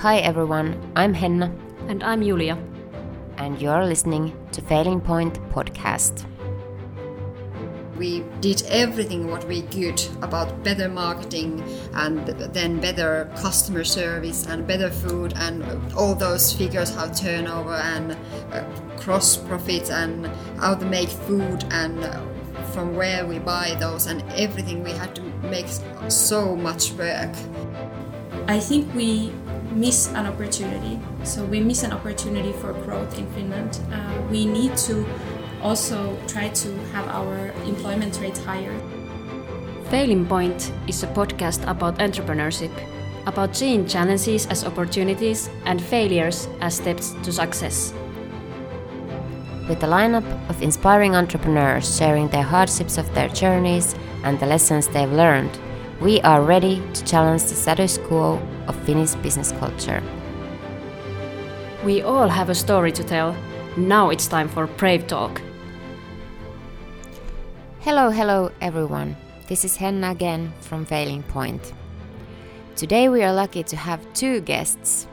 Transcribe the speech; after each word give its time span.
Hi 0.00 0.18
everyone, 0.18 0.92
I'm 0.94 1.14
Henna. 1.14 1.50
And 1.88 2.04
I'm 2.04 2.22
Julia. 2.22 2.58
And 3.38 3.58
you're 3.62 3.82
listening 3.86 4.36
to 4.52 4.60
Failing 4.60 5.00
Point 5.00 5.40
podcast. 5.48 6.26
We 7.96 8.22
did 8.42 8.62
everything 8.68 9.26
what 9.26 9.48
we 9.48 9.62
could 9.62 10.06
about 10.20 10.62
better 10.62 10.90
marketing 10.90 11.64
and 11.94 12.26
then 12.26 12.78
better 12.78 13.32
customer 13.36 13.84
service 13.84 14.46
and 14.46 14.66
better 14.66 14.90
food 14.90 15.32
and 15.36 15.64
all 15.94 16.14
those 16.14 16.52
figures 16.52 16.94
how 16.94 17.08
turnover 17.08 17.76
and 17.76 18.18
uh, 18.52 18.64
gross 18.98 19.38
profits 19.38 19.88
and 19.88 20.26
how 20.60 20.74
to 20.74 20.84
make 20.84 21.08
food 21.08 21.64
and 21.70 22.04
from 22.74 22.94
where 22.96 23.24
we 23.24 23.38
buy 23.38 23.74
those 23.80 24.08
and 24.08 24.22
everything 24.32 24.84
we 24.84 24.90
had 24.90 25.16
to 25.16 25.22
make 25.48 25.68
so 26.08 26.54
much 26.54 26.92
work. 26.92 27.34
I 28.46 28.60
think 28.60 28.94
we 28.94 29.32
miss 29.76 30.08
an 30.14 30.26
opportunity. 30.26 30.98
So 31.22 31.44
we 31.44 31.60
miss 31.60 31.82
an 31.82 31.92
opportunity 31.92 32.52
for 32.52 32.72
growth 32.72 33.18
in 33.18 33.26
Finland. 33.32 33.78
Uh, 33.92 34.22
we 34.30 34.46
need 34.46 34.76
to 34.88 35.04
also 35.62 36.16
try 36.26 36.48
to 36.48 36.68
have 36.92 37.06
our 37.08 37.52
employment 37.66 38.18
rate 38.20 38.38
higher. 38.38 38.74
Failing 39.90 40.26
Point 40.26 40.72
is 40.88 41.02
a 41.02 41.06
podcast 41.08 41.68
about 41.68 41.98
entrepreneurship, 41.98 42.72
about 43.26 43.54
seeing 43.54 43.86
challenges 43.86 44.46
as 44.46 44.64
opportunities 44.64 45.50
and 45.64 45.80
failures 45.80 46.48
as 46.60 46.74
steps 46.76 47.14
to 47.22 47.32
success. 47.32 47.92
With 49.68 49.82
a 49.82 49.86
lineup 49.86 50.26
of 50.48 50.62
inspiring 50.62 51.14
entrepreneurs 51.14 51.96
sharing 51.98 52.28
their 52.28 52.42
hardships 52.42 52.98
of 52.98 53.12
their 53.14 53.28
journeys 53.28 53.94
and 54.24 54.38
the 54.40 54.46
lessons 54.46 54.88
they've 54.88 55.12
learned, 55.12 55.58
we 56.00 56.20
are 56.20 56.42
ready 56.42 56.82
to 56.92 57.04
challenge 57.04 57.42
the 57.44 57.54
status 57.54 57.96
quo 57.96 58.38
of 58.66 58.76
Finnish 58.84 59.14
business 59.16 59.52
culture. 59.52 60.02
We 61.84 62.02
all 62.02 62.28
have 62.28 62.50
a 62.50 62.54
story 62.54 62.92
to 62.92 63.02
tell. 63.02 63.34
Now 63.78 64.10
it's 64.10 64.26
time 64.26 64.48
for 64.48 64.66
Brave 64.66 65.06
Talk. 65.06 65.40
Hello, 67.80 68.10
hello 68.10 68.50
everyone. 68.60 69.16
This 69.48 69.64
is 69.64 69.76
Henna 69.76 70.10
again 70.10 70.52
from 70.60 70.84
Failing 70.84 71.22
Point. 71.22 71.72
Today 72.74 73.08
we 73.08 73.22
are 73.22 73.32
lucky 73.32 73.62
to 73.62 73.76
have 73.76 74.00
two 74.12 74.40
guests 74.40 75.06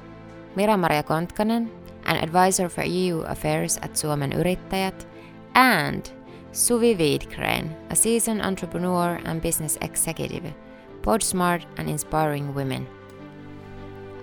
Mira-Maria 0.57 1.03
Kontkanen, 1.03 1.69
an 2.05 2.17
advisor 2.17 2.67
for 2.67 2.83
EU 2.83 3.21
affairs 3.21 3.77
at 3.77 3.93
Suomen 3.93 4.33
Yrittäjät, 4.33 5.05
and 5.55 6.11
Suvi 6.51 6.95
Widgren, 6.95 7.73
a 7.89 7.95
seasoned 7.95 8.41
entrepreneur 8.41 9.19
and 9.23 9.41
business 9.41 9.77
executive, 9.81 10.53
both 11.03 11.21
smart 11.21 11.65
and 11.77 11.89
inspiring 11.89 12.55
women. 12.55 12.87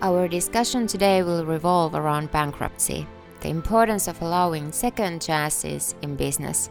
Our 0.03 0.27
discussion 0.27 0.87
today 0.87 1.23
will 1.23 1.45
revolve 1.45 1.95
around 1.95 2.33
bankruptcy, 2.33 3.07
the 3.41 3.51
importance 3.51 4.09
of 4.09 4.21
allowing 4.21 4.73
second 4.73 5.23
chances 5.23 5.95
in 6.03 6.17
business, 6.17 6.71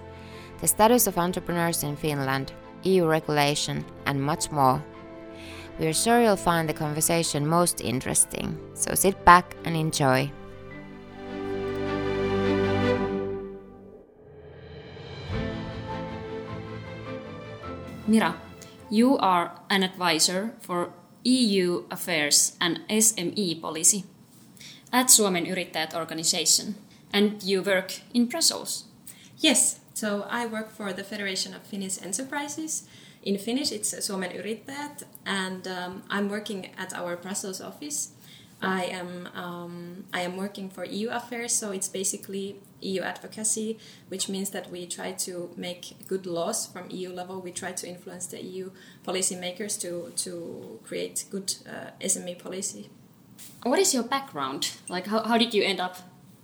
the 0.61 0.67
status 0.67 1.07
of 1.07 1.17
entrepreneurs 1.17 1.83
in 1.83 1.95
Finland, 1.95 2.51
EU 2.83 3.05
regulation, 3.05 3.85
and 4.05 4.21
much 4.21 4.51
more. 4.51 4.83
We 5.79 5.87
are 5.87 5.93
sure 5.93 6.21
you'll 6.21 6.35
find 6.35 6.67
the 6.67 6.73
conversation 6.73 7.47
most 7.47 7.79
interesting, 7.79 8.57
so 8.73 8.95
sit 8.95 9.23
back 9.23 9.55
and 9.63 9.77
enjoy. 9.77 10.31
Mira, 18.07 18.35
you 18.89 19.17
are 19.17 19.51
an 19.69 19.83
advisor 19.83 20.53
for 20.59 20.91
EU 21.23 21.83
affairs 21.91 22.55
and 22.59 22.79
SME 22.89 23.61
policy 23.61 24.03
at 24.91 25.09
Suomen 25.09 25.45
Yrittäjät 25.45 25.93
organization, 25.93 26.75
and 27.13 27.43
you 27.43 27.61
work 27.61 27.93
in 28.13 28.27
Brussels. 28.27 28.85
Yes, 29.37 29.79
so 29.93 30.25
I 30.29 30.45
work 30.45 30.69
for 30.71 30.93
the 30.93 31.03
Federation 31.03 31.53
of 31.53 31.61
Finnish 31.63 32.01
Enterprises. 32.01 32.87
In 33.23 33.37
Finnish, 33.37 33.71
it's 33.71 33.93
Suomen 34.05 34.31
Yrittäjät, 34.31 35.03
and 35.25 35.67
um, 35.67 36.03
I'm 36.09 36.29
working 36.29 36.69
at 36.77 36.93
our 36.93 37.15
Brussels 37.17 37.61
office. 37.61 38.11
I 38.61 38.85
am 38.85 39.27
um, 39.35 40.05
I 40.13 40.21
am 40.21 40.35
working 40.35 40.69
for 40.69 40.83
EU 40.83 41.09
affairs, 41.09 41.53
so 41.53 41.71
it's 41.71 41.87
basically 41.87 42.55
EU 42.81 43.01
advocacy, 43.01 43.77
which 44.09 44.29
means 44.29 44.49
that 44.51 44.71
we 44.71 44.85
try 44.85 45.11
to 45.11 45.51
make 45.55 46.07
good 46.07 46.25
laws 46.25 46.67
from 46.67 46.89
EU 46.89 47.09
level. 47.09 47.41
We 47.41 47.51
try 47.51 47.71
to 47.71 47.87
influence 47.87 48.27
the 48.27 48.43
EU 48.43 48.71
policymakers 49.05 49.79
to 49.81 50.11
to 50.23 50.79
create 50.83 51.25
good 51.29 51.53
uh, 51.67 51.91
SME 52.01 52.39
policy. 52.39 52.89
What 53.63 53.79
is 53.79 53.93
your 53.93 54.03
background? 54.03 54.71
Like, 54.89 55.07
how, 55.07 55.23
how 55.23 55.37
did 55.37 55.53
you 55.53 55.63
end 55.63 55.79
up 55.79 55.97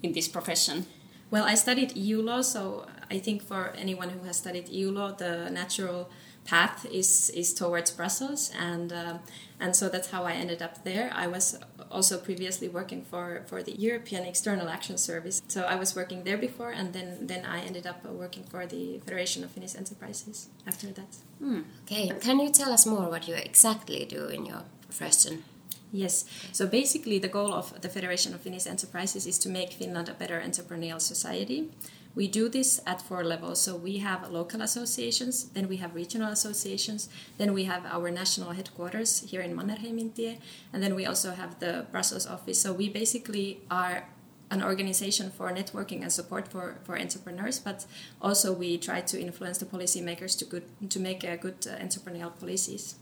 in 0.03 0.13
this 0.13 0.28
profession? 0.28 0.85
Well, 1.31 1.44
I 1.44 1.56
studied 1.56 1.96
EU 1.97 2.22
law, 2.22 2.41
so 2.41 2.85
I 3.09 3.19
think 3.19 3.41
for 3.41 3.73
anyone 3.78 4.09
who 4.09 4.23
has 4.25 4.38
studied 4.38 4.69
EU 4.69 4.91
law, 4.91 5.12
the 5.12 5.50
natural 5.50 6.09
path 6.46 6.86
is 6.92 7.30
is 7.32 7.54
towards 7.54 7.92
Brussels, 7.92 8.52
and 8.58 8.94
uh, 8.94 9.18
and 9.60 9.76
so 9.76 9.90
that's 9.90 10.12
how 10.12 10.24
I 10.24 10.34
ended 10.34 10.62
up 10.62 10.84
there. 10.84 11.12
I 11.14 11.28
was 11.28 11.60
also 11.92 12.18
previously 12.18 12.68
working 12.70 13.04
for 13.04 13.44
for 13.48 13.64
the 13.64 13.74
European 13.74 14.24
External 14.24 14.70
Action 14.70 14.98
Service, 14.98 15.42
so 15.48 15.62
I 15.64 15.76
was 15.76 15.96
working 15.96 16.24
there 16.24 16.38
before, 16.38 16.72
and 16.72 16.94
then 16.94 17.28
then 17.28 17.46
I 17.46 17.60
ended 17.62 17.86
up 17.88 18.06
working 18.06 18.44
for 18.44 18.66
the 18.66 19.00
Federation 19.00 19.44
of 19.44 19.52
Finnish 19.52 19.76
Enterprises 19.76 20.50
after 20.68 20.88
that. 20.88 21.18
Hmm. 21.40 21.62
Okay, 21.84 22.12
can 22.22 22.40
you 22.40 22.52
tell 22.52 22.72
us 22.72 22.86
more 22.86 23.10
what 23.10 23.28
you 23.28 23.36
exactly 23.36 24.06
do 24.06 24.28
in 24.28 24.46
your 24.46 24.64
profession? 24.82 25.44
Yes. 25.92 26.26
So 26.52 26.68
basically, 26.68 27.20
the 27.20 27.30
goal 27.30 27.54
of 27.54 27.82
the 27.82 27.90
Federation 27.90 28.34
of 28.34 28.42
Finnish 28.42 28.68
Enterprises 28.68 29.26
is 29.26 29.40
to 29.40 29.50
make 29.50 29.72
Finland 29.74 30.10
a 30.10 30.14
better 30.14 30.42
entrepreneurial 30.42 31.00
society. 31.00 31.70
We 32.16 32.28
do 32.28 32.48
this 32.48 32.80
at 32.86 33.02
four 33.02 33.24
levels. 33.24 33.59
So 33.62 33.76
we 33.76 33.98
have 33.98 34.31
local 34.31 34.62
associations, 34.62 35.50
then 35.50 35.68
we 35.68 35.78
have 35.78 35.94
regional 35.94 36.31
associations, 36.31 37.09
then 37.38 37.53
we 37.53 37.66
have 37.66 37.86
our 37.86 38.09
national 38.09 38.52
headquarters 38.52 39.20
here 39.30 39.42
in 39.42 39.56
Mannerheimintie, 39.56 40.40
and 40.72 40.81
then 40.81 40.96
we 40.96 41.06
also 41.06 41.31
have 41.31 41.59
the 41.59 41.86
Brussels 41.92 42.26
office. 42.26 42.62
So 42.62 42.72
we 42.72 42.90
basically 42.90 43.59
are 43.70 44.08
an 44.52 44.64
organization 44.64 45.31
for 45.31 45.52
networking 45.52 46.02
and 46.02 46.12
support 46.12 46.48
for, 46.48 46.78
for 46.84 46.98
entrepreneurs, 46.98 47.59
but 47.59 47.86
also 48.22 48.53
we 48.53 48.78
try 48.78 49.02
to 49.02 49.20
influence 49.20 49.58
the 49.58 49.66
policymakers 49.66 50.38
to 50.40 50.46
good 50.46 50.64
to 50.90 51.00
make 51.00 51.24
a 51.24 51.36
good 51.36 51.68
uh, 51.68 51.84
entrepreneurial 51.84 52.32
policies. 52.40 52.96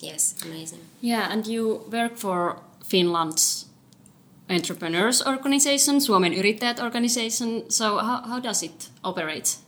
Yes, 0.00 0.34
amazing. 0.44 0.80
Yeah, 1.00 1.32
and 1.32 1.46
you 1.46 1.84
work 1.90 2.16
for 2.16 2.60
Finland's 2.84 3.66
entrepreneurs 4.48 5.26
organization, 5.26 6.00
Suomen 6.00 6.32
Yrittäjät 6.32 6.80
organization. 6.80 7.62
So 7.68 7.98
how, 7.98 8.22
how 8.28 8.42
does 8.42 8.62
it 8.62 8.90
operate? 9.02 9.58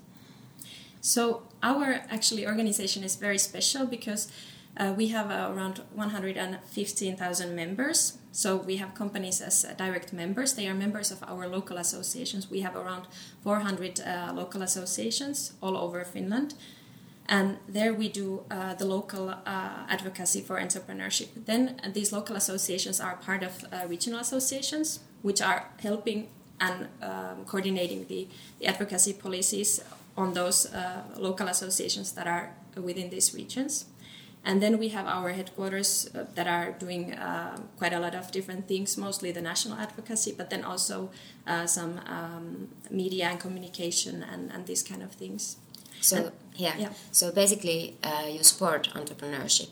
So 1.01 1.43
our 1.63 2.01
actually 2.11 2.47
organization 2.47 3.05
is 3.05 3.21
very 3.21 3.39
special 3.39 3.87
because 3.87 4.29
uh, 4.77 4.93
we 4.97 5.09
have 5.09 5.31
uh, 5.31 5.53
around 5.55 5.81
115,000 5.95 7.55
members. 7.55 8.19
So 8.33 8.57
we 8.57 8.77
have 8.77 8.95
companies 8.95 9.41
as 9.41 9.65
uh, 9.65 9.75
direct 9.77 10.13
members. 10.13 10.55
They 10.55 10.69
are 10.69 10.75
members 10.75 11.11
of 11.11 11.23
our 11.23 11.49
local 11.49 11.77
associations. 11.77 12.51
We 12.51 12.61
have 12.61 12.77
around 12.77 13.07
400 13.43 14.01
uh, 14.01 14.33
local 14.35 14.63
associations 14.63 15.53
all 15.61 15.77
over 15.77 16.05
Finland 16.05 16.55
and 17.31 17.59
there 17.69 17.95
we 17.95 18.09
do 18.09 18.43
uh, 18.51 18.75
the 18.75 18.85
local 18.85 19.31
uh, 19.31 19.87
advocacy 19.89 20.41
for 20.41 20.61
entrepreneurship. 20.61 21.29
Then 21.47 21.81
uh, 21.83 21.89
these 21.93 22.13
local 22.13 22.35
associations 22.35 23.01
are 23.01 23.17
part 23.17 23.45
of 23.45 23.65
uh, 23.73 23.87
regional 23.87 24.19
associations, 24.19 24.99
which 25.23 25.41
are 25.41 25.67
helping 25.79 26.27
and 26.61 26.89
um, 27.01 27.45
coordinating 27.47 28.07
the, 28.09 28.27
the, 28.59 28.67
advocacy 28.67 29.13
policies 29.13 29.81
on 30.17 30.35
those 30.35 30.67
uh, 30.75 31.03
local 31.17 31.47
associations 31.47 32.13
that 32.13 32.27
are 32.27 32.53
within 32.75 33.11
these 33.11 33.33
regions. 33.33 33.87
And 34.45 34.61
then 34.61 34.79
we 34.79 34.89
have 34.89 35.07
our 35.07 35.31
headquarters 35.31 36.11
uh, 36.13 36.25
that 36.35 36.49
are 36.49 36.73
doing 36.73 37.17
quite 37.79 37.93
a 37.93 38.01
lot 38.01 38.15
of 38.17 38.33
different 38.33 38.67
things, 38.67 38.99
mostly 38.99 39.31
the 39.31 39.41
national 39.41 39.79
advocacy, 39.79 40.35
but 40.37 40.51
then 40.51 40.65
also 40.65 41.11
some 41.67 42.01
um, 42.07 42.69
media 42.91 43.27
and 43.27 43.39
communication 43.39 44.25
and, 44.25 44.51
and 44.51 44.67
these 44.67 44.83
kind 44.83 45.03
of 45.03 45.13
things. 45.13 45.57
So 46.01 46.17
and, 46.17 46.33
yeah. 46.61 46.77
yeah. 46.79 46.93
So 47.13 47.33
basically, 47.33 47.97
uh, 48.03 48.27
you 48.29 48.43
support 48.43 48.89
entrepreneurship. 48.95 49.71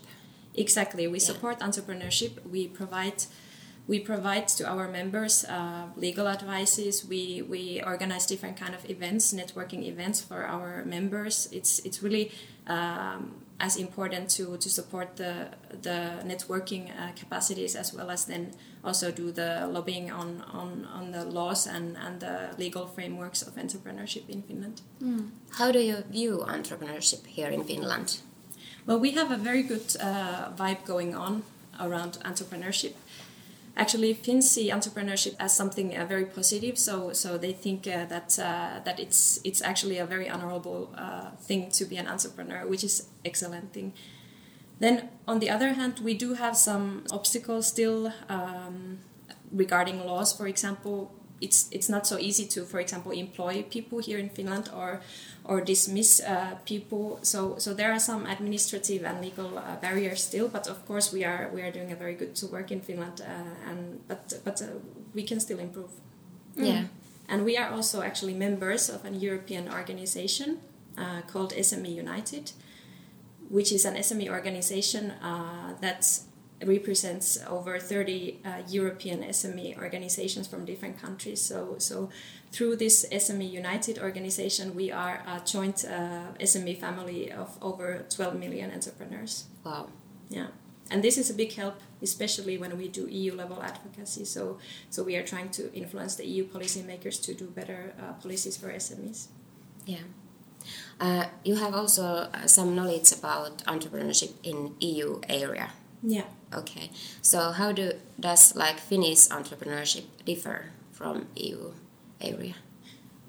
Exactly, 0.55 1.07
we 1.07 1.19
yeah. 1.19 1.25
support 1.31 1.59
entrepreneurship. 1.59 2.33
We 2.45 2.67
provide 2.67 3.23
we 3.87 3.99
provide 3.99 4.47
to 4.47 4.69
our 4.69 4.87
members 4.87 5.45
uh, 5.45 5.87
legal 5.95 6.27
advices. 6.27 7.05
We 7.05 7.41
we 7.41 7.81
organize 7.83 8.25
different 8.25 8.57
kind 8.57 8.75
of 8.75 8.87
events, 8.89 9.33
networking 9.33 9.83
events 9.87 10.21
for 10.21 10.45
our 10.45 10.85
members. 10.85 11.49
It's 11.51 11.79
it's 11.79 12.03
really 12.03 12.31
um, 12.67 13.41
as 13.59 13.75
important 13.75 14.29
to, 14.29 14.57
to 14.57 14.69
support 14.69 15.15
the 15.17 15.47
the 15.81 16.23
networking 16.25 16.89
uh, 16.89 17.11
capacities 17.15 17.75
as 17.75 17.93
well 17.93 18.09
as 18.09 18.25
then 18.25 18.51
also 18.83 19.11
do 19.11 19.31
the 19.31 19.67
lobbying 19.67 20.11
on, 20.11 20.41
on, 20.53 20.87
on 20.93 21.11
the 21.11 21.25
laws 21.25 21.67
and, 21.67 21.97
and 21.97 22.19
the 22.21 22.49
legal 22.57 22.87
frameworks 22.87 23.41
of 23.41 23.55
entrepreneurship 23.55 24.29
in 24.29 24.41
Finland. 24.41 24.81
Mm. 25.01 25.29
How 25.51 25.71
do 25.71 25.79
you 25.79 25.97
view 26.09 26.45
entrepreneurship 26.47 27.25
here 27.27 27.49
in 27.49 27.63
Finland? 27.63 28.19
Well, 28.85 28.99
we 28.99 29.11
have 29.11 29.31
a 29.31 29.37
very 29.37 29.63
good 29.63 29.95
uh, 29.99 30.51
vibe 30.55 30.85
going 30.85 31.15
on 31.15 31.43
around 31.79 32.19
entrepreneurship. 32.23 32.93
Actually 33.79 34.13
Finns 34.13 34.51
see 34.51 34.69
entrepreneurship 34.69 35.35
as 35.39 35.55
something 35.55 35.97
uh, 35.97 36.05
very 36.05 36.25
positive. 36.25 36.77
So 36.77 37.13
so 37.13 37.37
they 37.37 37.53
think 37.53 37.87
uh, 37.87 38.05
that 38.05 38.37
uh, 38.37 38.79
that 38.83 38.99
it's 38.99 39.39
it's 39.43 39.61
actually 39.61 39.97
a 39.97 40.05
very 40.05 40.29
honorable 40.29 40.89
uh, 40.95 41.31
thing 41.47 41.71
to 41.71 41.85
be 41.85 41.97
an 41.97 42.07
entrepreneur, 42.07 42.67
which 42.67 42.83
is 42.83 43.07
excellent 43.23 43.73
thing. 43.73 43.93
Then 44.79 45.09
on 45.27 45.39
the 45.39 45.49
other 45.49 45.73
hand, 45.73 45.99
we 46.03 46.13
do 46.13 46.35
have 46.35 46.55
some 46.55 47.03
obstacles 47.11 47.67
still 47.67 48.13
um, 48.29 48.99
regarding 49.51 50.05
laws. 50.05 50.33
For 50.33 50.47
example, 50.47 51.11
it's 51.41 51.67
it's 51.71 51.89
not 51.89 52.07
so 52.07 52.17
easy 52.17 52.45
to, 52.47 52.65
for 52.65 52.79
example, 52.79 53.11
employ 53.11 53.63
people 53.63 53.99
here 53.99 54.17
in 54.17 54.29
Finland 54.29 54.69
or 54.75 55.01
or 55.43 55.61
dismiss 55.61 56.21
uh, 56.21 56.55
people. 56.65 57.19
So 57.21 57.55
so 57.57 57.73
there 57.73 57.91
are 57.91 57.99
some 57.99 58.25
administrative 58.25 59.03
and 59.03 59.21
legal 59.21 59.57
uh, 59.57 59.75
barriers 59.81 60.23
still. 60.23 60.47
But 60.47 60.67
of 60.67 60.85
course, 60.85 61.11
we 61.13 61.25
are 61.25 61.49
we 61.53 61.61
are 61.61 61.71
doing 61.71 61.91
a 61.91 61.95
very 61.95 62.15
good 62.15 62.35
to 62.35 62.47
work 62.47 62.71
in 62.71 62.81
Finland, 62.81 63.21
uh, 63.21 63.69
and 63.69 63.99
but 64.07 64.41
but 64.43 64.61
uh, 64.61 64.67
we 65.15 65.23
can 65.23 65.39
still 65.39 65.59
improve. 65.59 65.91
Yeah. 66.55 66.85
And 67.29 67.45
we 67.45 67.57
are 67.57 67.69
also 67.69 68.01
actually 68.01 68.33
members 68.33 68.89
of 68.89 69.05
an 69.05 69.21
European 69.21 69.69
organization 69.69 70.57
uh, 70.97 71.21
called 71.31 71.53
SME 71.53 71.93
United, 71.93 72.51
which 73.49 73.71
is 73.71 73.85
an 73.85 73.95
SME 73.95 74.29
organization 74.29 75.11
uh, 75.21 75.75
that 75.79 76.21
represents 76.65 77.37
over 77.47 77.79
30 77.79 78.39
uh, 78.43 78.49
European 78.67 79.23
SME 79.23 79.77
organizations 79.77 80.47
from 80.47 80.65
different 80.65 81.01
countries. 81.01 81.41
So, 81.41 81.75
so 81.77 82.09
through 82.51 82.77
this 82.77 83.05
SME 83.11 83.49
United 83.49 83.99
organization, 83.99 84.75
we 84.75 84.91
are 84.91 85.23
a 85.25 85.41
joint 85.45 85.85
uh, 85.85 86.33
SME 86.39 86.79
family 86.79 87.31
of 87.31 87.57
over 87.61 88.05
12 88.09 88.37
million 88.37 88.71
entrepreneurs. 88.71 89.45
Wow. 89.63 89.87
Yeah. 90.29 90.47
And 90.91 91.03
this 91.03 91.17
is 91.17 91.29
a 91.29 91.33
big 91.33 91.53
help, 91.53 91.79
especially 92.01 92.57
when 92.57 92.75
we 92.77 92.87
do 92.87 93.07
EU 93.07 93.35
level 93.35 93.61
advocacy. 93.61 94.25
So, 94.25 94.57
so 94.89 95.03
we 95.03 95.15
are 95.15 95.23
trying 95.23 95.49
to 95.51 95.71
influence 95.73 96.15
the 96.15 96.25
EU 96.25 96.45
policymakers 96.45 97.21
to 97.23 97.33
do 97.33 97.45
better 97.45 97.93
uh, 98.01 98.13
policies 98.13 98.57
for 98.57 98.69
SMEs. 98.69 99.27
Yeah. 99.85 99.99
Uh, 100.99 101.25
you 101.43 101.55
have 101.55 101.73
also 101.73 102.03
uh, 102.33 102.47
some 102.47 102.75
knowledge 102.75 103.11
about 103.11 103.63
entrepreneurship 103.65 104.33
in 104.43 104.75
EU 104.79 105.21
area. 105.29 105.69
Yeah. 106.01 106.23
Okay. 106.53 106.89
So 107.21 107.51
how 107.51 107.71
do 107.71 107.93
does 108.19 108.55
like 108.55 108.79
Finnish 108.79 109.27
entrepreneurship 109.29 110.05
differ 110.25 110.71
from 110.91 111.27
EU 111.35 111.71
area? 112.19 112.55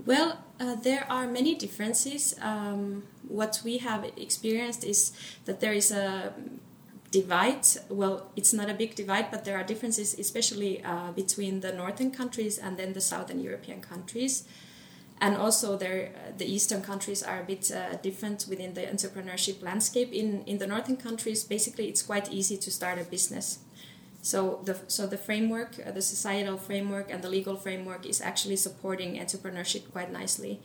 Well, 0.06 0.38
uh, 0.58 0.76
there 0.76 1.06
are 1.11 1.26
many 1.26 1.55
differences. 1.55 2.34
Um, 2.40 3.05
what 3.28 3.61
we 3.64 3.78
have 3.78 4.05
experienced 4.17 4.84
is 4.84 5.12
that 5.44 5.61
there 5.61 5.75
is 5.75 5.93
a 5.93 6.32
divide. 7.11 7.67
Well, 7.88 8.31
it's 8.37 8.52
not 8.52 8.70
a 8.70 8.75
big 8.75 8.94
divide, 8.94 9.31
but 9.31 9.44
there 9.44 9.58
are 9.58 9.64
differences, 9.64 10.19
especially 10.19 10.82
uh, 10.82 11.12
between 11.12 11.61
the 11.61 11.72
northern 11.72 12.11
countries 12.11 12.58
and 12.58 12.76
then 12.78 12.94
the 12.94 13.00
southern 13.00 13.40
European 13.40 13.81
countries. 13.81 14.44
And 15.20 15.37
also, 15.37 15.76
there, 15.76 16.12
uh, 16.14 16.32
the 16.38 16.46
eastern 16.46 16.81
countries 16.81 17.22
are 17.22 17.40
a 17.40 17.44
bit 17.44 17.70
uh, 17.70 17.96
different 17.96 18.46
within 18.49 18.72
the 18.72 18.82
entrepreneurship 18.82 19.62
landscape. 19.62 20.12
In, 20.12 20.43
in 20.46 20.58
the 20.58 20.67
northern 20.67 20.96
countries, 20.96 21.44
basically, 21.44 21.88
it's 21.88 22.02
quite 22.02 22.32
easy 22.32 22.56
to 22.56 22.70
start 22.70 22.99
a 22.99 23.05
business. 23.05 23.58
So 24.22 24.61
the, 24.64 24.78
so 24.87 25.06
the 25.06 25.19
framework, 25.19 25.76
uh, 25.87 25.90
the 25.90 26.02
societal 26.02 26.56
framework, 26.56 27.11
and 27.11 27.22
the 27.22 27.28
legal 27.28 27.56
framework 27.56 28.06
is 28.06 28.20
actually 28.20 28.56
supporting 28.56 29.17
entrepreneurship 29.17 29.90
quite 29.93 30.11
nicely. 30.11 30.61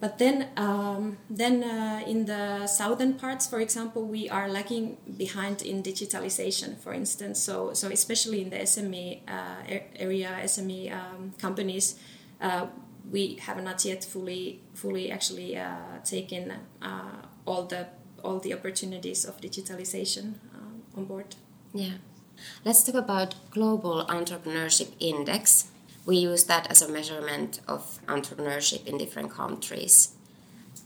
But 0.00 0.18
then, 0.18 0.48
um, 0.56 1.18
then 1.28 1.64
uh, 1.64 2.02
in 2.06 2.26
the 2.26 2.68
southern 2.68 3.14
parts, 3.14 3.48
for 3.48 3.60
example, 3.60 4.04
we 4.04 4.30
are 4.30 4.48
lagging 4.48 4.96
behind 5.16 5.60
in 5.60 5.82
digitalization, 5.82 6.78
for 6.78 6.92
instance. 6.92 7.42
So, 7.42 7.72
so 7.74 7.88
especially 7.88 8.42
in 8.42 8.50
the 8.50 8.58
SME 8.58 9.22
uh, 9.26 9.80
area, 9.96 10.38
SME 10.44 10.92
um, 10.92 11.32
companies, 11.38 11.98
uh, 12.40 12.66
we 13.10 13.36
have 13.36 13.62
not 13.62 13.84
yet 13.84 14.04
fully, 14.04 14.60
fully 14.74 15.10
actually 15.10 15.56
uh, 15.56 15.98
taken 16.04 16.52
uh, 16.82 17.22
all 17.46 17.64
the 17.64 17.86
all 18.24 18.40
the 18.40 18.52
opportunities 18.52 19.24
of 19.24 19.40
digitalization 19.40 20.34
uh, 20.54 20.98
on 20.98 21.04
board. 21.04 21.36
Yeah. 21.72 21.98
Let's 22.64 22.82
talk 22.82 22.96
about 22.96 23.34
Global 23.50 24.04
Entrepreneurship 24.06 24.90
Index 24.98 25.68
we 26.08 26.16
use 26.16 26.44
that 26.44 26.70
as 26.70 26.80
a 26.80 26.88
measurement 26.88 27.60
of 27.68 28.00
entrepreneurship 28.06 28.86
in 28.86 28.96
different 28.96 29.30
countries. 29.30 30.12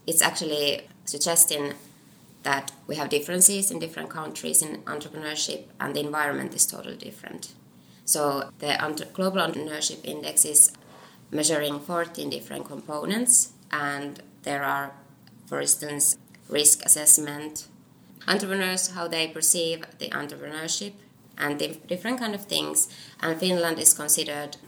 It's 0.05 0.21
actually 0.21 0.89
suggesting 1.05 1.75
that 2.43 2.73
we 2.89 2.97
have 2.97 3.09
differences 3.09 3.71
in 3.71 3.79
different 3.79 4.11
countries 4.11 4.63
in 4.63 4.79
entrepreneurship 4.79 5.67
and 5.79 5.95
the 5.95 6.01
environment 6.01 6.55
is 6.55 6.67
totally 6.67 6.97
different. 6.97 7.53
So 8.05 8.51
the 8.59 8.77
Global 9.13 9.39
Entrepreneurship 9.43 10.05
Index 10.05 10.45
is 10.45 10.73
measuring 11.33 11.81
14 11.81 12.31
different 12.31 12.67
components 12.67 13.53
and 13.73 14.23
there 14.43 14.63
are, 14.63 14.93
for 15.47 15.61
instance, 15.61 16.17
risk 16.49 16.85
assessment, 16.85 17.67
entrepreneurs, 18.29 18.91
how 18.91 19.09
they 19.09 19.27
perceive 19.27 19.85
the 19.99 20.11
entrepreneurship, 20.11 20.93
and 21.39 21.59
different 21.89 22.19
kind 22.19 22.35
of 22.35 22.45
things. 22.45 22.89
And 23.21 23.39
Finland 23.41 23.79
is 23.79 23.95
considered 23.95 24.59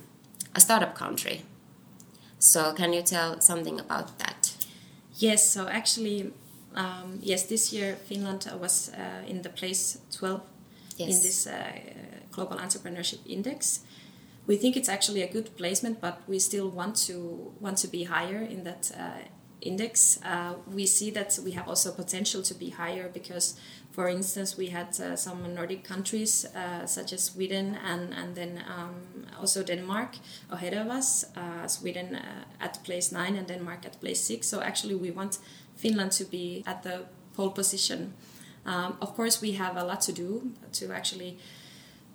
a 0.54 0.60
startup 0.60 0.94
country. 0.94 1.42
So, 2.38 2.72
can 2.72 2.92
you 2.92 3.02
tell 3.02 3.40
something 3.40 3.78
about 3.78 4.18
that? 4.18 4.54
Yes, 5.16 5.48
so 5.48 5.68
actually, 5.68 6.32
um, 6.74 7.18
yes, 7.22 7.44
this 7.44 7.72
year 7.72 7.96
Finland 8.08 8.50
was 8.60 8.90
uh, 8.90 9.28
in 9.28 9.42
the 9.42 9.48
place 9.48 9.98
12 10.10 10.40
yes. 10.96 11.08
in 11.08 11.22
this 11.22 11.46
uh, 11.46 11.52
Global 12.32 12.56
Entrepreneurship 12.56 13.20
Index. 13.26 13.80
We 14.46 14.56
think 14.56 14.76
it's 14.76 14.88
actually 14.88 15.22
a 15.22 15.32
good 15.32 15.56
placement, 15.56 16.00
but 16.00 16.20
we 16.28 16.38
still 16.38 16.68
want 16.68 16.96
to 17.06 17.52
want 17.60 17.78
to 17.78 17.88
be 17.88 18.04
higher 18.04 18.42
in 18.42 18.64
that 18.64 18.92
uh, 18.98 19.28
index. 19.60 20.20
Uh, 20.22 20.54
we 20.66 20.86
see 20.86 21.10
that 21.10 21.38
we 21.42 21.52
have 21.52 21.68
also 21.68 21.92
potential 21.92 22.42
to 22.42 22.54
be 22.54 22.70
higher 22.70 23.08
because 23.08 23.58
for 23.94 24.08
instance, 24.08 24.56
we 24.56 24.66
had 24.66 24.88
uh, 25.00 25.14
some 25.14 25.54
Nordic 25.54 25.84
countries 25.84 26.44
uh, 26.46 26.84
such 26.84 27.12
as 27.12 27.22
Sweden 27.22 27.78
and, 27.86 28.12
and 28.12 28.34
then 28.34 28.60
um, 28.68 29.26
also 29.38 29.62
Denmark 29.62 30.16
ahead 30.50 30.74
of 30.74 30.88
us. 30.88 31.24
Uh, 31.36 31.68
Sweden 31.68 32.16
uh, 32.16 32.44
at 32.60 32.82
place 32.82 33.12
nine 33.12 33.36
and 33.36 33.46
Denmark 33.46 33.86
at 33.86 34.00
place 34.00 34.20
six. 34.20 34.48
So 34.48 34.60
actually, 34.60 34.96
we 34.96 35.12
want 35.12 35.38
Finland 35.76 36.10
to 36.12 36.24
be 36.24 36.64
at 36.66 36.82
the 36.82 37.04
pole 37.36 37.50
position. 37.50 38.14
Um, 38.66 38.96
of 39.00 39.14
course, 39.14 39.40
we 39.40 39.52
have 39.52 39.76
a 39.76 39.84
lot 39.84 40.00
to 40.02 40.12
do 40.12 40.50
to 40.72 40.92
actually 40.92 41.38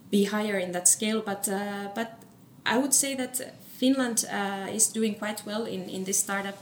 be 0.09 0.25
higher 0.25 0.57
in 0.57 0.71
that 0.71 0.87
scale, 0.87 1.21
but 1.21 1.47
uh, 1.47 1.89
but 1.95 2.19
I 2.65 2.77
would 2.77 2.93
say 2.93 3.15
that 3.15 3.53
Finland 3.77 4.25
uh, 4.31 4.67
is 4.73 4.87
doing 4.87 5.15
quite 5.15 5.43
well 5.45 5.65
in 5.65 5.89
in 5.89 6.03
this 6.03 6.19
startup 6.19 6.57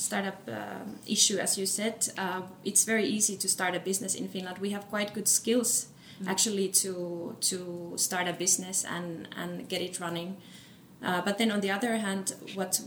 startup 0.00 0.38
uh, 0.48 0.80
issue, 1.06 1.38
as 1.38 1.58
you 1.58 1.66
said, 1.66 2.08
uh, 2.18 2.42
it's 2.64 2.84
very 2.84 3.04
easy 3.04 3.36
to 3.36 3.48
start 3.48 3.74
a 3.74 3.80
business 3.80 4.14
in 4.14 4.28
Finland. 4.28 4.58
We 4.58 4.70
have 4.70 4.88
quite 4.88 5.12
good 5.14 5.28
skills 5.28 5.86
mm. 6.22 6.28
actually 6.28 6.68
to 6.68 7.36
to 7.40 7.92
start 7.96 8.28
a 8.28 8.32
business 8.32 8.84
and 8.84 9.28
and 9.36 9.68
get 9.68 9.82
it 9.82 10.00
running. 10.00 10.36
Uh, 11.02 11.20
but 11.24 11.38
then 11.38 11.50
on 11.50 11.60
the 11.60 11.70
other 11.70 11.96
hand, 11.96 12.34
what 12.54 12.80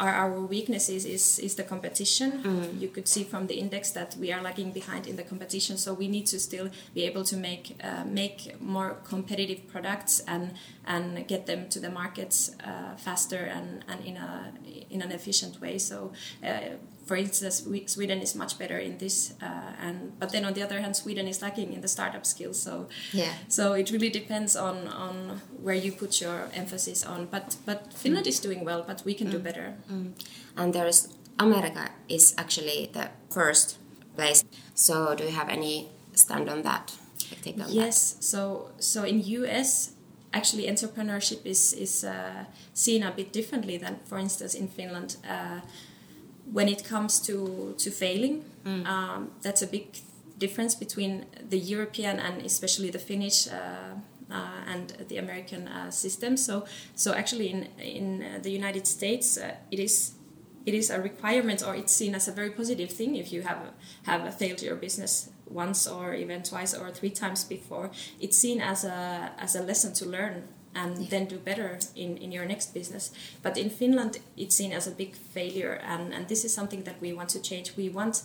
are 0.00 0.12
our 0.12 0.40
weaknesses 0.40 1.04
is 1.04 1.38
is 1.38 1.54
the 1.54 1.62
competition. 1.62 2.42
Mm. 2.42 2.80
You 2.80 2.88
could 2.88 3.06
see 3.08 3.24
from 3.24 3.46
the 3.46 3.54
index 3.54 3.90
that 3.92 4.16
we 4.16 4.32
are 4.32 4.42
lagging 4.42 4.72
behind 4.72 5.06
in 5.06 5.16
the 5.16 5.22
competition. 5.22 5.76
So 5.76 5.94
we 5.94 6.08
need 6.08 6.26
to 6.26 6.38
still 6.38 6.68
be 6.94 7.04
able 7.04 7.24
to 7.24 7.36
make 7.36 7.76
uh, 7.82 8.04
make 8.04 8.60
more 8.60 8.96
competitive 9.04 9.68
products 9.68 10.20
and 10.26 10.54
and 10.86 11.26
get 11.28 11.46
them 11.46 11.68
to 11.68 11.80
the 11.80 11.90
markets 11.90 12.50
uh, 12.64 12.96
faster 12.96 13.44
and, 13.44 13.84
and 13.88 14.04
in 14.04 14.16
a 14.16 14.52
in 14.90 15.02
an 15.02 15.12
efficient 15.12 15.60
way. 15.60 15.78
So. 15.78 16.12
Uh, 16.42 16.76
for 17.04 17.16
instance, 17.16 17.66
Sweden 17.86 18.20
is 18.20 18.34
much 18.34 18.58
better 18.58 18.78
in 18.78 18.98
this, 18.98 19.34
uh, 19.42 19.72
and 19.80 20.18
but 20.18 20.30
then 20.32 20.44
on 20.44 20.54
the 20.54 20.62
other 20.62 20.80
hand, 20.80 20.96
Sweden 20.96 21.28
is 21.28 21.42
lacking 21.42 21.72
in 21.72 21.80
the 21.80 21.88
startup 21.88 22.24
skills. 22.24 22.60
So 22.60 22.88
yeah, 23.12 23.32
so 23.48 23.74
it 23.74 23.90
really 23.90 24.10
depends 24.10 24.56
on 24.56 24.88
on 24.88 25.42
where 25.62 25.74
you 25.74 25.92
put 25.92 26.20
your 26.20 26.48
emphasis 26.54 27.04
on. 27.04 27.26
But 27.26 27.56
but 27.66 27.92
Finland 27.92 28.26
mm. 28.26 28.30
is 28.30 28.40
doing 28.40 28.64
well, 28.64 28.84
but 28.86 29.02
we 29.04 29.14
can 29.14 29.28
mm. 29.28 29.32
do 29.32 29.38
better. 29.38 29.74
Mm. 29.90 30.12
And 30.56 30.72
there's 30.72 31.08
America 31.38 31.90
is 32.08 32.34
actually 32.38 32.90
the 32.92 33.10
first 33.30 33.78
place. 34.16 34.44
So 34.74 35.14
do 35.14 35.24
you 35.24 35.32
have 35.32 35.48
any 35.48 35.88
stand 36.14 36.48
on 36.48 36.62
that? 36.62 36.92
On 37.46 37.64
yes. 37.68 38.12
That? 38.12 38.24
So 38.24 38.70
so 38.78 39.02
in 39.04 39.20
US, 39.20 39.92
actually 40.32 40.66
entrepreneurship 40.68 41.44
is 41.44 41.72
is 41.72 42.04
uh, 42.04 42.44
seen 42.72 43.02
a 43.02 43.10
bit 43.10 43.32
differently 43.32 43.78
than, 43.78 43.98
for 44.04 44.18
instance, 44.18 44.54
in 44.54 44.68
Finland. 44.68 45.16
Uh, 45.28 45.60
when 46.52 46.68
it 46.68 46.84
comes 46.84 47.20
to 47.20 47.74
to 47.78 47.90
failing, 47.90 48.44
mm. 48.64 48.86
um, 48.86 49.30
that's 49.42 49.62
a 49.62 49.66
big 49.66 49.86
difference 50.38 50.74
between 50.74 51.26
the 51.48 51.58
European 51.58 52.18
and 52.18 52.42
especially 52.42 52.90
the 52.90 52.98
Finnish. 52.98 53.48
Uh, 53.48 53.94
uh, 54.30 54.64
and 54.66 54.94
the 55.08 55.18
American 55.18 55.68
uh, 55.68 55.90
system. 55.90 56.36
So, 56.36 56.64
so 56.94 57.12
actually, 57.12 57.50
in 57.50 57.68
in 57.78 58.40
the 58.42 58.50
United 58.50 58.86
States, 58.86 59.36
uh, 59.36 59.54
it 59.70 59.78
is 59.78 60.14
it 60.66 60.74
is 60.74 60.90
a 60.90 61.00
requirement, 61.00 61.62
or 61.62 61.76
it's 61.76 61.92
seen 61.92 62.14
as 62.14 62.26
a 62.26 62.32
very 62.32 62.50
positive 62.50 62.90
thing 62.90 63.16
if 63.16 63.32
you 63.32 63.42
have 63.42 63.58
have 64.04 64.34
failed 64.34 64.62
your 64.62 64.76
business 64.76 65.30
once 65.46 65.86
or 65.86 66.14
even 66.14 66.42
twice 66.42 66.74
or 66.74 66.90
three 66.90 67.10
times 67.10 67.44
before, 67.44 67.90
it's 68.20 68.36
seen 68.36 68.60
as 68.60 68.84
a 68.84 69.30
as 69.38 69.54
a 69.54 69.62
lesson 69.62 69.92
to 69.94 70.06
learn 70.06 70.48
and 70.74 70.98
Yeah. 70.98 71.08
then 71.10 71.26
do 71.26 71.38
better 71.38 71.78
in, 71.94 72.16
in 72.16 72.32
your 72.32 72.44
next 72.46 72.74
business. 72.74 73.12
But 73.42 73.56
in 73.56 73.70
Finland, 73.70 74.18
it's 74.36 74.56
seen 74.56 74.72
as 74.72 74.86
a 74.86 74.90
big 74.90 75.14
failure, 75.16 75.80
and, 75.82 76.12
and 76.14 76.26
this 76.28 76.44
is 76.44 76.54
something 76.54 76.84
that 76.84 76.96
we 77.00 77.12
want 77.12 77.28
to 77.30 77.40
change. 77.40 77.72
We 77.76 77.88
want 77.88 78.22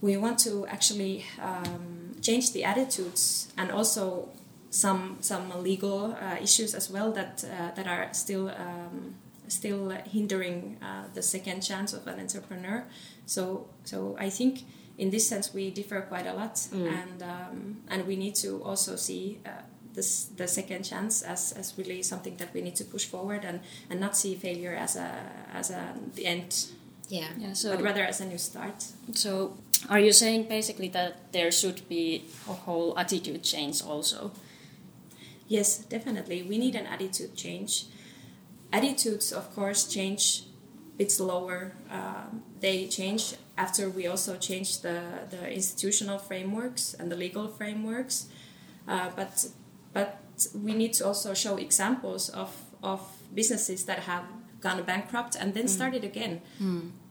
we 0.00 0.16
want 0.16 0.38
to 0.40 0.66
actually 0.66 1.24
um, 1.40 2.16
change 2.20 2.52
the 2.52 2.64
attitudes 2.64 3.48
and 3.56 3.70
also 3.70 4.28
some 4.70 5.16
some 5.20 5.62
legal 5.62 6.16
uh, 6.20 6.42
issues 6.42 6.74
as 6.74 6.90
well 6.90 7.12
that 7.12 7.44
uh, 7.44 7.70
that 7.76 7.86
are 7.86 8.08
still 8.12 8.48
um, 8.48 9.14
still 9.48 9.90
hindering 10.10 10.76
uh, 10.82 11.04
the 11.14 11.22
second 11.22 11.60
chance 11.62 11.92
of 11.96 12.06
an 12.06 12.18
entrepreneur. 12.18 12.84
So 13.26 13.68
so 13.84 14.16
I 14.18 14.30
think 14.30 14.64
in 14.98 15.10
this 15.10 15.28
sense 15.28 15.54
we 15.54 15.70
differ 15.70 16.00
quite 16.08 16.26
a 16.26 16.34
lot, 16.34 16.68
and 16.72 17.22
um, 17.22 17.76
and 17.88 18.06
we 18.06 18.16
need 18.16 18.34
to 18.42 18.60
also 18.64 18.96
see. 18.96 19.38
This, 19.94 20.24
the 20.36 20.48
second 20.48 20.84
chance 20.84 21.20
as, 21.22 21.52
as 21.52 21.74
really 21.76 22.02
something 22.02 22.36
that 22.38 22.54
we 22.54 22.62
need 22.62 22.76
to 22.76 22.84
push 22.84 23.04
forward 23.04 23.44
and, 23.44 23.60
and 23.90 24.00
not 24.00 24.16
see 24.16 24.34
failure 24.34 24.74
as 24.74 24.96
a 24.96 25.10
as 25.52 25.70
a 25.70 25.94
the 26.14 26.24
end, 26.24 26.66
Yeah. 27.08 27.28
Yeah, 27.38 27.52
so 27.52 27.74
but 27.76 27.82
rather 27.84 28.02
as 28.02 28.20
a 28.20 28.24
new 28.24 28.38
start. 28.38 28.84
So, 29.14 29.56
are 29.90 30.00
you 30.00 30.12
saying 30.12 30.48
basically 30.48 30.88
that 30.90 31.32
there 31.32 31.50
should 31.52 31.86
be 31.88 32.24
a 32.48 32.52
whole 32.54 32.98
attitude 32.98 33.42
change 33.42 33.82
also? 33.82 34.30
Yes, 35.48 35.78
definitely. 35.78 36.42
We 36.42 36.56
need 36.58 36.74
an 36.74 36.86
attitude 36.86 37.36
change. 37.36 37.86
Attitudes, 38.72 39.32
of 39.32 39.54
course, 39.54 39.86
change 39.86 40.44
a 40.94 40.98
bit 40.98 41.12
slower. 41.12 41.72
Um, 41.90 42.42
they 42.60 42.86
change 42.86 43.34
after 43.58 43.90
we 43.90 44.06
also 44.06 44.36
change 44.36 44.80
the, 44.80 45.02
the 45.28 45.52
institutional 45.52 46.18
frameworks 46.18 46.94
and 46.94 47.12
the 47.12 47.16
legal 47.16 47.48
frameworks. 47.48 48.28
Uh, 48.88 49.10
but 49.14 49.46
but 49.92 50.18
we 50.54 50.72
need 50.74 50.92
to 50.94 51.06
also 51.06 51.34
show 51.34 51.56
examples 51.56 52.28
of, 52.30 52.50
of 52.82 53.00
businesses 53.34 53.84
that 53.84 54.00
have 54.00 54.24
gone 54.60 54.82
bankrupt 54.84 55.34
and 55.40 55.54
then 55.54 55.66
started 55.68 56.04
again. 56.04 56.40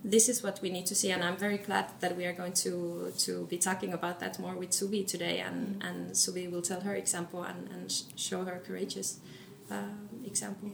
This 0.03 0.27
is 0.29 0.41
what 0.41 0.59
we 0.61 0.69
need 0.69 0.85
to 0.87 0.95
see, 0.95 1.11
and 1.11 1.23
I'm 1.23 1.37
very 1.37 1.57
glad 1.57 1.85
that 1.99 2.15
we 2.17 2.25
are 2.25 2.33
going 2.33 2.53
to 2.65 3.11
to 3.25 3.45
be 3.49 3.57
talking 3.57 3.93
about 3.93 4.19
that 4.19 4.39
more 4.39 4.55
with 4.55 4.71
Suvi 4.71 5.05
today, 5.05 5.39
and 5.47 5.83
and 5.87 6.11
Suvi 6.15 6.49
will 6.51 6.63
tell 6.63 6.81
her 6.81 6.95
example 6.95 7.43
and, 7.43 7.69
and 7.73 7.91
sh- 7.91 8.03
show 8.15 8.43
her 8.45 8.59
courageous 8.67 9.19
uh, 9.69 9.75
example. 10.25 10.69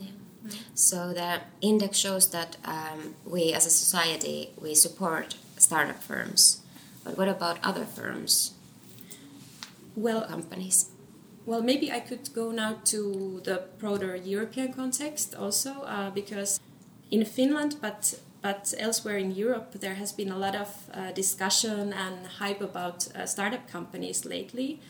So 0.76 1.14
the 1.14 1.42
index 1.60 1.98
shows 1.98 2.30
that 2.30 2.56
um, 2.64 3.16
we, 3.26 3.52
as 3.54 3.66
a 3.66 3.70
society, 3.70 4.52
we 4.62 4.76
support 4.76 5.36
startup 5.58 6.02
firms. 6.02 6.62
But 7.04 7.18
what 7.18 7.28
about 7.28 7.58
other 7.64 7.86
firms, 7.86 8.54
Well, 9.96 10.22
companies? 10.22 10.90
Well, 11.48 11.62
maybe 11.62 11.90
I 11.94 12.02
could 12.02 12.34
go 12.34 12.52
now 12.52 12.76
to 12.84 13.40
the 13.46 13.64
broader 13.80 14.18
European 14.18 14.74
context 14.74 15.34
also, 15.34 15.72
uh, 15.84 16.10
because 16.10 16.60
in 17.10 17.24
Finland, 17.24 17.78
but 17.82 18.20
but 18.42 18.74
elsewhere 18.78 19.18
in 19.18 19.32
Europe, 19.32 19.80
there 19.80 19.96
has 19.96 20.12
been 20.12 20.30
a 20.30 20.38
lot 20.38 20.56
of 20.56 20.68
uh, 20.94 21.14
discussion 21.14 21.94
and 21.94 22.28
hype 22.40 22.60
about 22.60 23.08
uh, 23.16 23.26
startup 23.26 23.66
companies 23.72 24.26
lately. 24.26 24.82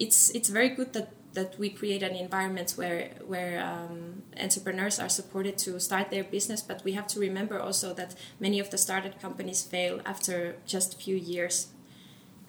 It's 0.00 0.30
it's 0.34 0.48
very 0.48 0.70
good 0.70 0.92
that 0.94 1.10
that 1.34 1.56
we 1.60 1.70
create 1.70 2.02
an 2.02 2.16
environment 2.16 2.72
where 2.76 3.10
where 3.28 3.62
um, 3.62 4.22
entrepreneurs 4.36 4.98
are 4.98 5.08
supported 5.08 5.58
to 5.58 5.78
start 5.78 6.10
their 6.10 6.24
business, 6.24 6.60
but 6.60 6.82
we 6.84 6.94
have 6.94 7.06
to 7.06 7.20
remember 7.20 7.60
also 7.60 7.94
that 7.94 8.16
many 8.40 8.58
of 8.58 8.70
the 8.70 8.78
startup 8.78 9.22
companies 9.22 9.62
fail 9.62 10.00
after 10.04 10.56
just 10.66 10.94
a 10.94 10.96
few 10.96 11.14
years 11.14 11.68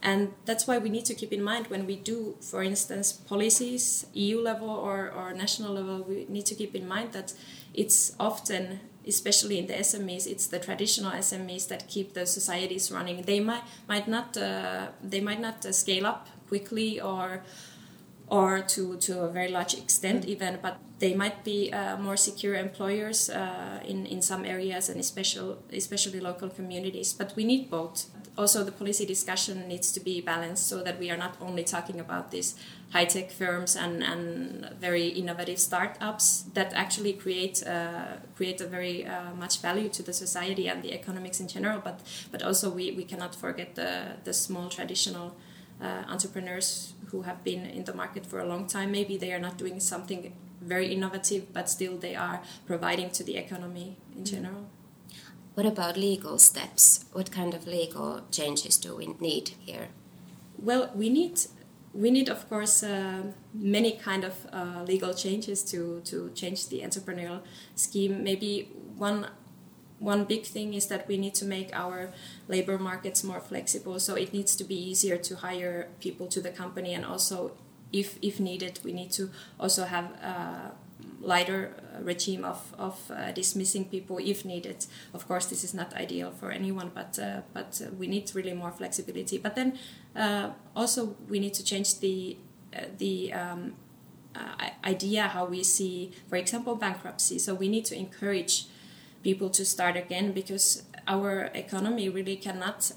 and 0.03 0.33
that's 0.45 0.65
why 0.67 0.79
we 0.79 0.89
need 0.89 1.05
to 1.05 1.13
keep 1.13 1.31
in 1.31 1.43
mind 1.43 1.67
when 1.67 1.85
we 1.85 1.95
do, 1.95 2.35
for 2.41 2.63
instance, 2.63 3.13
policies, 3.13 4.05
EU 4.13 4.41
level 4.41 4.69
or, 4.69 5.11
or 5.11 5.33
national 5.33 5.73
level, 5.73 6.03
we 6.03 6.25
need 6.27 6.45
to 6.47 6.55
keep 6.55 6.75
in 6.75 6.87
mind 6.87 7.11
that 7.13 7.33
it's 7.73 8.15
often, 8.19 8.79
especially 9.07 9.59
in 9.59 9.67
the 9.67 9.73
SMEs, 9.73 10.25
it's 10.25 10.47
the 10.47 10.59
traditional 10.59 11.11
SMEs 11.11 11.67
that 11.67 11.87
keep 11.87 12.13
the 12.13 12.25
societies 12.25 12.91
running. 12.91 13.21
They 13.21 13.39
might 13.39 13.63
might 13.87 14.07
not 14.07 14.35
uh, 14.37 14.87
they 15.03 15.21
might 15.21 15.39
not 15.39 15.65
uh, 15.65 15.71
scale 15.71 16.07
up 16.07 16.27
quickly 16.47 16.99
or 16.99 17.43
or 18.31 18.61
to, 18.61 18.95
to 18.95 19.23
a 19.23 19.29
very 19.29 19.49
large 19.49 19.73
extent 19.73 20.23
even, 20.25 20.57
but 20.61 20.79
they 20.99 21.13
might 21.13 21.43
be 21.43 21.71
uh, 21.73 21.97
more 21.97 22.15
secure 22.15 22.55
employers 22.55 23.29
uh, 23.29 23.81
in, 23.85 24.05
in 24.05 24.21
some 24.21 24.45
areas 24.45 24.87
and 24.87 25.01
especially, 25.01 25.57
especially 25.73 26.21
local 26.21 26.47
communities. 26.47 27.11
But 27.11 27.33
we 27.35 27.43
need 27.43 27.69
both. 27.69 28.05
Also, 28.37 28.63
the 28.63 28.71
policy 28.71 29.05
discussion 29.05 29.67
needs 29.67 29.91
to 29.91 29.99
be 29.99 30.21
balanced 30.21 30.67
so 30.67 30.81
that 30.83 30.97
we 30.99 31.11
are 31.11 31.17
not 31.17 31.35
only 31.41 31.63
talking 31.63 31.99
about 31.99 32.31
these 32.31 32.55
high 32.91 33.05
tech 33.05 33.29
firms 33.29 33.75
and, 33.75 34.01
and 34.01 34.69
very 34.79 35.07
innovative 35.07 35.59
startups 35.59 36.43
that 36.53 36.73
actually 36.73 37.13
create, 37.13 37.61
uh, 37.67 38.17
create 38.35 38.61
a 38.61 38.65
very 38.65 39.05
uh, 39.05 39.33
much 39.37 39.61
value 39.61 39.89
to 39.89 40.01
the 40.01 40.13
society 40.13 40.69
and 40.69 40.81
the 40.81 40.93
economics 40.93 41.39
in 41.39 41.47
general, 41.47 41.81
but, 41.83 41.99
but 42.31 42.41
also 42.41 42.69
we, 42.69 42.91
we 42.91 43.03
cannot 43.03 43.35
forget 43.35 43.75
the, 43.75 44.13
the 44.23 44.33
small 44.33 44.69
traditional 44.69 45.35
uh, 45.81 46.03
entrepreneurs 46.07 46.93
who 47.07 47.23
have 47.23 47.43
been 47.43 47.65
in 47.65 47.83
the 47.83 47.93
market 47.93 48.25
for 48.25 48.39
a 48.39 48.45
long 48.45 48.65
time. 48.65 48.91
Maybe 48.91 49.17
they 49.17 49.33
are 49.33 49.39
not 49.39 49.57
doing 49.57 49.79
something 49.79 50.33
very 50.61 50.93
innovative, 50.93 51.51
but 51.53 51.69
still 51.69 51.97
they 51.97 52.15
are 52.15 52.41
providing 52.65 53.09
to 53.11 53.23
the 53.23 53.35
economy 53.35 53.97
in 54.15 54.23
general. 54.23 54.67
What 55.53 55.65
about 55.65 55.97
legal 55.97 56.37
steps? 56.39 57.05
What 57.11 57.31
kind 57.31 57.53
of 57.53 57.67
legal 57.67 58.21
changes 58.31 58.77
do 58.77 58.95
we 58.95 59.07
need 59.19 59.51
here? 59.59 59.89
Well, 60.57 60.91
we 60.95 61.09
need 61.09 61.41
we 61.93 62.09
need 62.09 62.29
of 62.29 62.47
course 62.47 62.83
uh, 62.83 63.23
many 63.53 63.91
kind 63.91 64.23
of 64.23 64.33
uh, 64.53 64.83
legal 64.87 65.13
changes 65.13 65.63
to 65.71 66.01
to 66.05 66.31
change 66.33 66.69
the 66.69 66.81
entrepreneurial 66.81 67.41
scheme. 67.75 68.23
Maybe 68.23 68.69
one 68.97 69.27
one 69.99 70.23
big 70.23 70.45
thing 70.45 70.73
is 70.73 70.87
that 70.87 71.07
we 71.07 71.17
need 71.17 71.35
to 71.35 71.45
make 71.45 71.69
our 71.73 72.11
labor 72.47 72.77
markets 72.79 73.23
more 73.23 73.39
flexible. 73.41 73.99
So 73.99 74.15
it 74.15 74.33
needs 74.33 74.55
to 74.55 74.63
be 74.63 74.75
easier 74.75 75.17
to 75.17 75.35
hire 75.35 75.89
people 75.99 76.27
to 76.27 76.41
the 76.41 76.49
company, 76.49 76.93
and 76.93 77.05
also, 77.05 77.51
if 77.91 78.17
if 78.21 78.39
needed, 78.39 78.79
we 78.85 78.93
need 78.93 79.11
to 79.11 79.29
also 79.59 79.83
have 79.83 80.05
a 80.23 80.71
lighter 81.21 81.75
uh, 81.77 82.03
regime 82.03 82.43
of 82.43 82.73
of 82.77 83.11
uh, 83.11 83.31
dismissing 83.31 83.85
people 83.85 84.17
if 84.19 84.43
needed. 84.45 84.85
Of 85.13 85.27
course, 85.27 85.45
this 85.45 85.63
is 85.63 85.73
not 85.73 85.93
ideal 85.93 86.31
for 86.31 86.51
anyone, 86.51 86.91
but 86.93 87.19
uh, 87.19 87.41
but 87.53 87.81
uh, 87.81 87.91
we 87.97 88.07
need 88.07 88.31
really 88.35 88.53
more 88.53 88.71
flexibility. 88.71 89.37
But 89.37 89.55
then 89.55 89.77
uh, 90.15 90.49
also 90.75 91.15
we 91.29 91.39
need 91.39 91.53
to 91.53 91.63
change 91.63 91.99
the 91.99 92.37
uh, 92.75 92.85
the 92.97 93.33
um, 93.33 93.73
idea 94.85 95.23
how 95.23 95.45
we 95.45 95.63
see, 95.63 96.11
for 96.29 96.37
example, 96.37 96.75
bankruptcy. 96.75 97.37
So 97.37 97.53
we 97.53 97.67
need 97.67 97.85
to 97.85 97.95
encourage 97.95 98.65
people 99.23 99.49
to 99.49 99.65
start 99.65 99.97
again 99.97 100.31
because 100.31 100.83
our 101.07 101.51
economy 101.53 102.09
really 102.09 102.37
cannot 102.37 102.91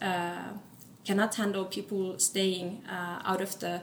cannot 1.05 1.35
handle 1.35 1.67
people 1.67 2.19
staying 2.19 2.83
out 2.89 3.43
of 3.43 3.59
the 3.59 3.83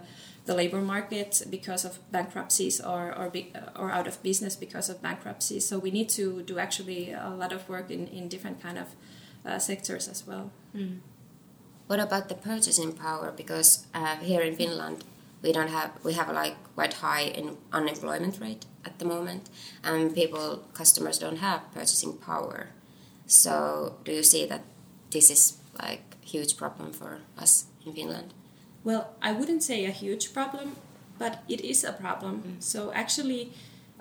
the 0.52 0.58
labor 0.58 0.82
market 0.82 1.32
because 1.50 1.86
of 1.90 1.94
bankruptcies 2.12 2.82
or 2.92 3.02
or, 3.20 3.30
be, 3.30 3.42
or 3.82 3.90
out 3.98 4.08
of 4.08 4.16
business 4.30 4.56
because 4.66 4.88
of 4.92 5.02
bankruptcies. 5.02 5.64
So 5.70 5.80
we 5.86 5.92
need 5.92 6.10
to 6.20 6.26
do 6.52 6.60
actually 6.60 7.02
a 7.12 7.34
lot 7.42 7.52
of 7.54 7.62
work 7.70 7.88
in, 7.92 8.08
in 8.08 8.28
different 8.28 8.58
kind 8.62 8.78
of 8.78 8.88
uh, 9.46 9.60
sectors 9.60 10.08
as 10.08 10.28
well. 10.28 10.46
What 11.88 12.00
about 12.00 12.30
the 12.30 12.36
purchasing 12.36 12.92
power? 12.94 13.34
Because 13.42 13.70
uh, 13.94 14.18
here 14.18 14.42
in 14.50 14.56
Finland, 14.56 14.98
we 15.44 15.52
don't 15.52 15.70
have 15.78 15.92
we 16.04 16.14
have 16.14 16.30
like 16.44 16.56
quite 16.76 16.94
high 17.06 17.26
in 17.40 17.46
unemployment 17.72 18.36
rate 18.40 18.64
at 18.86 18.94
the 19.00 19.06
moment, 19.06 19.50
and 19.84 20.14
people 20.22 20.46
customers 20.74 21.18
don't 21.24 21.40
have 21.48 21.60
purchasing 21.74 22.14
power. 22.18 22.60
So 23.28 23.54
do 24.06 24.12
you 24.12 24.24
see 24.24 24.44
that 24.52 24.64
this 25.10 25.30
is 25.36 25.58
like 25.84 26.04
huge 26.34 26.52
problem 26.62 26.90
for 27.00 27.12
us 27.44 27.66
in 27.86 27.94
Finland? 27.94 28.34
Well, 28.84 29.14
I 29.22 29.32
wouldn't 29.32 29.64
say 29.64 29.86
a 29.86 29.92
huge 29.92 30.34
problem, 30.34 30.76
but 31.20 31.44
it 31.48 31.62
is 31.62 31.84
a 31.84 31.94
problem. 31.94 32.58
So 32.60 32.92
actually, 32.94 33.54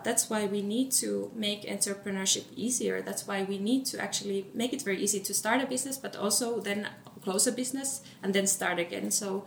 that's 0.02 0.30
why 0.30 0.46
we 0.46 0.62
need 0.62 0.92
to 0.92 1.30
make 1.34 1.62
entrepreneurship 1.64 2.44
easier. 2.56 3.02
That's 3.02 3.26
why 3.26 3.42
we 3.42 3.58
need 3.58 3.84
to 3.86 4.00
actually 4.00 4.46
make 4.54 4.72
it 4.72 4.82
very 4.82 4.98
easy 5.02 5.20
to 5.20 5.34
start 5.34 5.62
a 5.62 5.66
business, 5.66 5.98
but 5.98 6.16
also 6.16 6.60
then 6.60 6.88
close 7.22 7.46
a 7.46 7.52
business 7.52 8.02
and 8.22 8.34
then 8.34 8.46
start 8.46 8.78
again. 8.78 9.10
So 9.10 9.44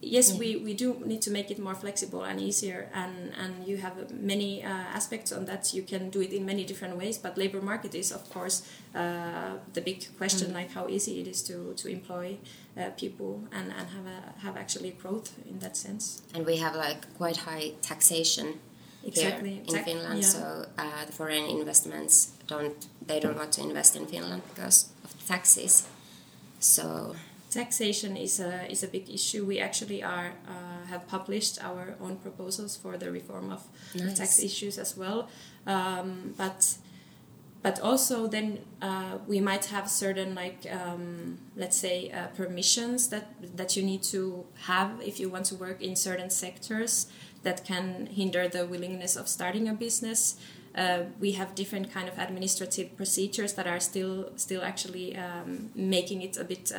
yes, 0.00 0.38
we, 0.38 0.56
we 0.56 0.74
do 0.74 1.02
need 1.04 1.20
to 1.22 1.30
make 1.30 1.50
it 1.50 1.58
more 1.58 1.74
flexible 1.74 2.22
and 2.22 2.40
easier, 2.40 2.88
and, 2.94 3.32
and 3.38 3.66
you 3.66 3.76
have 3.78 4.10
many 4.10 4.64
uh, 4.64 4.68
aspects 4.68 5.32
on 5.32 5.44
that. 5.46 5.74
You 5.74 5.82
can 5.82 6.10
do 6.10 6.20
it 6.20 6.32
in 6.32 6.46
many 6.46 6.64
different 6.64 6.96
ways, 6.96 7.18
but 7.18 7.36
labor 7.36 7.60
market 7.60 7.94
is, 7.94 8.12
of 8.12 8.28
course, 8.30 8.66
uh, 8.94 9.54
the 9.74 9.80
big 9.80 10.06
question, 10.16 10.52
like 10.52 10.72
how 10.72 10.88
easy 10.88 11.20
it 11.20 11.26
is 11.26 11.42
to, 11.42 11.74
to 11.74 11.88
employ 11.88 12.38
uh, 12.78 12.90
people 12.96 13.42
and, 13.52 13.72
and 13.78 13.88
have, 13.96 14.06
a, 14.06 14.40
have 14.40 14.56
actually 14.56 14.90
growth 14.90 15.32
in 15.48 15.58
that 15.60 15.76
sense. 15.76 16.22
And 16.34 16.44
we 16.46 16.56
have 16.58 16.74
like 16.76 17.00
quite 17.16 17.36
high 17.38 17.72
taxation 17.82 18.60
Exactly. 19.04 19.50
here 19.50 19.60
in 19.66 19.74
Tax- 19.74 19.84
Finland. 19.90 20.18
yeah. 20.22 20.28
So 20.28 20.66
uh, 20.78 21.04
the 21.06 21.12
foreign 21.12 21.44
investments 21.60 22.32
don't 22.48 22.86
they 23.06 23.20
don't 23.20 23.36
want 23.36 23.52
to 23.52 23.62
invest 23.62 23.96
in 23.96 24.06
Finland 24.06 24.42
because 24.54 24.88
of 25.04 25.10
the 25.16 25.24
taxes. 25.28 25.86
So 26.58 27.14
taxation 27.50 28.16
is 28.16 28.40
a 28.40 28.70
is 28.70 28.82
a 28.82 28.88
big 28.88 29.08
issue. 29.08 29.44
We 29.46 29.60
actually 29.60 30.02
are 30.02 30.32
uh, 30.48 30.86
have 30.90 31.06
published 31.08 31.62
our 31.64 31.94
own 32.00 32.16
proposals 32.16 32.76
for 32.76 32.96
the 32.98 33.10
reform 33.10 33.50
of, 33.52 33.62
Nice. 33.94 34.18
tax 34.18 34.38
issues 34.42 34.78
as 34.78 34.96
well. 34.96 35.28
Um, 35.66 36.34
but 36.36 36.76
but 37.66 37.80
also 37.80 38.28
then 38.28 38.60
uh, 38.80 39.18
we 39.26 39.40
might 39.40 39.64
have 39.64 39.90
certain 39.90 40.36
like 40.36 40.60
um, 40.70 41.36
let's 41.56 41.76
say 41.76 42.12
uh, 42.12 42.28
permissions 42.36 43.08
that 43.08 43.26
that 43.56 43.76
you 43.76 43.82
need 43.82 44.04
to 44.04 44.44
have 44.70 44.90
if 45.04 45.18
you 45.18 45.28
want 45.28 45.46
to 45.46 45.56
work 45.56 45.82
in 45.82 45.96
certain 45.96 46.30
sectors 46.30 47.08
that 47.42 47.64
can 47.64 48.06
hinder 48.06 48.46
the 48.46 48.64
willingness 48.66 49.16
of 49.16 49.26
starting 49.26 49.68
a 49.68 49.74
business. 49.74 50.36
Uh, 50.76 51.00
we 51.18 51.32
have 51.32 51.56
different 51.56 51.92
kind 51.92 52.08
of 52.08 52.16
administrative 52.18 52.96
procedures 52.96 53.54
that 53.54 53.66
are 53.66 53.80
still 53.80 54.30
still 54.36 54.62
actually 54.62 55.16
um, 55.16 55.70
making 55.74 56.22
it 56.22 56.36
a 56.36 56.44
bit 56.44 56.70
uh, 56.72 56.78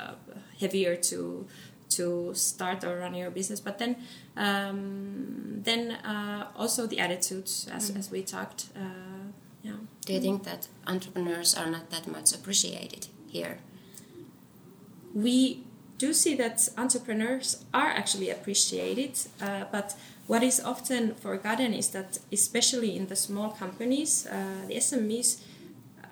uh, 0.00 0.14
heavier 0.58 0.96
to 0.96 1.46
to 1.90 2.32
start 2.32 2.84
or 2.84 3.00
run 3.00 3.14
your 3.14 3.30
business. 3.30 3.60
But 3.60 3.76
then 3.78 3.96
um, 4.38 5.60
then 5.68 5.90
uh, 5.90 6.46
also 6.56 6.86
the 6.86 7.00
attitudes, 7.00 7.68
as, 7.70 7.90
as 7.90 8.10
we 8.10 8.22
talked. 8.22 8.68
Uh, 9.64 9.68
yeah. 9.68 9.76
Do 10.04 10.12
you 10.12 10.20
think 10.20 10.44
that 10.44 10.68
entrepreneurs 10.86 11.54
are 11.54 11.70
not 11.70 11.90
that 11.90 12.06
much 12.06 12.34
appreciated 12.34 13.08
here? 13.28 13.58
we 15.14 15.64
do 15.98 16.12
see 16.12 16.34
that 16.36 16.68
entrepreneurs 16.76 17.64
are 17.72 17.88
actually 17.88 18.30
appreciated, 18.30 19.18
uh, 19.40 19.64
but 19.70 19.94
what 20.26 20.42
is 20.42 20.60
often 20.60 21.14
forgotten 21.14 21.74
is 21.74 21.90
that, 21.90 22.18
especially 22.32 22.96
in 22.96 23.06
the 23.06 23.16
small 23.16 23.50
companies, 23.50 24.26
uh, 24.26 24.66
the 24.66 24.74
SMEs, 24.74 25.40
uh, 26.02 26.06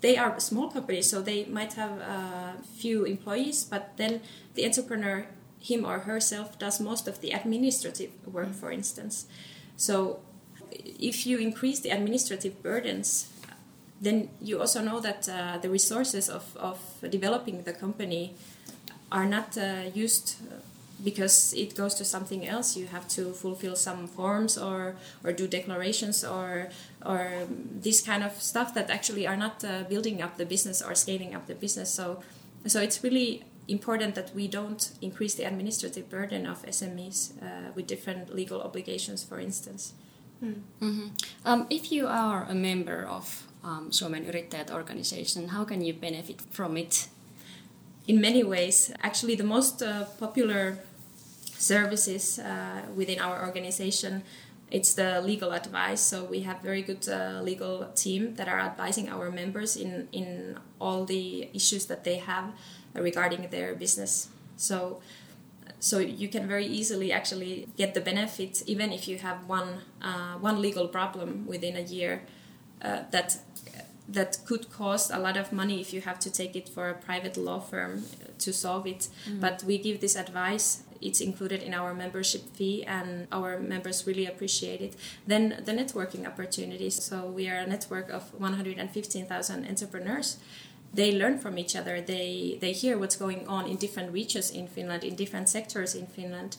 they 0.00 0.16
are 0.16 0.38
small 0.40 0.70
companies, 0.70 1.08
so 1.08 1.22
they 1.22 1.44
might 1.46 1.74
have 1.74 1.92
a 2.00 2.54
few 2.76 3.04
employees, 3.04 3.64
but 3.64 3.96
then 3.96 4.20
the 4.54 4.64
entrepreneur, 4.64 5.26
him 5.60 5.84
or 5.84 6.00
herself, 6.00 6.58
does 6.58 6.80
most 6.80 7.08
of 7.08 7.20
the 7.20 7.30
administrative 7.30 8.10
work, 8.26 8.52
for 8.52 8.70
instance. 8.70 9.26
So, 9.76 10.20
if 10.72 11.26
you 11.26 11.38
increase 11.38 11.80
the 11.80 11.90
administrative 11.90 12.62
burdens, 12.62 13.30
then 14.00 14.28
you 14.40 14.60
also 14.60 14.80
know 14.80 15.00
that 15.00 15.28
uh, 15.28 15.58
the 15.58 15.68
resources 15.68 16.28
of, 16.28 16.56
of 16.56 16.78
developing 17.10 17.62
the 17.62 17.72
company 17.72 18.34
are 19.10 19.26
not 19.26 19.56
uh, 19.56 19.82
used 19.94 20.36
because 21.02 21.54
it 21.54 21.76
goes 21.76 21.94
to 21.94 22.04
something 22.04 22.46
else. 22.46 22.76
You 22.76 22.86
have 22.86 23.08
to 23.08 23.32
fulfill 23.32 23.76
some 23.76 24.06
forms 24.06 24.58
or, 24.58 24.96
or 25.24 25.32
do 25.32 25.46
declarations 25.46 26.24
or, 26.24 26.68
or 27.04 27.46
this 27.48 28.00
kind 28.00 28.22
of 28.22 28.40
stuff 28.40 28.74
that 28.74 28.90
actually 28.90 29.26
are 29.26 29.36
not 29.36 29.64
uh, 29.64 29.84
building 29.84 30.20
up 30.22 30.36
the 30.36 30.46
business 30.46 30.82
or 30.82 30.94
scaling 30.94 31.34
up 31.34 31.46
the 31.46 31.54
business. 31.54 31.92
So, 31.92 32.22
so 32.66 32.80
it's 32.80 33.02
really 33.02 33.44
important 33.68 34.14
that 34.14 34.34
we 34.34 34.48
don't 34.48 34.90
increase 35.00 35.34
the 35.34 35.44
administrative 35.44 36.08
burden 36.10 36.46
of 36.46 36.64
SMEs 36.66 37.32
uh, 37.42 37.70
with 37.74 37.86
different 37.86 38.34
legal 38.34 38.60
obligations, 38.62 39.22
for 39.22 39.38
instance. 39.38 39.92
Um, 41.44 41.66
if 41.70 41.90
you 41.92 42.06
are 42.06 42.46
a 42.48 42.54
member 42.54 43.06
of 43.06 43.42
um, 43.64 43.90
Suomen 43.90 44.24
Yrittäjät 44.24 44.70
organization, 44.70 45.48
how 45.48 45.64
can 45.64 45.82
you 45.82 45.94
benefit 45.94 46.40
from 46.50 46.76
it? 46.76 47.08
in 48.08 48.20
many 48.20 48.42
ways. 48.42 48.90
Actually, 49.02 49.36
the 49.36 49.44
most 49.44 49.82
uh, 49.82 50.04
popular 50.18 50.78
services 51.44 52.38
uh, 52.38 52.82
within 52.96 53.20
our 53.20 53.46
organization 53.46 54.22
it's 54.70 54.92
the 54.92 55.22
legal 55.22 55.52
advice. 55.52 56.00
So 56.02 56.24
we 56.24 56.40
have 56.40 56.60
very 56.60 56.82
good 56.82 57.08
uh, 57.08 57.40
legal 57.42 57.88
team 57.94 58.34
that 58.34 58.48
are 58.48 58.60
advising 58.60 59.08
our 59.08 59.30
members 59.30 59.76
in 59.76 60.08
in 60.12 60.58
all 60.78 61.06
the 61.06 61.48
issues 61.54 61.86
that 61.86 62.04
they 62.04 62.18
have 62.18 62.52
regarding 62.94 63.48
their 63.50 63.74
business. 63.74 64.28
So. 64.56 65.00
So 65.80 65.98
you 65.98 66.28
can 66.28 66.48
very 66.48 66.66
easily 66.66 67.12
actually 67.12 67.68
get 67.76 67.94
the 67.94 68.00
benefits 68.00 68.64
even 68.66 68.92
if 68.92 69.06
you 69.06 69.18
have 69.18 69.48
one 69.48 69.82
uh, 70.02 70.34
one 70.40 70.60
legal 70.60 70.88
problem 70.88 71.46
within 71.46 71.76
a 71.76 71.82
year 71.82 72.22
uh, 72.82 73.02
that 73.10 73.38
that 74.08 74.38
could 74.46 74.70
cost 74.72 75.10
a 75.12 75.18
lot 75.18 75.36
of 75.36 75.52
money 75.52 75.80
if 75.80 75.92
you 75.92 76.00
have 76.00 76.18
to 76.18 76.30
take 76.30 76.56
it 76.56 76.68
for 76.68 76.88
a 76.88 76.94
private 76.94 77.36
law 77.36 77.60
firm 77.60 78.04
to 78.38 78.52
solve 78.52 78.86
it. 78.86 79.08
But 79.40 79.62
we 79.64 79.76
give 79.78 80.00
this 80.00 80.16
advice. 80.16 80.82
It's 81.00 81.20
included 81.20 81.62
in 81.62 81.74
our 81.74 81.94
membership 81.94 82.42
fee, 82.56 82.84
and 82.84 83.28
our 83.30 83.60
members 83.60 84.06
really 84.06 84.26
appreciate 84.26 84.80
it. 84.80 84.96
Then 85.26 85.62
the 85.64 85.72
networking 85.72 86.26
opportunities. 86.26 87.02
So 87.04 87.26
we 87.26 87.48
are 87.50 87.56
a 87.56 87.66
network 87.66 88.08
of 88.10 88.32
115,000 88.40 89.66
entrepreneurs. 89.68 90.38
They 90.94 91.12
learn 91.12 91.38
from 91.38 91.58
each 91.58 91.76
other. 91.76 92.00
They 92.00 92.58
they 92.60 92.72
hear 92.72 92.98
what's 92.98 93.16
going 93.16 93.46
on 93.46 93.66
in 93.66 93.76
different 93.76 94.12
regions 94.12 94.50
in 94.50 94.68
Finland, 94.68 95.04
in 95.04 95.14
different 95.16 95.48
sectors 95.48 95.94
in 95.94 96.06
Finland. 96.06 96.56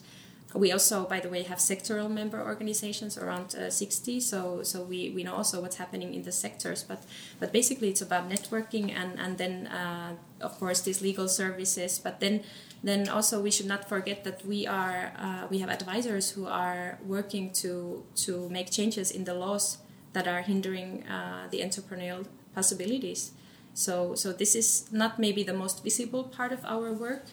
We 0.54 0.72
also, 0.72 1.04
by 1.04 1.20
the 1.20 1.28
way, 1.28 1.44
have 1.44 1.58
sectoral 1.58 2.10
member 2.10 2.42
organizations 2.42 3.16
around 3.16 3.54
uh, 3.54 3.70
60. 3.70 4.18
So, 4.20 4.64
so 4.64 4.82
we, 4.82 5.10
we 5.10 5.22
know 5.22 5.34
also 5.34 5.60
what's 5.60 5.76
happening 5.76 6.12
in 6.12 6.24
the 6.24 6.32
sectors. 6.32 6.82
But, 6.82 7.04
but 7.38 7.52
basically, 7.52 7.88
it's 7.88 8.02
about 8.02 8.28
networking 8.28 8.90
and 8.90 9.18
and 9.18 9.38
then 9.38 9.68
uh, 9.68 10.14
of 10.40 10.58
course 10.58 10.80
these 10.80 11.00
legal 11.02 11.28
services. 11.28 11.98
But 11.98 12.20
then 12.20 12.42
then 12.82 13.08
also 13.08 13.40
we 13.40 13.50
should 13.50 13.66
not 13.66 13.88
forget 13.88 14.24
that 14.24 14.44
we 14.44 14.66
are 14.66 15.12
uh, 15.18 15.46
we 15.50 15.58
have 15.58 15.70
advisors 15.70 16.30
who 16.30 16.46
are 16.46 16.98
working 17.06 17.52
to 17.62 18.02
to 18.24 18.48
make 18.48 18.70
changes 18.70 19.10
in 19.10 19.24
the 19.24 19.34
laws 19.34 19.78
that 20.12 20.26
are 20.26 20.42
hindering 20.42 21.04
uh, 21.06 21.46
the 21.50 21.60
entrepreneurial 21.60 22.26
possibilities. 22.54 23.32
So 23.74 24.14
so 24.14 24.32
this 24.32 24.54
is 24.54 24.90
not 24.92 25.18
maybe 25.18 25.42
the 25.42 25.54
most 25.54 25.82
visible 25.82 26.24
part 26.24 26.52
of 26.52 26.64
our 26.64 26.92
work 26.92 27.24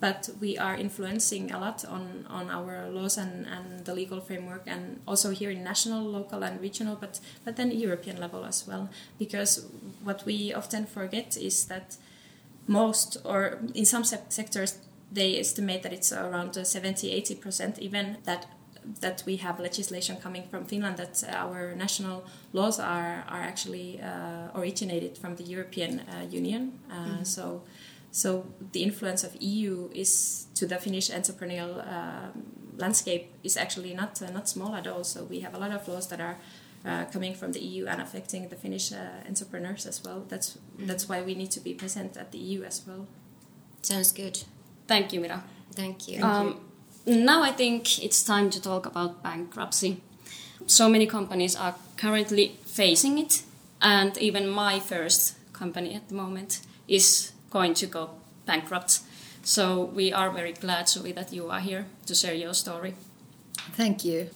but 0.00 0.28
we 0.38 0.58
are 0.58 0.74
influencing 0.74 1.50
a 1.50 1.58
lot 1.58 1.82
on, 1.84 2.26
on 2.28 2.50
our 2.50 2.90
laws 2.90 3.16
and, 3.16 3.46
and 3.46 3.86
the 3.86 3.94
legal 3.94 4.20
framework 4.20 4.62
and 4.66 5.00
also 5.06 5.30
here 5.30 5.50
in 5.50 5.64
national 5.64 6.04
local 6.04 6.42
and 6.42 6.60
regional 6.60 6.94
but 6.94 7.20
but 7.44 7.56
then 7.56 7.70
european 7.70 8.20
level 8.20 8.44
as 8.44 8.66
well. 8.66 8.90
Because 9.18 9.66
what 10.02 10.24
we 10.26 10.52
often 10.52 10.84
forget 10.86 11.36
is 11.36 11.66
that 11.66 11.96
most 12.66 13.16
or 13.24 13.60
in 13.74 13.84
some 13.84 14.04
sec- 14.04 14.30
sectors 14.30 14.78
they 15.12 15.38
estimate 15.38 15.82
that 15.82 15.92
it's 15.92 16.12
around 16.12 16.58
uh, 16.58 16.64
70 16.64 17.08
80% 17.22 17.78
even 17.78 18.18
that 18.24 18.46
that 19.00 19.22
we 19.26 19.36
have 19.36 19.60
legislation 19.60 20.16
coming 20.16 20.44
from 20.50 20.64
Finland 20.64 20.96
that 20.96 21.24
our 21.32 21.74
national 21.74 22.24
laws 22.52 22.78
are 22.78 23.24
are 23.28 23.42
actually 23.42 24.00
uh, 24.00 24.58
originated 24.60 25.16
from 25.18 25.36
the 25.36 25.44
European 25.44 26.00
uh, 26.00 26.24
Union 26.30 26.72
uh, 26.90 27.22
so 27.24 27.62
so 28.14 28.46
the 28.70 28.84
influence 28.84 29.24
of 29.24 29.34
EU 29.40 29.90
is 29.92 30.46
to 30.54 30.66
the 30.66 30.78
Finnish 30.78 31.10
entrepreneurial 31.10 31.84
um, 31.84 32.44
landscape 32.76 33.32
is 33.42 33.56
actually 33.56 33.92
not 33.92 34.22
uh, 34.22 34.30
not 34.30 34.48
small 34.48 34.74
at 34.76 34.86
all. 34.86 35.02
So 35.02 35.24
we 35.24 35.40
have 35.40 35.52
a 35.52 35.58
lot 35.58 35.72
of 35.72 35.88
laws 35.88 36.06
that 36.08 36.20
are 36.20 36.36
uh, 36.84 37.06
coming 37.06 37.34
from 37.34 37.50
the 37.52 37.60
EU 37.60 37.86
and 37.86 38.00
affecting 38.00 38.48
the 38.48 38.56
Finnish 38.56 38.92
uh, 38.92 39.28
entrepreneurs 39.28 39.84
as 39.86 40.02
well. 40.04 40.24
That's 40.28 40.58
that's 40.78 41.08
why 41.08 41.22
we 41.22 41.34
need 41.34 41.50
to 41.50 41.60
be 41.60 41.74
present 41.74 42.16
at 42.16 42.30
the 42.30 42.38
EU 42.38 42.62
as 42.62 42.82
well. 42.86 43.06
Sounds 43.82 44.12
good. 44.12 44.44
Thank 44.86 45.12
you, 45.12 45.20
Mira. 45.20 45.42
Thank 45.72 46.06
you. 46.08 46.22
Um, 46.22 46.60
now 47.06 47.42
I 47.42 47.52
think 47.52 48.02
it's 48.02 48.22
time 48.22 48.50
to 48.50 48.60
talk 48.60 48.86
about 48.86 49.22
bankruptcy. 49.22 50.00
So 50.66 50.88
many 50.88 51.06
companies 51.06 51.54
are 51.56 51.74
currently 51.96 52.56
facing 52.64 53.18
it, 53.18 53.42
and 53.80 54.16
even 54.18 54.48
my 54.48 54.80
first 54.80 55.36
company 55.52 55.94
at 55.94 56.08
the 56.08 56.14
moment 56.14 56.60
is 56.88 57.32
going 57.50 57.74
to 57.74 57.86
go 57.86 58.10
bankrupt. 58.46 59.00
So 59.42 59.84
we 59.84 60.12
are 60.12 60.30
very 60.30 60.52
glad, 60.52 60.86
Suvi, 60.86 61.14
that 61.14 61.32
you 61.32 61.50
are 61.50 61.60
here 61.60 61.86
to 62.06 62.14
share 62.14 62.34
your 62.34 62.54
story. 62.54 62.94
Thank 63.72 64.04
you. 64.04 64.30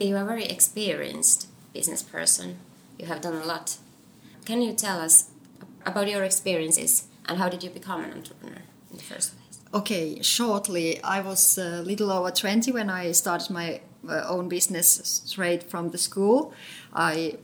You 0.00 0.16
are 0.16 0.22
a 0.22 0.26
very 0.26 0.44
experienced 0.44 1.48
business 1.72 2.02
person. 2.02 2.56
You 2.98 3.06
have 3.06 3.20
done 3.20 3.36
a 3.36 3.44
lot. 3.44 3.76
Can 4.44 4.62
you 4.62 4.72
tell 4.72 5.00
us 5.00 5.30
about 5.86 6.08
your 6.08 6.24
experiences 6.24 7.06
and 7.26 7.38
how 7.38 7.48
did 7.48 7.62
you 7.62 7.70
become 7.70 8.02
an 8.02 8.12
entrepreneur 8.12 8.62
in 8.90 8.96
the 8.96 9.04
first 9.04 9.34
place? 9.34 9.37
Okay, 9.74 10.22
shortly, 10.22 10.98
I 11.04 11.20
was 11.20 11.58
a 11.58 11.82
little 11.82 12.10
over 12.10 12.30
20 12.30 12.72
when 12.72 12.88
I 12.88 13.12
started 13.12 13.50
my 13.50 13.82
uh, 14.08 14.24
own 14.26 14.48
business 14.48 15.22
straight 15.26 15.62
from 15.62 15.90
the 15.90 15.98
school. 15.98 16.54
I, 16.94 17.36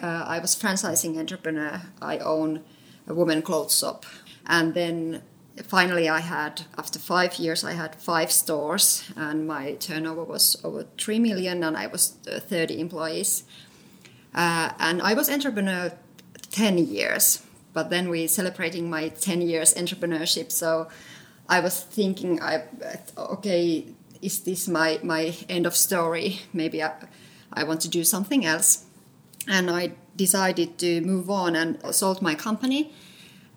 uh, 0.00 0.24
I 0.28 0.38
was 0.38 0.54
franchising 0.54 1.18
entrepreneur. 1.18 1.82
I 2.00 2.18
own 2.18 2.62
a 3.08 3.14
woman 3.14 3.42
clothes 3.42 3.76
shop. 3.76 4.06
And 4.46 4.74
then 4.74 5.22
finally, 5.64 6.08
I 6.08 6.20
had, 6.20 6.62
after 6.78 7.00
five 7.00 7.34
years, 7.34 7.64
I 7.64 7.72
had 7.72 7.96
five 7.96 8.30
stores, 8.30 9.02
and 9.16 9.48
my 9.48 9.72
turnover 9.72 10.22
was 10.22 10.56
over 10.62 10.86
3 10.98 11.18
million, 11.18 11.64
and 11.64 11.76
I 11.76 11.88
was 11.88 12.14
uh, 12.30 12.38
30 12.38 12.78
employees. 12.78 13.42
Uh, 14.32 14.70
and 14.78 15.02
I 15.02 15.14
was 15.14 15.28
entrepreneur 15.28 15.90
10 16.52 16.78
years, 16.78 17.42
but 17.72 17.90
then 17.90 18.08
we 18.08 18.28
celebrating 18.28 18.88
my 18.88 19.08
10 19.08 19.42
years 19.42 19.74
entrepreneurship. 19.74 20.52
So 20.52 20.86
I 21.48 21.60
was 21.60 21.80
thinking, 21.80 22.42
I 22.42 22.64
okay, 23.16 23.86
is 24.20 24.40
this 24.40 24.68
my, 24.68 24.98
my 25.02 25.34
end 25.48 25.66
of 25.66 25.76
story? 25.76 26.40
Maybe 26.52 26.82
I, 26.82 26.92
I 27.52 27.64
want 27.64 27.80
to 27.82 27.88
do 27.88 28.04
something 28.04 28.44
else. 28.44 28.84
And 29.48 29.70
I 29.70 29.92
decided 30.16 30.78
to 30.78 31.00
move 31.02 31.30
on 31.30 31.54
and 31.54 31.78
sold 31.94 32.20
my 32.20 32.34
company 32.34 32.92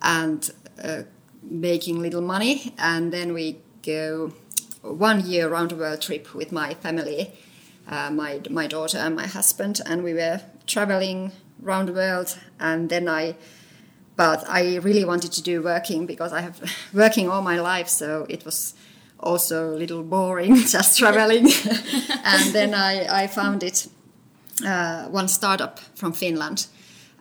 and 0.02 0.52
uh, 0.84 1.04
making 1.42 2.00
little 2.00 2.22
money, 2.22 2.74
and 2.78 3.12
then 3.12 3.34
we 3.34 3.58
go 3.82 4.34
one 4.82 5.26
year 5.26 5.50
round 5.50 5.72
the 5.72 5.76
world 5.76 6.02
trip 6.02 6.34
with 6.36 6.52
my 6.52 6.74
family, 6.76 7.34
uh, 7.88 8.12
my 8.12 8.42
my 8.50 8.68
daughter 8.68 8.98
and 8.98 9.16
my 9.16 9.26
husband, 9.26 9.82
and 9.86 10.04
we 10.04 10.14
were 10.14 10.42
traveling 10.68 11.32
around 11.64 11.88
the 11.88 11.94
world. 11.94 12.38
And 12.60 12.90
then 12.90 13.08
I, 13.08 13.36
but 14.20 14.44
I 14.50 14.80
really 14.80 15.06
wanted 15.06 15.32
to 15.32 15.42
do 15.42 15.62
working 15.64 16.06
because 16.06 16.34
I 16.34 16.42
have 16.42 16.60
working 16.94 17.30
all 17.30 17.42
my 17.42 17.58
life, 17.62 17.88
so 17.88 18.26
it 18.28 18.44
was 18.44 18.76
also 19.18 19.74
a 19.74 19.78
little 19.78 20.04
boring 20.04 20.56
just 20.68 21.00
traveling. 21.00 21.46
and 22.26 22.54
then 22.54 22.74
I 22.74 23.24
I 23.24 23.28
found 23.28 23.64
it 23.64 23.88
uh, 24.66 25.06
one 25.06 25.28
startup 25.28 25.80
from 25.96 26.14
Finland 26.14 26.68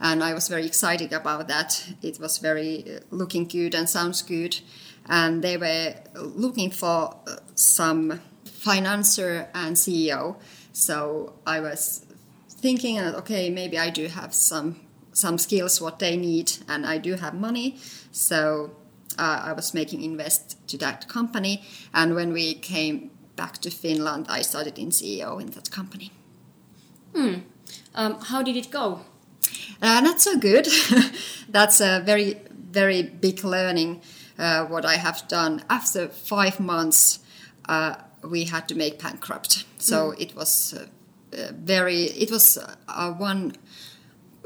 and 0.01 0.25
I 0.25 0.35
was 0.35 0.49
very 0.49 0.67
excited 0.67 1.13
about 1.13 1.47
that. 1.47 1.95
It 2.03 2.19
was 2.19 2.39
very 2.39 2.85
uh, 2.85 3.01
looking 3.11 3.49
good 3.49 3.75
and 3.75 3.89
sounds 3.89 4.23
good, 4.23 4.61
and 5.07 5.43
they 5.43 5.57
were 5.57 5.95
looking 6.37 6.73
for 6.73 7.15
uh, 7.27 7.37
some 7.55 8.21
financier 8.45 9.49
and 9.55 9.77
CEO. 9.77 10.35
So 10.73 11.33
I 11.47 11.61
was 11.61 12.07
thinking 12.61 13.01
okay, 13.01 13.51
maybe 13.51 13.79
I 13.79 13.91
do 13.91 14.09
have 14.09 14.35
some 14.35 14.88
some 15.13 15.39
skills 15.39 15.81
what 15.81 15.99
they 15.99 16.17
need, 16.17 16.53
and 16.69 16.87
I 16.87 16.99
do 16.99 17.15
have 17.15 17.35
money, 17.35 17.77
so 18.13 18.71
uh, 19.19 19.43
I 19.45 19.53
was 19.53 19.75
making 19.75 20.03
invest 20.03 20.57
to 20.69 20.79
that 20.79 21.09
company. 21.09 21.63
And 21.93 22.15
when 22.15 22.33
we 22.33 22.55
came 22.55 23.11
back 23.37 23.59
to 23.59 23.71
Finland, 23.71 24.27
I 24.29 24.43
started 24.43 24.79
in 24.79 24.91
CEO 24.91 25.41
in 25.41 25.51
that 25.51 25.71
company. 25.71 26.13
Hmm. 27.15 27.35
Um, 27.95 28.21
how 28.21 28.43
did 28.43 28.57
it 28.57 28.71
go? 28.71 29.01
Uh, 29.83 30.01
not 30.01 30.21
so 30.21 30.39
good. 30.39 30.69
That's 31.49 31.81
a 31.81 32.01
very, 32.05 32.37
very 32.73 33.03
big 33.03 33.45
learning. 33.45 34.01
Uh, 34.39 34.67
what 34.67 34.85
I 34.85 34.97
have 34.97 35.27
done 35.29 35.63
after 35.69 36.09
five 36.09 36.61
months, 36.61 37.21
uh, 37.69 37.97
we 38.23 38.45
had 38.45 38.69
to 38.69 38.75
make 38.75 38.99
bankrupt. 38.99 39.65
So 39.79 40.11
mm. 40.11 40.21
it 40.21 40.37
was 40.37 40.75
uh, 40.75 40.87
uh, 41.37 41.53
very. 41.53 42.05
It 42.05 42.31
was 42.31 42.59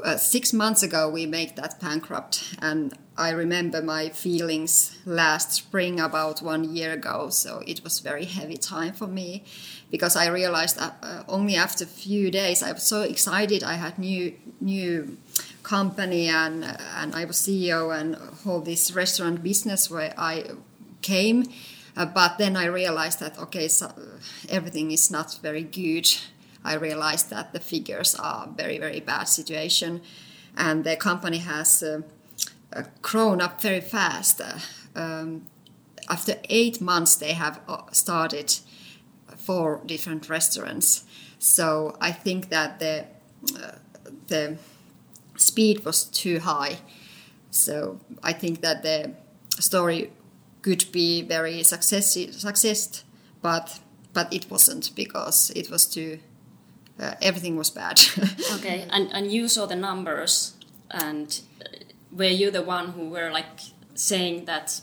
uh, 0.03 0.17
six 0.17 0.53
months 0.53 0.83
ago 0.83 1.09
we 1.09 1.25
made 1.25 1.55
that 1.55 1.79
bankrupt, 1.79 2.55
and 2.61 2.93
I 3.17 3.29
remember 3.29 3.81
my 3.81 4.09
feelings 4.09 4.97
last 5.05 5.51
spring 5.51 5.99
about 5.99 6.41
one 6.41 6.75
year 6.75 6.93
ago. 6.93 7.29
So 7.29 7.61
it 7.67 7.83
was 7.83 7.99
very 7.99 8.25
heavy 8.25 8.57
time 8.57 8.93
for 8.93 9.07
me 9.07 9.43
because 9.91 10.15
I 10.15 10.27
realized 10.27 10.79
that 10.79 10.97
uh, 11.03 11.23
only 11.27 11.55
after 11.55 11.83
a 11.83 11.87
few 11.87 12.31
days 12.31 12.63
I 12.63 12.71
was 12.71 12.83
so 12.83 13.01
excited. 13.01 13.63
I 13.63 13.75
had 13.75 13.99
new 13.99 14.33
new 14.59 15.17
company 15.61 16.27
and 16.27 16.63
and 16.97 17.15
I 17.15 17.25
was 17.25 17.37
CEO 17.37 17.95
and 17.95 18.17
all 18.45 18.61
this 18.61 18.91
restaurant 18.91 19.43
business 19.43 19.89
where 19.89 20.13
I 20.17 20.45
came. 21.01 21.45
Uh, 21.95 22.07
but 22.07 22.39
then 22.39 22.57
I 22.57 22.65
realized 22.65 23.19
that 23.19 23.37
okay, 23.37 23.67
so 23.67 23.91
everything 24.49 24.91
is 24.91 25.11
not 25.11 25.39
very 25.43 25.63
good. 25.63 26.07
I 26.63 26.75
realized 26.75 27.29
that 27.29 27.53
the 27.53 27.59
figures 27.59 28.15
are 28.15 28.47
very 28.55 28.79
very 28.79 28.99
bad 28.99 29.25
situation, 29.25 30.01
and 30.57 30.83
the 30.83 30.95
company 30.95 31.39
has. 31.39 31.83
Uh, 31.83 32.01
uh, 32.75 32.83
grown 33.01 33.39
up 33.41 33.61
very 33.61 33.81
fast. 33.81 34.41
Uh, 34.41 34.57
um, 34.95 35.43
after 36.09 36.35
eight 36.49 36.81
months, 36.81 37.15
they 37.15 37.33
have 37.33 37.59
uh, 37.67 37.83
started 37.91 38.55
four 39.37 39.81
different 39.85 40.29
restaurants. 40.29 41.03
So 41.39 41.95
I 42.01 42.11
think 42.11 42.49
that 42.49 42.79
the 42.79 43.05
the 44.27 44.57
speed 45.35 45.85
was 45.85 46.05
too 46.05 46.39
high. 46.39 46.77
So 47.51 47.99
I 48.23 48.33
think 48.33 48.61
that 48.61 48.81
the 48.81 49.11
story 49.59 50.11
could 50.61 50.91
be 50.91 51.21
very 51.21 51.63
success, 51.63 52.13
success 52.31 53.03
but 53.41 53.79
but 54.13 54.33
it 54.33 54.49
wasn't 54.49 54.95
because 54.95 55.51
it 55.55 55.69
was 55.69 55.85
too 55.85 56.19
uh, 56.99 57.15
everything 57.21 57.57
was 57.57 57.69
bad. 57.69 57.99
okay, 58.55 58.85
and 58.89 59.09
and 59.13 59.31
you 59.31 59.47
saw 59.47 59.65
the 59.65 59.75
numbers, 59.75 60.53
and 60.91 61.41
were 62.11 62.25
you 62.25 62.51
the 62.51 62.61
one 62.61 62.89
who 62.89 63.09
were 63.09 63.31
like 63.31 63.59
saying 63.95 64.45
that 64.45 64.81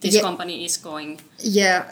this 0.00 0.14
yeah. 0.14 0.20
company 0.20 0.64
is 0.64 0.76
going? 0.76 1.20
Yeah, 1.38 1.88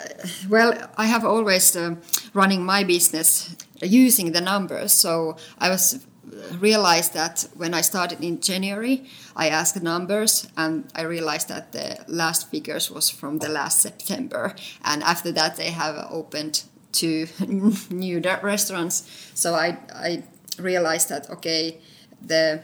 well, 0.49 0.73
I 0.97 1.07
have 1.07 1.25
always 1.25 1.77
uh, 1.77 1.97
running 2.35 2.65
my 2.65 2.85
business 2.85 3.57
using 3.81 4.33
the 4.33 4.41
numbers. 4.41 4.93
So 4.93 5.37
I 5.59 5.71
was 5.71 5.95
uh, 5.95 6.57
realized 6.59 7.15
that 7.15 7.47
when 7.55 7.73
I 7.73 7.83
started 7.83 8.23
in 8.23 8.41
January, 8.41 9.07
I 9.37 9.49
asked 9.49 9.75
the 9.75 9.81
numbers 9.81 10.49
and 10.57 10.85
I 10.95 11.03
realized 11.03 11.49
that 11.49 11.73
the 11.73 12.05
last 12.09 12.51
figures 12.51 12.91
was 12.91 13.09
from 13.09 13.39
the 13.39 13.49
last 13.49 13.81
September. 13.81 14.55
And 14.85 15.03
after 15.03 15.33
that, 15.33 15.57
they 15.57 15.71
have 15.71 16.07
opened 16.11 16.65
two 16.93 17.27
new 17.91 18.21
restaurants. 18.43 19.31
So 19.35 19.55
I, 19.55 19.79
I 19.95 20.23
realized 20.59 21.09
that, 21.09 21.31
okay, 21.31 21.79
the 22.21 22.63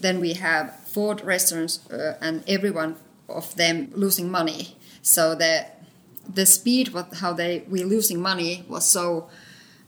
then 0.00 0.20
we 0.20 0.34
have 0.34 0.74
four 0.86 1.14
restaurants 1.16 1.88
uh, 1.90 2.16
and 2.20 2.42
every 2.48 2.70
one 2.70 2.96
of 3.28 3.54
them 3.56 3.90
losing 3.94 4.30
money. 4.30 4.76
So 5.02 5.34
the 5.34 5.66
the 6.32 6.46
speed 6.46 6.94
what 6.94 7.14
how 7.14 7.32
they 7.32 7.64
we 7.68 7.84
losing 7.84 8.20
money 8.20 8.64
was 8.68 8.86
so 8.86 9.28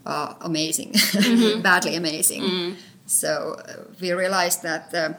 uh, 0.04 0.34
amazing, 0.40 0.92
mm-hmm. 0.92 1.62
badly 1.68 1.96
amazing. 1.96 2.42
Mm-hmm. 2.42 2.74
So 3.06 3.56
uh, 3.58 3.84
we 4.00 4.12
realized 4.12 4.62
that 4.62 4.94
uh, 4.94 5.14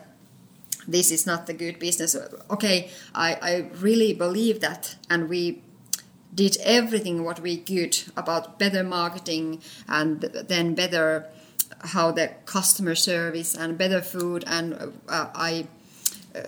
this 0.88 1.12
is 1.12 1.26
not 1.26 1.48
the 1.48 1.54
good 1.54 1.80
business. 1.80 2.16
Okay, 2.50 2.90
I, 3.14 3.38
I 3.42 3.70
really 3.82 4.14
believe 4.14 4.62
that, 4.62 4.96
and 5.10 5.30
we 5.30 5.62
did 6.38 6.56
everything 6.62 7.24
what 7.24 7.40
we 7.40 7.58
could 7.58 7.98
about 8.16 8.60
better 8.60 8.84
marketing 8.84 9.60
and 9.88 10.22
then 10.22 10.76
better 10.76 11.26
how 11.94 12.12
the 12.12 12.28
customer 12.46 12.96
service 12.96 13.56
and 13.56 13.78
better 13.78 14.02
food 14.02 14.44
and 14.48 14.94
uh, 15.10 15.28
I 15.34 15.68
uh, 16.36 16.42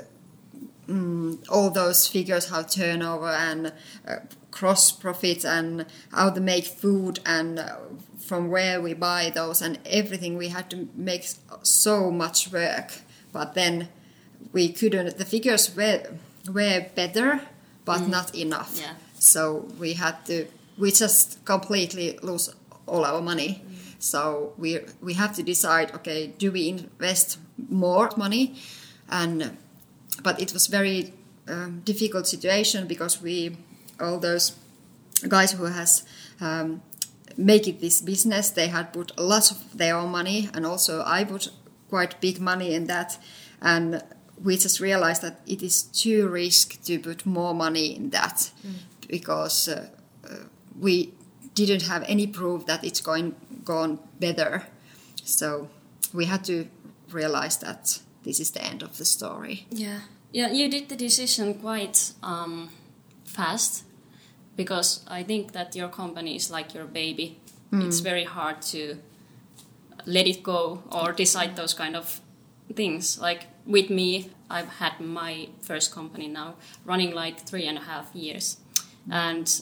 mm, 0.88 1.44
all 1.50 1.72
those 1.72 2.08
figures 2.08 2.50
how 2.50 2.62
turnover 2.62 3.30
and 3.30 3.74
uh, 4.08 4.18
gross 4.52 4.92
profits 4.92 5.44
and 5.44 5.86
how 6.12 6.30
to 6.30 6.40
make 6.40 6.66
food 6.66 7.20
and 7.26 7.58
uh, 7.58 7.78
from 8.20 8.50
where 8.50 8.80
we 8.80 8.94
buy 8.94 9.32
those 9.34 9.60
and 9.60 9.80
everything 9.88 10.38
we 10.38 10.50
had 10.50 10.70
to 10.70 10.88
make 10.96 11.26
so 11.64 12.12
much 12.12 12.52
work 12.52 12.92
but 13.34 13.56
then 13.56 13.90
we 14.54 14.70
couldn't 14.70 15.18
the 15.18 15.26
figures 15.26 15.76
were 15.76 16.04
were 16.52 16.86
better 16.94 17.42
but 17.86 18.02
mm. 18.02 18.10
not 18.10 18.36
enough 18.36 18.80
yeah. 18.80 18.94
So 19.20 19.68
we 19.80 19.94
had 19.94 20.26
to 20.26 20.48
we 20.78 20.92
just 20.92 21.44
completely 21.46 22.18
lose 22.22 22.56
all 22.88 23.06
our 23.06 23.22
money 23.22 23.62
mm 23.64 23.80
so 24.00 24.54
we 24.58 24.80
we 25.02 25.14
have 25.14 25.36
to 25.36 25.44
decide. 25.44 25.94
Okay, 25.94 26.34
do 26.38 26.52
we 26.52 26.70
invest 26.70 27.38
more 27.70 28.10
money? 28.18 28.56
And 29.10 29.58
but 30.24 30.40
it 30.42 30.54
was 30.54 30.68
very 30.68 31.14
um, 31.48 31.82
difficult 31.84 32.26
situation 32.28 32.88
because 32.88 33.22
we 33.22 33.58
all 34.00 34.18
those 34.20 34.56
guys 35.28 35.52
who 35.52 35.66
has 35.66 36.06
um, 36.40 36.82
make 37.38 37.68
it 37.68 37.82
this 37.82 38.02
business 38.02 38.50
they 38.52 38.68
had 38.68 38.94
put 38.94 39.12
a 39.18 39.24
lot 39.24 39.52
of 39.52 39.78
their 39.78 39.96
own 39.96 40.10
money 40.10 40.50
and 40.54 40.66
also 40.66 41.04
I 41.06 41.26
put 41.26 41.50
quite 41.90 42.22
big 42.22 42.40
money 42.40 42.74
in 42.74 42.88
that 42.88 43.18
and 43.62 44.02
we 44.42 44.56
just 44.56 44.80
realized 44.80 45.22
that 45.22 45.42
it 45.46 45.62
is 45.62 45.84
too 45.84 46.30
risk 46.30 46.82
to 46.84 47.00
put 47.00 47.26
more 47.26 47.54
money 47.54 47.96
in 47.96 48.12
that 48.12 48.52
mm. 48.66 48.76
Because 49.10 49.68
uh, 49.68 49.88
uh, 50.24 50.36
we 50.80 51.14
didn't 51.56 51.82
have 51.84 52.04
any 52.08 52.28
proof 52.28 52.66
that 52.66 52.84
it's 52.84 53.02
going 53.02 53.36
gone 53.66 54.00
better. 54.20 54.64
So 55.24 55.68
we 56.14 56.26
had 56.26 56.44
to 56.46 56.68
realize 57.12 57.58
that 57.58 58.00
this 58.24 58.40
is 58.40 58.52
the 58.52 58.64
end 58.64 58.84
of 58.84 58.98
the 58.98 59.06
story. 59.06 59.66
Yeah, 59.70 60.02
yeah. 60.32 60.52
You 60.52 60.70
did 60.70 60.90
the 60.90 60.96
decision 60.96 61.56
quite 61.56 62.14
um, 62.24 62.70
fast 63.26 63.84
because 64.56 65.02
I 65.08 65.24
think 65.24 65.52
that 65.54 65.76
your 65.76 65.90
company 65.90 66.36
is 66.36 66.52
like 66.52 66.74
your 66.74 66.86
baby. 66.86 67.40
Mm. 67.72 67.88
It's 67.88 68.00
very 68.00 68.26
hard 68.26 68.62
to 68.74 68.98
let 70.06 70.28
it 70.28 70.44
go 70.44 70.84
or 70.92 71.12
decide 71.12 71.56
those 71.56 71.74
kind 71.74 71.96
of 71.96 72.22
things. 72.76 73.20
Like 73.20 73.48
with 73.66 73.90
me, 73.90 74.32
I've 74.50 74.70
had 74.80 75.00
my 75.00 75.50
first 75.62 75.94
company 75.94 76.28
now 76.28 76.56
running 76.86 77.14
like 77.14 77.40
three 77.40 77.66
and 77.68 77.78
a 77.78 77.82
half 77.82 78.14
years, 78.16 78.58
and 79.12 79.62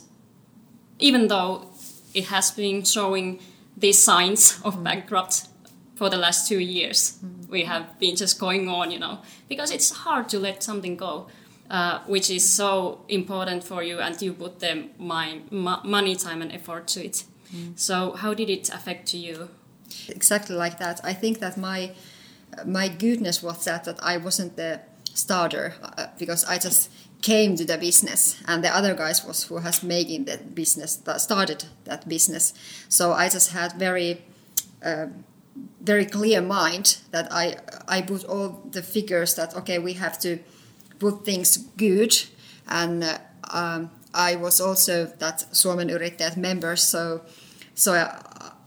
even 1.00 1.28
though 1.28 1.70
it 2.14 2.26
has 2.26 2.52
been 2.52 2.84
showing 2.84 3.40
these 3.78 4.02
signs 4.02 4.60
of 4.64 4.78
mm. 4.78 4.84
bankrupt 4.84 5.48
for 5.96 6.10
the 6.10 6.18
last 6.18 6.48
two 6.48 6.60
years. 6.60 7.20
Mm. 7.24 7.50
We 7.50 7.64
have 7.64 8.00
been 8.00 8.16
just 8.16 8.40
going 8.40 8.68
on, 8.68 8.92
you 8.92 9.00
know, 9.00 9.20
because 9.48 9.72
it's 9.72 9.92
hard 9.92 10.30
to 10.30 10.40
let 10.40 10.64
something 10.64 10.98
go, 10.98 11.28
uh, 11.70 12.00
which 12.08 12.30
is 12.30 12.48
so 12.48 13.02
important 13.08 13.64
for 13.64 13.84
you, 13.84 14.00
and 14.00 14.20
you 14.22 14.34
put 14.34 14.60
the 14.60 14.90
my, 14.98 15.40
money, 15.52 16.16
time, 16.16 16.42
and 16.42 16.52
effort 16.52 16.88
to 16.88 17.06
it. 17.06 17.24
Mm. 17.54 17.80
So, 17.80 18.14
how 18.14 18.34
did 18.34 18.50
it 18.50 18.70
affect 18.70 19.14
you? 19.14 19.50
Exactly 20.10 20.56
like 20.56 20.80
that. 20.80 21.00
I 21.04 21.14
think 21.14 21.40
that 21.40 21.58
my 21.58 21.92
my 22.66 22.88
goodness 22.88 23.44
was 23.44 23.64
that 23.66 23.84
that 23.86 24.00
I 24.02 24.18
wasn't 24.18 24.56
the 24.56 24.82
starter 25.14 25.74
uh, 25.84 26.08
because 26.18 26.46
I 26.46 26.58
just 26.58 26.90
came 27.22 27.56
to 27.56 27.66
the 27.66 27.78
business 27.78 28.38
and 28.46 28.64
the 28.64 28.76
other 28.76 28.94
guys 28.94 29.26
was 29.26 29.44
who 29.44 29.58
has 29.58 29.84
making 29.84 30.26
the 30.26 30.38
business 30.38 30.96
that 30.96 31.22
started 31.22 31.66
that 31.86 32.08
business. 32.08 32.54
So 32.90 33.12
i 33.14 33.30
just 33.30 33.52
had 33.52 33.74
very 33.80 34.22
uh, 34.86 35.08
very 35.82 36.06
clear 36.06 36.42
mind 36.42 36.98
that 37.12 37.28
i 37.32 37.56
i 37.88 38.02
put 38.02 38.24
all 38.26 38.62
the 38.72 38.84
figures 38.84 39.36
that 39.36 39.56
okay 39.56 39.80
we 39.80 39.94
have 39.94 40.20
to 40.20 40.38
put 41.00 41.26
things 41.26 41.58
good. 41.78 42.14
And 42.68 43.04
uh, 43.04 43.18
um, 43.54 43.90
i 44.14 44.36
was 44.36 44.62
also 44.62 45.06
that 45.20 45.48
suomen 45.52 45.90
yrittäjät 45.90 46.38
member 46.38 46.76
so 46.76 47.22
so 47.76 47.94
I, 47.94 48.08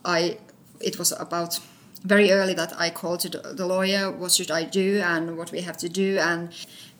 I 0.04 0.38
it 0.80 0.98
was 0.98 1.12
about 1.12 1.60
very 2.04 2.32
early 2.32 2.54
that 2.54 2.72
i 2.78 2.90
called 2.90 3.20
to 3.20 3.28
the 3.28 3.66
lawyer 3.66 4.10
what 4.10 4.32
should 4.32 4.50
i 4.50 4.64
do 4.64 5.00
and 5.04 5.36
what 5.36 5.52
we 5.52 5.62
have 5.62 5.76
to 5.76 5.88
do. 5.88 6.18
And 6.18 6.48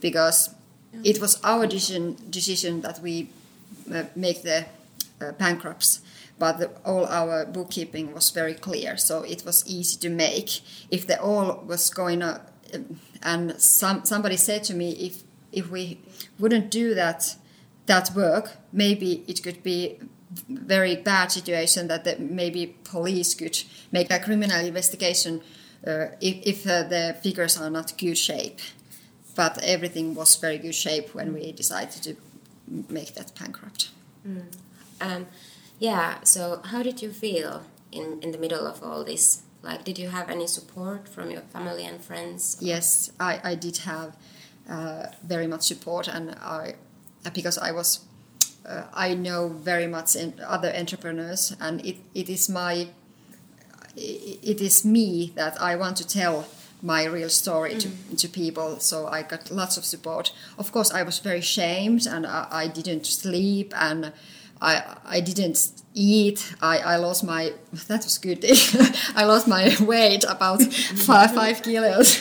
because 0.01 0.51
it 1.05 1.21
was 1.21 1.41
our 1.45 1.67
decision, 1.67 2.17
decision 2.31 2.81
that 2.83 3.01
we 3.01 3.31
uh, 3.93 4.05
make 4.15 4.43
the 4.43 4.67
uh, 5.21 5.33
bankrupts, 5.33 6.01
but 6.39 6.59
the, 6.59 6.71
all 6.85 7.07
our 7.07 7.45
bookkeeping 7.45 8.13
was 8.13 8.31
very 8.31 8.55
clear, 8.55 8.97
so 8.97 9.23
it 9.23 9.45
was 9.45 9.65
easy 9.67 9.99
to 9.99 10.09
make. 10.09 10.61
If 10.91 11.07
the 11.07 11.21
all 11.21 11.63
was 11.67 11.91
going 11.91 12.23
on, 12.23 12.41
uh, 12.75 12.79
and 13.23 13.61
some 13.61 14.05
somebody 14.05 14.37
said 14.37 14.65
to 14.65 14.75
me, 14.75 14.93
if 14.93 15.23
if 15.53 15.71
we 15.71 16.01
wouldn't 16.39 16.71
do 16.71 16.95
that 16.95 17.37
that 17.87 18.15
work, 18.15 18.57
maybe 18.73 19.25
it 19.27 19.43
could 19.43 19.63
be 19.63 19.99
very 20.49 20.97
bad 20.97 21.33
situation 21.33 21.89
that 21.89 22.05
the, 22.05 22.17
maybe 22.19 22.77
police 22.85 23.35
could 23.35 23.59
make 23.91 24.11
a 24.11 24.19
criminal 24.19 24.65
investigation 24.65 25.41
uh, 25.87 26.07
if, 26.21 26.37
if 26.47 26.67
uh, 26.67 26.85
the 26.85 27.17
figures 27.23 27.61
are 27.61 27.71
not 27.71 27.91
in 27.91 27.97
good 27.97 28.19
shape 28.19 28.61
but 29.35 29.59
everything 29.63 30.15
was 30.15 30.37
very 30.37 30.59
good 30.59 30.75
shape 30.75 31.15
when 31.15 31.33
we 31.33 31.53
decided 31.53 32.03
to 32.03 32.17
make 32.89 33.15
that 33.15 33.33
bankrupt. 33.39 33.91
Mm. 34.27 34.53
Um, 35.01 35.27
yeah. 35.79 36.19
So 36.25 36.61
how 36.65 36.83
did 36.83 37.03
you 37.03 37.11
feel 37.11 37.63
in 37.91 38.21
in 38.23 38.33
the 38.33 38.39
middle 38.39 38.67
of 38.67 38.83
all 38.83 39.05
this? 39.05 39.43
Like, 39.63 39.85
did 39.85 39.99
you 39.99 40.09
have 40.09 40.31
any 40.31 40.47
support 40.47 41.09
from 41.09 41.31
your 41.31 41.43
family 41.43 41.85
and 41.85 42.03
friends? 42.03 42.57
Yes, 42.61 43.13
I, 43.21 43.41
I 43.45 43.55
did 43.55 43.79
have 43.79 44.17
uh, 44.69 45.07
very 45.23 45.47
much 45.47 45.63
support, 45.63 46.09
and 46.09 46.31
I 46.31 46.75
because 47.35 47.59
I 47.59 47.73
was 47.73 48.01
uh, 48.67 48.85
I 48.95 49.15
know 49.15 49.49
very 49.49 49.87
much 49.87 50.17
in 50.17 50.41
other 50.47 50.73
entrepreneurs, 50.75 51.57
and 51.61 51.85
it, 51.85 51.97
it 52.15 52.29
is 52.29 52.49
my 52.49 52.89
it 53.97 54.61
is 54.61 54.85
me 54.85 55.33
that 55.35 55.61
I 55.61 55.77
want 55.77 55.97
to 55.99 56.07
tell 56.07 56.47
my 56.83 57.05
real 57.05 57.29
story 57.29 57.75
to, 57.77 57.89
mm. 57.89 58.19
to 58.19 58.29
people 58.29 58.79
so 58.81 59.07
i 59.09 59.23
got 59.23 59.51
lots 59.51 59.77
of 59.77 59.85
support 59.85 60.33
of 60.59 60.73
course 60.73 60.91
i 60.93 61.03
was 61.03 61.19
very 61.19 61.41
shamed 61.41 62.07
and 62.07 62.27
i, 62.27 62.47
I 62.51 62.69
didn't 62.69 63.07
sleep 63.07 63.73
and 63.77 64.13
I, 64.63 64.97
I 65.07 65.21
didn't 65.21 65.73
eat. 65.95 66.55
I, 66.61 66.79
I 66.81 66.97
lost 66.97 67.25
my 67.25 67.55
that 67.89 68.05
was 68.05 68.19
good. 68.19 68.45
I 69.17 69.25
lost 69.25 69.49
my 69.49 69.75
weight 69.81 70.25
about 70.29 70.63
five 70.63 71.35
five 71.35 71.63
kilos. 71.63 72.21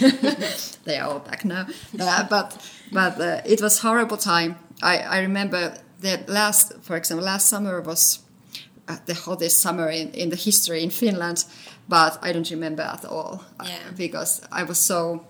they 0.85 0.97
are 0.97 1.09
all 1.09 1.19
back 1.19 1.43
now, 1.43 1.67
uh, 1.99 2.27
but 2.29 2.57
but 2.93 3.19
uh, 3.19 3.41
it 3.45 3.61
was 3.61 3.79
horrible 3.79 4.15
time. 4.15 4.57
I, 4.81 4.99
I 4.99 5.19
remember 5.19 5.77
the 5.99 6.23
last, 6.27 6.73
for 6.81 6.95
example, 6.95 7.25
last 7.25 7.47
summer 7.47 7.81
was 7.81 8.19
the 9.05 9.13
hottest 9.13 9.59
summer 9.59 9.89
in, 9.89 10.11
in 10.11 10.29
the 10.29 10.35
history 10.35 10.83
in 10.83 10.89
Finland, 10.89 11.45
but 11.87 12.19
I 12.21 12.31
don't 12.31 12.49
remember 12.51 12.83
at 12.83 13.05
all 13.05 13.43
uh, 13.59 13.65
yeah. 13.67 13.91
because 13.95 14.41
I 14.51 14.63
was 14.63 14.77
so 14.77 15.25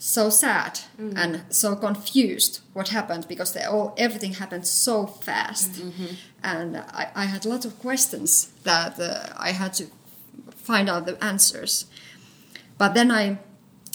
so 0.00 0.30
sad 0.30 0.80
mm. 0.98 1.12
and 1.14 1.42
so 1.50 1.76
confused 1.76 2.60
what 2.72 2.88
happened 2.88 3.28
because 3.28 3.52
they 3.52 3.64
all 3.64 3.94
everything 3.98 4.32
happened 4.32 4.66
so 4.66 5.06
fast 5.06 5.72
mm-hmm. 5.72 6.14
and 6.42 6.78
I, 6.78 7.08
I 7.14 7.24
had 7.26 7.44
lots 7.44 7.66
of 7.66 7.78
questions 7.78 8.50
that 8.64 8.98
uh, 8.98 9.26
I 9.36 9.50
had 9.50 9.74
to 9.74 9.84
find 10.56 10.88
out 10.88 11.04
the 11.04 11.22
answers 11.22 11.84
but 12.78 12.94
then 12.94 13.10
I 13.10 13.38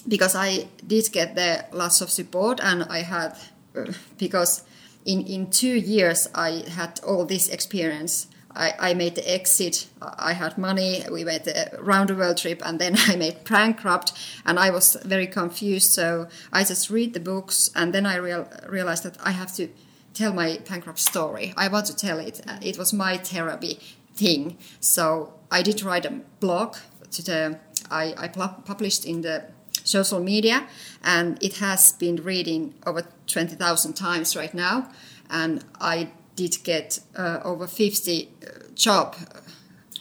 because 0.07 0.35
I 0.35 0.67
did 0.85 1.11
get 1.11 1.33
the 1.33 1.65
lots 1.73 2.01
of 2.01 2.11
support 2.11 2.59
and 2.61 2.83
I 2.83 2.99
had 2.99 3.35
uh, 3.75 3.91
because 4.19 4.61
in 5.05 5.25
in 5.25 5.49
two 5.49 5.75
years 5.75 6.29
I 6.35 6.65
had 6.69 6.99
all 7.03 7.25
this 7.25 7.49
experience 7.49 8.27
I, 8.55 8.73
I 8.79 8.93
made 8.93 9.15
the 9.15 9.29
exit. 9.31 9.87
I 10.01 10.33
had 10.33 10.57
money. 10.57 11.03
We 11.11 11.23
made 11.23 11.43
the 11.43 11.71
round 11.79 12.09
the 12.09 12.15
world 12.15 12.37
trip, 12.37 12.61
and 12.65 12.79
then 12.79 12.95
I 13.07 13.15
made 13.15 13.43
bankrupt, 13.43 14.13
and 14.45 14.57
I 14.59 14.69
was 14.69 14.97
very 15.03 15.27
confused. 15.27 15.91
So 15.91 16.27
I 16.51 16.63
just 16.63 16.89
read 16.89 17.13
the 17.13 17.19
books, 17.19 17.69
and 17.75 17.93
then 17.93 18.05
I 18.05 18.15
real, 18.15 18.47
realized 18.67 19.03
that 19.03 19.17
I 19.23 19.31
have 19.31 19.53
to 19.55 19.67
tell 20.13 20.33
my 20.33 20.59
bankrupt 20.67 20.99
story. 20.99 21.53
I 21.57 21.67
want 21.67 21.85
to 21.87 21.95
tell 21.95 22.19
it. 22.19 22.41
Uh, 22.47 22.57
it 22.61 22.77
was 22.77 22.93
my 22.93 23.17
therapy 23.17 23.79
thing. 24.15 24.57
So 24.79 25.33
I 25.51 25.61
did 25.61 25.83
write 25.83 26.05
a 26.05 26.21
blog. 26.39 26.77
To 27.11 27.23
the 27.23 27.59
I, 27.89 28.13
I 28.17 28.27
published 28.27 29.05
in 29.05 29.21
the 29.21 29.45
social 29.83 30.19
media, 30.19 30.67
and 31.03 31.41
it 31.41 31.57
has 31.57 31.93
been 31.93 32.17
reading 32.17 32.73
over 32.85 33.03
twenty 33.27 33.55
thousand 33.55 33.93
times 33.93 34.35
right 34.35 34.53
now. 34.53 34.89
And 35.29 35.63
I 35.79 36.09
did 36.35 36.57
get 36.63 36.99
uh, 37.15 37.39
over 37.43 37.67
50 37.67 38.29
uh, 38.29 38.47
job 38.75 39.15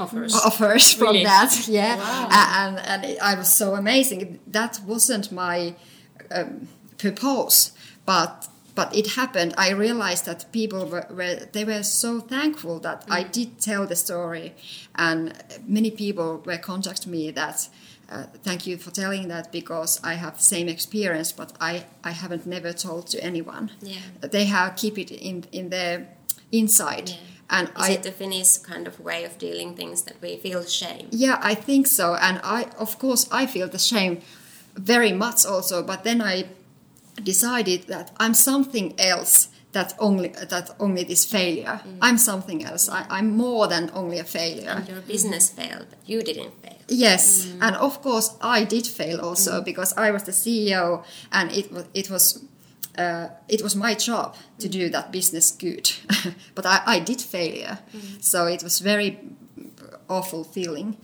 offers 0.00 0.34
offers 0.44 0.92
from 0.92 1.08
really? 1.08 1.24
that 1.24 1.68
yeah 1.68 1.96
wow. 1.96 2.28
and, 2.30 2.78
and 2.80 3.04
it, 3.04 3.18
i 3.22 3.34
was 3.34 3.48
so 3.48 3.74
amazing 3.74 4.40
that 4.46 4.80
wasn't 4.86 5.30
my 5.30 5.74
um, 6.30 6.68
purpose 6.98 7.72
but 8.04 8.48
but 8.74 8.94
it 8.94 9.12
happened 9.12 9.54
i 9.56 9.70
realized 9.70 10.26
that 10.26 10.50
people 10.52 10.86
were, 10.86 11.06
were 11.10 11.48
they 11.52 11.64
were 11.64 11.82
so 11.82 12.20
thankful 12.20 12.80
that 12.80 13.06
mm. 13.06 13.12
i 13.14 13.22
did 13.22 13.60
tell 13.60 13.86
the 13.86 13.96
story 13.96 14.54
and 14.96 15.32
many 15.66 15.90
people 15.90 16.42
were 16.44 16.58
contacting 16.58 17.12
me 17.12 17.30
that 17.30 17.68
uh, 18.10 18.24
thank 18.42 18.66
you 18.66 18.76
for 18.76 18.90
telling 18.90 19.28
that 19.28 19.50
because 19.50 19.98
I 20.04 20.14
have 20.14 20.36
the 20.36 20.42
same 20.42 20.68
experience, 20.68 21.32
but 21.32 21.52
I, 21.58 21.86
I 22.02 22.10
haven't 22.10 22.46
never 22.46 22.72
told 22.72 23.06
to 23.08 23.24
anyone. 23.24 23.70
Yeah. 23.80 23.96
They 24.20 24.44
have 24.44 24.76
keep 24.76 24.98
it 24.98 25.10
in 25.10 25.44
in 25.52 25.70
their 25.70 26.08
inside. 26.58 27.10
Yeah. 27.10 27.16
And 27.50 27.68
Is 27.68 27.74
I, 27.76 27.90
it 27.90 28.02
the 28.02 28.12
Finnish 28.12 28.58
kind 28.58 28.86
of 28.86 28.98
way 28.98 29.24
of 29.24 29.38
dealing 29.38 29.76
things 29.76 30.02
that 30.02 30.16
we 30.22 30.36
feel 30.36 30.64
shame? 30.64 31.08
Yeah, 31.10 31.38
I 31.42 31.54
think 31.54 31.86
so. 31.86 32.14
And 32.14 32.40
I, 32.42 32.64
of 32.78 32.98
course, 32.98 33.28
I 33.30 33.46
feel 33.46 33.68
the 33.68 33.78
shame 33.78 34.22
very 34.74 35.12
much 35.12 35.44
also. 35.44 35.82
But 35.82 36.04
then 36.04 36.22
I 36.22 36.46
decided 37.22 37.84
that 37.84 38.10
I'm 38.16 38.34
something 38.34 38.94
else 38.98 39.48
that 39.74 39.92
only 39.98 40.28
that 40.28 40.70
only 40.80 41.04
this 41.04 41.24
failure. 41.24 41.80
Mm. 41.84 41.98
I'm 42.00 42.18
something 42.18 42.64
else. 42.64 42.88
I, 42.88 43.18
am 43.18 43.36
more 43.36 43.66
than 43.68 43.90
only 43.92 44.18
a 44.18 44.24
failure. 44.24 44.70
And 44.70 44.88
your 44.88 45.00
business 45.02 45.50
failed, 45.50 45.86
but 45.90 45.98
you 46.06 46.22
didn't 46.22 46.54
fail. 46.62 46.78
Yes, 46.88 47.46
mm. 47.46 47.58
and 47.60 47.76
of 47.76 48.00
course 48.00 48.36
I 48.40 48.64
did 48.64 48.86
fail 48.86 49.20
also 49.20 49.60
mm. 49.60 49.64
because 49.64 49.92
I 49.96 50.10
was 50.10 50.22
the 50.22 50.32
CEO, 50.32 51.04
and 51.32 51.52
it 51.52 51.70
was 51.72 51.84
it 51.92 52.08
was 52.08 52.42
uh, 52.98 53.28
it 53.48 53.62
was 53.62 53.74
my 53.74 53.94
job 53.94 54.36
to 54.58 54.68
do 54.68 54.88
that 54.90 55.12
business 55.12 55.50
good, 55.50 55.90
but 56.54 56.66
I, 56.66 56.82
I 56.86 56.98
did 57.00 57.20
failure, 57.20 57.78
mm. 57.92 58.22
so 58.22 58.46
it 58.46 58.62
was 58.62 58.80
very 58.80 59.18
awful 60.08 60.44
feeling. 60.44 60.96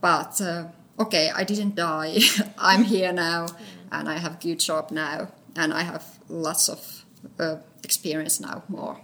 But 0.00 0.40
uh, 0.40 0.64
okay, 0.98 1.30
I 1.34 1.44
didn't 1.44 1.74
die. 1.74 2.18
I'm 2.58 2.84
here 2.84 3.12
now, 3.12 3.46
and 3.90 4.08
I 4.08 4.18
have 4.18 4.34
a 4.34 4.38
good 4.38 4.60
job 4.60 4.90
now, 4.90 5.28
and 5.56 5.72
I 5.72 5.82
have 5.82 6.18
lots 6.28 6.68
of 6.68 7.04
uh, 7.38 7.56
experience 7.82 8.40
now 8.40 8.62
more. 8.68 9.00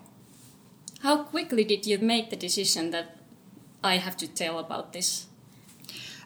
How 1.00 1.24
quickly 1.24 1.64
did 1.64 1.86
you 1.86 1.98
make 1.98 2.28
the 2.30 2.36
decision 2.36 2.90
that 2.90 3.16
I 3.82 3.96
have 3.96 4.16
to 4.18 4.28
tell 4.28 4.58
about 4.58 4.92
this? 4.92 5.26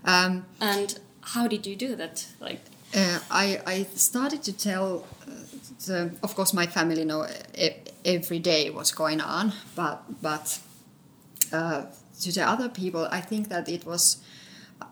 Um, 0.04 0.46
and 0.60 0.98
how 1.20 1.46
did 1.46 1.66
you 1.66 1.76
do 1.76 1.94
that? 1.96 2.26
Like, 2.40 2.60
uh, 2.94 3.20
I, 3.30 3.60
I 3.66 3.82
started 3.94 4.42
to 4.42 4.52
tell 4.52 5.06
the, 5.86 6.10
of 6.22 6.34
course 6.34 6.52
my 6.52 6.66
family 6.66 7.04
know 7.04 7.26
every 8.04 8.38
day 8.38 8.70
what's 8.70 8.92
going 8.92 9.20
on 9.20 9.52
but 9.74 10.02
but 10.22 10.60
uh, 11.52 11.84
to 12.20 12.32
the 12.32 12.42
other 12.42 12.68
people 12.68 13.08
i 13.10 13.20
think 13.20 13.48
that 13.48 13.68
it 13.68 13.84
was 13.84 14.22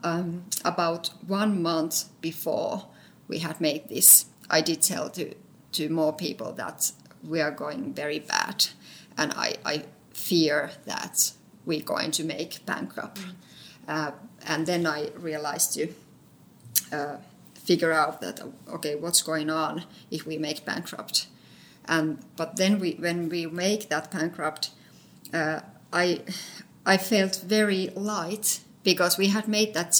um, 0.04 0.44
about 0.64 1.10
one 1.26 1.62
month 1.62 2.04
before 2.20 2.86
we 3.28 3.38
had 3.38 3.60
made 3.60 3.88
this 3.88 4.26
i 4.50 4.60
did 4.60 4.82
tell 4.82 5.08
to 5.10 5.34
to 5.72 5.88
more 5.88 6.12
people 6.12 6.52
that 6.52 6.92
we 7.26 7.40
are 7.40 7.50
going 7.50 7.92
very 7.92 8.18
bad 8.18 8.66
and 9.16 9.32
i, 9.32 9.54
I 9.64 9.84
fear 10.12 10.70
that 10.86 11.32
we're 11.64 11.82
going 11.82 12.10
to 12.12 12.24
make 12.24 12.64
bankrupt 12.66 13.18
mm. 13.18 13.34
uh, 13.88 14.12
and 14.46 14.66
then 14.66 14.86
i 14.86 15.10
realized 15.16 15.74
to 15.74 15.88
uh, 16.92 17.16
figure 17.64 17.92
out 17.92 18.20
that 18.20 18.40
okay 18.68 18.94
what's 18.94 19.22
going 19.22 19.50
on 19.50 19.84
if 20.10 20.26
we 20.26 20.38
make 20.38 20.64
bankrupt 20.64 21.26
and 21.86 22.18
but 22.36 22.56
then 22.56 22.78
we 22.78 22.92
when 22.92 23.28
we 23.28 23.46
make 23.46 23.88
that 23.88 24.10
bankrupt 24.10 24.70
uh, 25.32 25.60
i 25.92 26.20
i 26.86 26.96
felt 26.96 27.42
very 27.46 27.90
light 27.94 28.60
because 28.84 29.16
we 29.16 29.28
had 29.28 29.46
made 29.46 29.74
that 29.74 29.92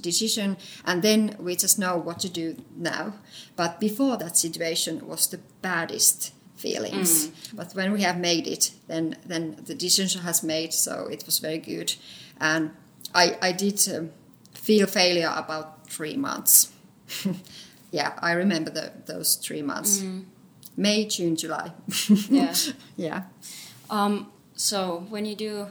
decision 0.00 0.56
and 0.84 1.02
then 1.02 1.34
we 1.40 1.56
just 1.56 1.78
know 1.78 1.96
what 1.96 2.20
to 2.20 2.28
do 2.28 2.56
now 2.76 3.12
but 3.56 3.80
before 3.80 4.16
that 4.16 4.36
situation 4.36 5.06
was 5.06 5.26
the 5.26 5.40
baddest 5.60 6.32
feelings. 6.58 7.28
But 7.54 7.72
when 7.72 7.92
we 7.92 8.02
have 8.02 8.18
made 8.18 8.46
it, 8.46 8.72
then 8.88 9.16
then 9.24 9.56
the 9.64 9.74
decision 9.74 10.22
has 10.22 10.42
made. 10.42 10.72
So 10.74 11.08
it 11.10 11.24
was 11.26 11.38
very 11.38 11.58
good, 11.58 11.94
and 12.40 12.70
I 13.14 13.36
I 13.40 13.52
did 13.52 13.80
um, 13.88 14.10
feel 14.54 14.86
failure 14.86 15.32
about 15.34 15.88
three 15.88 16.16
months. 16.16 16.72
yeah, 17.90 18.12
I 18.20 18.32
remember 18.32 18.70
the, 18.70 18.92
those 19.06 19.36
three 19.36 19.62
months. 19.62 20.02
May, 20.76 21.06
June, 21.06 21.36
July. 21.36 21.72
Yeah. 22.30 22.54
yeah. 22.96 23.22
Um, 23.90 24.30
so 24.54 25.06
when 25.08 25.24
you 25.24 25.34
do 25.34 25.66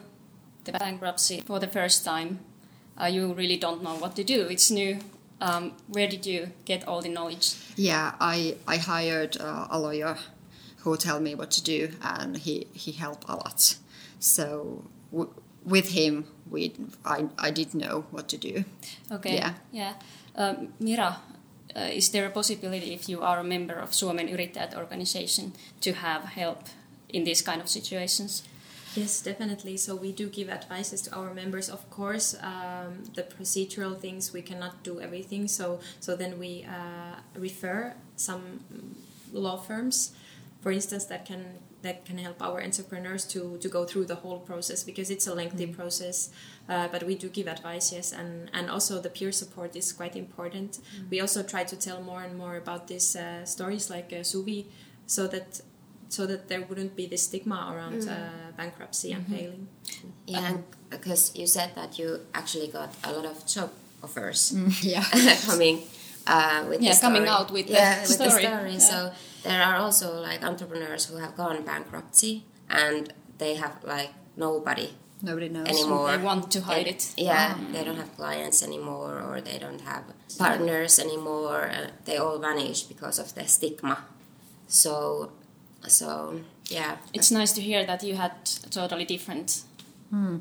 the 0.66 0.72
bankruptcy 0.74 1.42
for 1.42 1.60
the 1.60 1.68
first 1.68 2.04
time, 2.04 2.40
uh, 3.00 3.06
you 3.06 3.34
really 3.34 3.58
don't 3.58 3.84
know 3.84 3.96
what 3.96 4.16
to 4.16 4.24
do. 4.24 4.48
It's 4.50 4.72
new. 4.72 5.00
Um, 5.40 5.74
where 5.88 6.08
did 6.08 6.26
you 6.26 6.50
get 6.66 6.88
all 6.88 7.02
the 7.02 7.10
knowledge? 7.10 7.56
Yeah, 7.76 8.16
I 8.20 8.56
I 8.68 8.78
hired 8.78 9.38
uh, 9.40 9.68
a 9.70 9.80
lawyer 9.80 10.18
who 10.78 10.98
told 10.98 11.22
me 11.22 11.36
what 11.36 11.52
to 11.52 11.64
do, 11.64 11.90
and 12.02 12.36
he 12.38 12.68
he 12.74 12.92
helped 12.92 13.26
a 13.30 13.36
lot. 13.36 13.78
So 14.20 14.84
w- 15.12 15.32
with 15.64 15.90
him, 15.90 16.26
we 16.50 16.74
I 17.06 17.28
I 17.38 17.52
did 17.52 17.76
know 17.76 18.06
what 18.10 18.28
to 18.30 18.38
do. 18.38 18.64
Okay. 19.12 19.36
Yeah. 19.36 19.54
Yeah. 19.72 19.94
Um, 20.38 20.74
Mira, 20.80 21.18
uh, 21.76 21.90
is 21.92 22.10
there 22.12 22.28
a 22.28 22.30
possibility 22.30 22.94
if 22.94 23.10
you 23.10 23.22
are 23.22 23.40
a 23.40 23.44
member 23.44 23.74
of 23.74 23.94
Suomen 23.94 24.28
Yrittäjät 24.28 24.76
organization 24.76 25.54
to 25.82 25.94
have 25.94 26.24
help 26.36 26.60
in 27.10 27.24
these 27.24 27.42
kind 27.42 27.62
of 27.62 27.68
situations? 27.68 28.44
Yes, 28.96 29.22
definitely. 29.22 29.78
So 29.78 29.96
we 29.96 30.12
do 30.12 30.30
give 30.30 30.50
advices 30.50 31.02
to 31.04 31.16
our 31.16 31.34
members. 31.34 31.70
Of 31.70 31.88
course, 31.90 32.36
um, 32.42 33.04
the 33.16 33.24
procedural 33.24 33.96
things 33.96 34.34
we 34.34 34.42
cannot 34.42 34.84
do 34.84 35.00
everything. 35.00 35.48
So 35.48 35.80
so 36.00 36.16
then 36.16 36.40
we 36.40 36.66
uh, 36.66 37.20
refer 37.36 37.94
some 38.16 38.42
law 39.34 39.58
firms, 39.58 40.14
for 40.62 40.72
instance, 40.72 41.06
that 41.06 41.26
can 41.26 41.46
that 41.88 42.06
can 42.06 42.18
help 42.18 42.42
our 42.42 42.60
entrepreneurs 42.70 43.24
to 43.34 43.58
to 43.64 43.68
go 43.78 43.82
through 43.90 44.06
the 44.14 44.20
whole 44.24 44.40
process 44.52 44.84
because 44.84 45.10
it's 45.16 45.28
a 45.28 45.34
lengthy 45.42 45.68
process. 45.80 46.30
Uh, 46.70 46.88
but 46.94 47.02
we 47.10 47.16
do 47.24 47.28
give 47.30 47.48
advice, 47.58 47.96
yes, 47.96 48.08
and 48.20 48.50
and 48.58 48.70
also 48.70 48.94
the 49.02 49.10
peer 49.18 49.32
support 49.32 49.76
is 49.76 49.94
quite 50.00 50.16
important. 50.20 50.80
We 51.12 51.22
also 51.22 51.42
try 51.44 51.64
to 51.72 51.76
tell 51.76 52.00
more 52.12 52.22
and 52.28 52.34
more 52.38 52.56
about 52.64 52.88
these 52.88 53.10
uh, 53.16 53.46
stories 53.46 53.90
like 53.90 54.10
uh, 54.12 54.24
Suvi, 54.32 54.66
so 55.06 55.28
that 55.28 55.62
so 56.10 56.26
that 56.28 56.48
there 56.48 56.62
wouldn't 56.68 56.96
be 56.96 57.06
this 57.08 57.24
stigma 57.24 57.60
around 57.74 58.08
uh, 58.10 58.16
bankruptcy 58.58 59.14
and 59.14 59.26
failing. 59.28 59.68
Yeah, 60.26 60.58
because 60.90 61.32
you 61.36 61.48
said 61.48 61.70
that 61.76 62.00
you 62.00 62.20
actually 62.34 62.68
got 62.68 62.90
a 63.04 63.12
lot 63.12 63.26
of 63.26 63.46
job 63.46 63.70
offers 64.04 64.54
Yeah. 64.84 65.04
coming 65.46 65.84
uh, 66.28 66.66
with 66.70 66.82
Yeah, 66.82 66.94
the 66.94 67.02
coming 67.02 67.24
story. 67.26 67.30
out 67.38 67.52
with 67.52 67.68
the 67.68 67.74
with 67.74 68.10
story. 68.10 68.30
the 68.30 68.48
story. 68.48 68.72
Yeah. 68.74 68.78
So 68.92 68.98
there 69.44 69.62
are 69.64 69.78
also 69.78 70.08
like 70.22 70.44
entrepreneurs 70.44 71.06
who 71.06 71.18
have 71.18 71.36
gone 71.36 71.64
bankruptcy 71.64 72.44
and 72.70 73.14
they 73.38 73.56
have 73.56 73.76
like 73.84 74.12
nobody 74.36 74.90
Nobody 75.22 75.50
knows. 75.50 75.68
anymore. 75.68 76.12
They 76.12 76.24
want 76.24 76.52
to 76.52 76.62
hide 76.62 76.86
They- 76.86 76.92
it. 76.92 77.14
Yeah, 77.18 77.58
they 77.74 77.84
don't 77.84 77.98
have 77.98 78.12
clients 78.16 78.62
anymore, 78.62 79.14
or 79.28 79.42
they 79.42 79.58
don't 79.58 79.82
have 79.82 80.04
partners 80.38 81.00
anymore. 81.00 81.72
Uh, 81.78 81.88
they 82.06 82.18
all 82.18 82.38
vanish 82.38 82.84
because 82.84 83.18
of 83.18 83.34
the 83.34 83.44
stigma. 83.48 83.98
So, 84.68 85.32
so 85.88 86.08
yeah, 86.70 86.98
It's 87.14 87.32
nice 87.32 87.52
to 87.54 87.62
hear 87.62 87.84
that 87.88 88.04
you 88.04 88.16
had 88.16 88.34
a 88.66 88.70
totally 88.70 89.06
different 89.06 89.64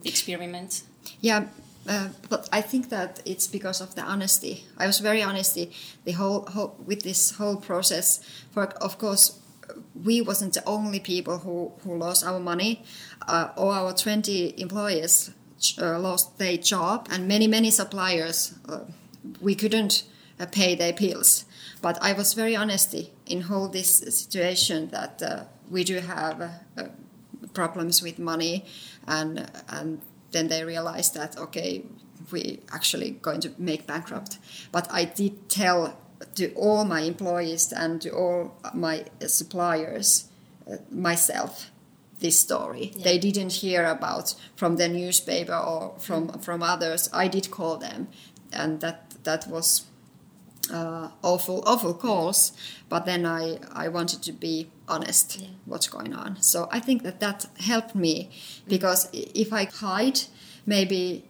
experiment. 0.04 0.82
Yeah, 1.20 1.44
uh, 1.88 2.08
but 2.28 2.48
I 2.52 2.60
think 2.60 2.88
that 2.90 3.20
it's 3.24 3.46
because 3.46 3.80
of 3.80 3.94
the 3.94 4.02
honesty. 4.02 4.64
I 4.76 4.86
was 4.86 4.98
very 4.98 5.22
honesty 5.22 5.72
the 6.04 6.12
whole, 6.12 6.46
whole 6.46 6.76
with 6.84 7.02
this 7.02 7.32
whole 7.32 7.56
process. 7.56 8.20
For 8.50 8.64
of 8.82 8.98
course, 8.98 9.40
we 10.04 10.20
wasn't 10.20 10.54
the 10.54 10.64
only 10.66 11.00
people 11.00 11.38
who 11.38 11.72
who 11.82 11.96
lost 11.96 12.24
our 12.26 12.40
money. 12.40 12.82
Uh, 13.28 13.48
all 13.56 13.70
our 13.70 13.92
twenty 13.92 14.54
employees 14.60 15.30
uh, 15.78 15.98
lost 15.98 16.38
their 16.38 16.56
job, 16.56 17.08
and 17.10 17.28
many 17.28 17.46
many 17.46 17.70
suppliers. 17.70 18.54
Uh, 18.68 18.80
we 19.40 19.54
couldn't 19.54 20.04
uh, 20.40 20.46
pay 20.46 20.74
their 20.74 20.92
bills. 20.92 21.44
But 21.82 21.98
I 22.02 22.12
was 22.12 22.34
very 22.34 22.56
honesty 22.56 23.12
in 23.26 23.42
whole 23.42 23.68
this 23.68 23.98
situation 23.98 24.88
that 24.90 25.48
we 25.70 25.84
do 25.84 26.00
have. 26.00 26.50
Problems 27.52 28.02
with 28.02 28.18
money 28.18 28.64
and 29.06 29.50
and 29.68 30.00
then 30.36 30.48
they 30.48 30.64
realized 30.64 31.14
that 31.14 31.38
okay 31.38 31.82
we 32.32 32.60
actually 32.72 33.10
going 33.22 33.40
to 33.40 33.50
make 33.58 33.86
bankrupt. 33.86 34.38
But 34.72 34.86
i 34.90 35.04
did 35.04 35.48
tell 35.48 35.96
to 36.34 36.52
all 36.54 36.84
my 36.84 37.00
employees 37.00 37.72
and 37.72 38.00
to 38.02 38.10
all 38.10 38.56
my 38.74 39.04
suppliers 39.26 40.28
uh, 40.70 40.76
myself 40.90 41.70
this 42.18 42.38
story. 42.38 42.92
They 43.04 43.18
didn't 43.18 43.52
hear 43.52 43.84
about 43.84 44.34
from 44.56 44.76
the 44.76 44.88
newspaper 44.88 45.54
or 45.54 45.94
from 45.98 46.28
from 46.40 46.62
others. 46.62 47.10
I 47.12 47.28
did 47.28 47.50
call 47.50 47.76
them. 47.76 48.08
And 48.52 48.80
that 48.80 49.14
that 49.24 49.46
was 49.48 49.84
uh, 50.72 51.08
awful 51.22 51.62
awful 51.66 51.94
calls 51.94 52.52
but 52.88 53.04
then 53.06 53.24
i 53.24 53.58
i 53.72 53.88
wanted 53.88 54.22
to 54.22 54.32
be 54.32 54.68
honest 54.88 55.38
Yeah. 55.40 55.48
what's 55.66 55.88
going 55.88 56.14
on. 56.14 56.36
So 56.40 56.68
i 56.72 56.80
think 56.80 57.02
that 57.02 57.18
that 57.20 57.46
helped 57.58 57.94
me 57.94 58.30
because 58.68 59.08
if 59.12 59.52
i 59.52 59.64
hide 59.64 60.20
maybe 60.66 61.24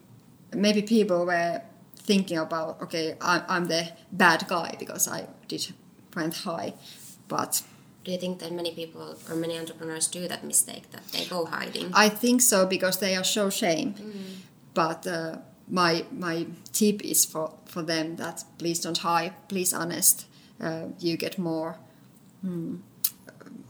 maybe 0.55 0.83
people 0.83 1.27
were 1.27 1.61
thinking 2.07 2.39
about 2.39 2.81
okay 2.83 3.15
i'm, 3.21 3.43
I'm 3.49 3.65
the 3.69 3.89
bad 4.13 4.47
guy 4.49 4.75
because 4.79 5.09
i 5.09 5.27
did 5.49 5.75
went 6.17 6.35
high. 6.35 6.73
But 7.29 7.63
do 8.05 8.13
you 8.13 8.19
think 8.19 8.39
that 8.39 8.53
many 8.53 8.73
people 8.75 9.17
or 9.29 9.37
many 9.37 9.59
entrepreneurs 9.59 10.07
do 10.09 10.29
that 10.29 10.45
mistake 10.45 10.91
that 10.93 11.03
they 11.13 11.25
go 11.25 11.45
hiding? 11.45 11.91
i 11.95 12.09
think 12.09 12.41
so 12.43 12.67
because 12.67 12.99
they 13.01 13.17
are 13.17 13.25
so 13.25 13.51
shame. 13.51 13.95
But 14.75 15.07
uh, 15.07 15.39
my 15.69 16.05
my 16.13 16.47
tip 16.73 17.03
is 17.05 17.25
for 17.25 17.51
for 17.65 17.83
them 17.83 18.17
that 18.17 18.45
please 18.59 18.81
don't 18.81 18.99
hide 18.99 19.33
please 19.49 19.73
honest 19.77 20.27
uh, 20.61 20.85
you 21.01 21.17
get 21.17 21.39
more. 21.39 21.77
Mm, 22.45 22.79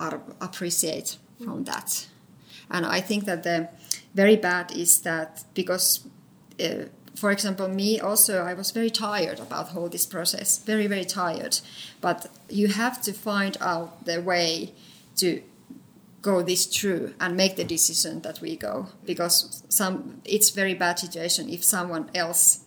ar- 0.01 0.23
appreciate 0.41 1.19
from 1.43 1.65
that. 1.65 2.07
And 2.71 2.87
i 2.87 3.01
think 3.01 3.25
that 3.25 3.43
the 3.43 3.69
very 4.15 4.37
bad 4.37 4.73
is 4.73 5.01
that 5.03 5.45
because 5.55 6.05
uh, 6.61 6.87
for 7.15 7.31
example 7.31 7.69
me 7.69 8.01
also 8.01 8.43
i 8.43 8.55
was 8.55 8.71
very 8.73 8.91
tired 8.91 9.39
about 9.41 9.69
whole 9.69 9.89
this 9.89 10.07
process 10.07 10.59
very 10.59 10.87
very 10.87 11.05
tired. 11.05 11.61
But 12.01 12.27
you 12.49 12.69
have 12.69 13.01
to 13.03 13.13
find 13.13 13.57
out 13.61 14.05
the 14.05 14.21
way 14.21 14.73
to 15.17 15.43
go 16.27 16.43
this 16.43 16.67
through 16.67 17.15
and 17.21 17.37
make 17.37 17.55
the 17.55 17.65
decision 17.65 18.21
that 18.23 18.41
we 18.41 18.57
go. 18.57 18.89
Because 19.05 19.63
some 19.69 20.21
it's 20.25 20.51
very 20.51 20.75
bad 20.75 20.99
situation 20.99 21.49
if 21.49 21.63
someone 21.63 22.11
else 22.15 22.61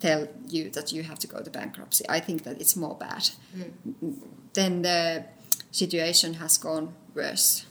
tell 0.00 0.26
you 0.48 0.70
that 0.70 0.92
you 0.92 1.02
have 1.04 1.18
to 1.20 1.26
go 1.26 1.38
to 1.40 1.50
bankruptcy. 1.50 2.04
I 2.08 2.20
think 2.20 2.42
that 2.42 2.60
it's 2.60 2.76
more 2.76 2.96
bad. 2.96 3.30
Then 4.52 4.82
the 4.82 5.24
situation 5.74 6.34
has 6.34 6.58
gone 6.58 6.88
worse 7.14 7.66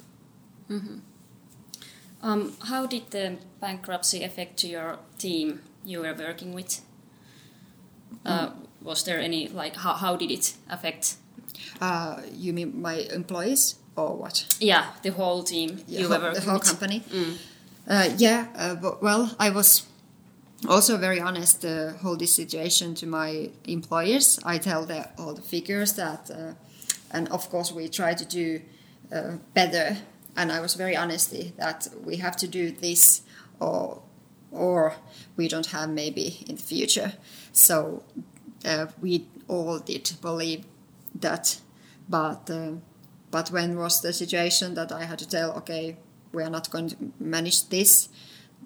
Um, 2.22 2.54
how 2.70 2.88
did 2.88 3.12
the 3.12 3.36
bankruptcy 3.62 4.24
affect 4.24 4.63
your 4.63 4.98
team 5.18 5.60
you 5.86 6.00
were 6.02 6.16
working 6.18 6.54
with? 6.56 6.82
Uh, 8.26 8.50
was 8.82 9.04
there 9.04 9.20
any 9.20 9.48
like 9.50 9.76
how, 9.76 9.94
how 9.94 10.16
did 10.16 10.32
it 10.32 10.54
affect? 10.70 11.16
uh, 11.82 12.22
you 12.34 12.54
mean 12.54 12.82
my 12.82 12.96
employees 13.13 13.76
or 13.96 14.16
what 14.16 14.46
Yeah, 14.62 14.86
the 15.02 15.10
whole 15.12 15.44
team 15.44 15.70
you 15.88 16.08
were 16.10 16.20
whole- 16.20 16.34
the 16.34 16.42
whole 16.42 16.60
with. 16.60 16.68
company. 16.68 17.02
Uh, 17.89 18.10
yeah, 18.18 18.48
uh, 18.56 18.92
well, 19.02 19.36
I 19.39 19.50
was 19.50 19.84
also 20.70 20.98
very 20.98 21.20
honest 21.20 21.62
the 21.62 21.94
whole 22.02 22.16
this 22.18 22.34
situation 22.36 22.96
to 22.96 23.06
my 23.06 23.50
employers. 23.66 24.39
I 24.46 24.60
tell 24.60 24.86
the, 24.86 25.10
all 25.18 25.34
the 25.36 25.42
figures 25.42 25.94
that, 25.94 26.32
uh, 26.32 26.54
and 27.13 27.30
of 27.30 27.49
course 27.49 27.71
we 27.71 27.88
try 27.88 28.13
to 28.13 28.26
do 28.26 28.62
uh, 29.13 29.38
better. 29.54 29.97
And 30.36 30.51
I 30.51 30.59
was 30.61 30.74
very 30.74 30.97
honest 30.97 31.32
that 31.57 31.88
we 32.03 32.18
have 32.18 32.36
to 32.38 32.47
do 32.47 32.72
this, 32.72 33.22
or 33.59 34.01
or 34.51 34.95
we 35.36 35.47
don't 35.47 35.68
have 35.68 35.89
maybe 35.89 36.43
in 36.47 36.55
the 36.55 36.61
future. 36.61 37.14
So 37.51 38.03
uh, 38.66 38.88
we 39.01 39.28
all 39.47 39.80
did 39.80 40.11
believe 40.22 40.66
that, 41.22 41.61
but 42.09 42.49
uh, 42.49 42.72
but 43.32 43.51
when 43.51 43.78
was 43.78 44.01
the 44.01 44.14
situation 44.14 44.74
that 44.74 44.91
I 44.91 45.05
had 45.05 45.20
to 45.20 45.28
tell, 45.28 45.51
okay, 45.57 45.97
we 46.32 46.43
are 46.43 46.49
not 46.49 46.70
going 46.72 46.89
to 46.89 46.95
manage 47.20 47.70
this, 47.70 48.09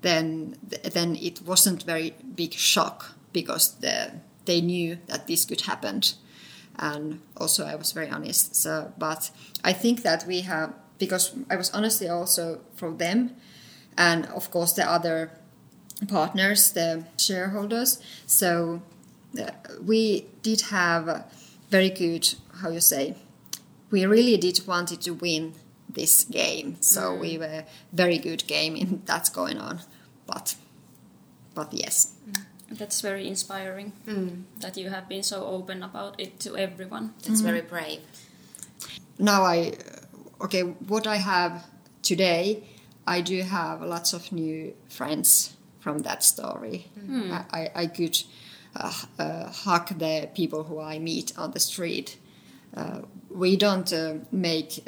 then 0.02 0.56
then 0.94 1.16
it 1.16 1.42
wasn't 1.42 1.84
very 1.84 2.14
big 2.36 2.54
shock 2.54 3.16
because 3.34 3.76
the, 3.80 4.14
they 4.46 4.62
knew 4.62 4.98
that 5.08 5.28
this 5.28 5.46
could 5.46 5.62
happen, 5.62 6.02
and 6.80 7.20
also 7.36 7.66
I 7.66 7.76
was 7.76 7.92
very 7.92 8.10
honest. 8.10 8.56
So, 8.56 8.94
but 8.98 9.32
I 9.64 9.74
think 9.74 10.04
that 10.04 10.26
we 10.28 10.42
have 10.42 10.74
because 10.98 11.36
I 11.50 11.56
was 11.56 11.70
honestly 11.72 12.10
also 12.10 12.62
from 12.76 12.98
them, 12.98 13.36
and 13.98 14.26
of 14.28 14.52
course 14.52 14.74
the 14.74 14.90
other 14.90 15.32
partners, 16.08 16.72
the 16.72 17.04
shareholders. 17.18 18.02
So 18.26 18.82
uh, 19.40 19.52
we 19.84 20.26
did 20.42 20.62
have 20.62 21.26
very 21.70 21.90
good, 21.90 22.34
how 22.62 22.70
you 22.70 22.80
say, 22.80 23.16
we 23.92 24.06
really 24.06 24.38
did 24.38 24.66
wanted 24.68 25.02
to 25.02 25.12
win 25.12 25.54
this 25.90 26.26
game. 26.26 26.78
So 26.82 27.16
we 27.16 27.38
were 27.38 27.64
very 27.94 28.18
good 28.18 28.46
game 28.48 28.76
in 28.76 29.02
that's 29.06 29.30
going 29.30 29.58
on, 29.58 29.80
but 30.26 30.56
but 31.56 31.74
yes, 31.74 32.14
That's 32.70 33.02
very 33.02 33.28
inspiring 33.28 33.92
that 34.60 34.78
you 34.78 34.90
have 34.90 35.08
been 35.08 35.24
so 35.24 35.46
open 35.46 35.84
about 35.84 36.20
it 36.20 36.40
to 36.42 36.58
everyone. 36.58 37.14
That's 37.24 37.42
very 37.42 37.62
brave. 37.62 38.00
now 39.20 39.44
I 39.44 39.74
okay 40.42 40.62
what 40.88 41.08
I 41.08 41.18
have 41.18 41.66
today. 42.02 42.64
I 43.08 43.22
do 43.22 43.42
have 43.42 43.82
lots 43.82 44.14
of 44.14 44.32
new 44.32 44.74
friends 44.90 45.56
from 45.80 46.00
that 46.00 46.24
story. 46.24 46.92
I, 47.32 47.46
I, 47.60 47.72
I 47.84 47.88
could 47.88 48.18
uh, 48.76 48.92
uh, 49.18 49.50
hug 49.50 49.98
the 50.00 50.28
people 50.36 50.64
who 50.64 50.80
I 50.82 51.00
meet 51.00 51.32
on 51.38 51.52
the 51.52 51.60
street. 51.60 52.18
Uh, 52.76 53.00
we 53.32 53.56
don't 53.56 53.92
uh, 53.94 54.16
make 54.32 54.84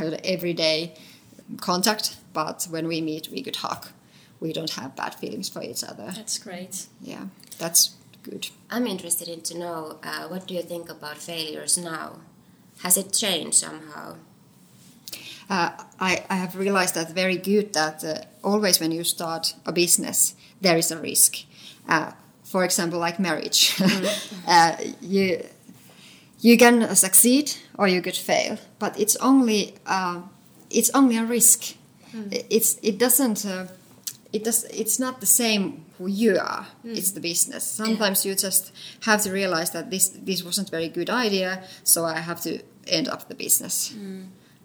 uh, 0.00 0.16
everyday 0.24 0.94
contact, 1.60 2.16
but 2.32 2.66
when 2.70 2.88
we 2.88 3.00
meet, 3.00 3.28
we 3.30 3.40
could 3.42 3.56
hug. 3.56 3.86
We 4.40 4.52
don't 4.52 4.70
have 4.70 4.96
bad 4.96 5.14
feelings 5.14 5.48
for 5.48 5.62
each 5.62 5.84
other. 5.84 6.12
That's 6.14 6.38
great. 6.38 6.86
Yeah, 7.00 7.26
that's 7.58 7.96
good. 8.22 8.48
I'm 8.70 8.86
interested 8.86 9.28
in 9.28 9.42
to 9.42 9.58
know 9.58 9.98
uh, 10.02 10.28
what 10.28 10.46
do 10.46 10.54
you 10.54 10.62
think 10.62 10.88
about 10.90 11.18
failures 11.18 11.76
now? 11.76 12.20
Has 12.82 12.96
it 12.96 13.12
changed 13.12 13.58
somehow? 13.58 14.16
uh, 15.50 15.70
I, 15.98 16.24
I 16.30 16.36
have 16.36 16.56
realized 16.56 16.94
that 16.94 17.10
very 17.10 17.36
good 17.36 17.72
that 17.74 18.04
uh, 18.04 18.14
always 18.44 18.80
when 18.80 18.92
you 18.92 19.02
start 19.04 19.54
a 19.66 19.72
business, 19.72 20.34
there 20.60 20.78
is 20.78 20.92
a 20.92 20.96
risk. 20.96 21.38
Uh, 21.88 22.12
for 22.44 22.64
example, 22.64 23.00
like 23.00 23.18
marriage, 23.18 23.76
uh, 24.48 24.76
you 25.00 25.44
you 26.40 26.56
can 26.56 26.94
succeed 26.96 27.52
or 27.76 27.86
you 27.88 28.00
could 28.00 28.16
fail, 28.16 28.58
but 28.78 28.98
it's 28.98 29.16
only 29.16 29.74
uh, 29.86 30.22
it's 30.70 30.90
only 30.94 31.16
a 31.16 31.24
risk. 31.24 31.74
It's 32.30 32.78
it 32.82 32.98
doesn't. 32.98 33.46
Uh, 34.30 34.36
it 34.36 34.44
does. 34.44 34.64
It's 34.64 34.98
not 34.98 35.20
the 35.20 35.26
same 35.26 35.84
who 35.98 36.06
you 36.06 36.38
are. 36.38 36.66
It's 36.84 37.10
the 37.12 37.20
business. 37.20 37.64
Sometimes 37.64 38.24
you 38.24 38.34
just 38.34 38.72
have 39.00 39.22
to 39.22 39.30
realize 39.32 39.70
that 39.72 39.90
this 39.90 40.08
this 40.08 40.44
wasn't 40.44 40.68
a 40.68 40.70
very 40.70 40.88
good 40.88 41.10
idea, 41.10 41.62
so 41.84 42.04
I 42.04 42.20
have 42.20 42.40
to 42.42 42.62
end 42.86 43.08
up 43.08 43.28
the 43.28 43.34
business 43.34 43.94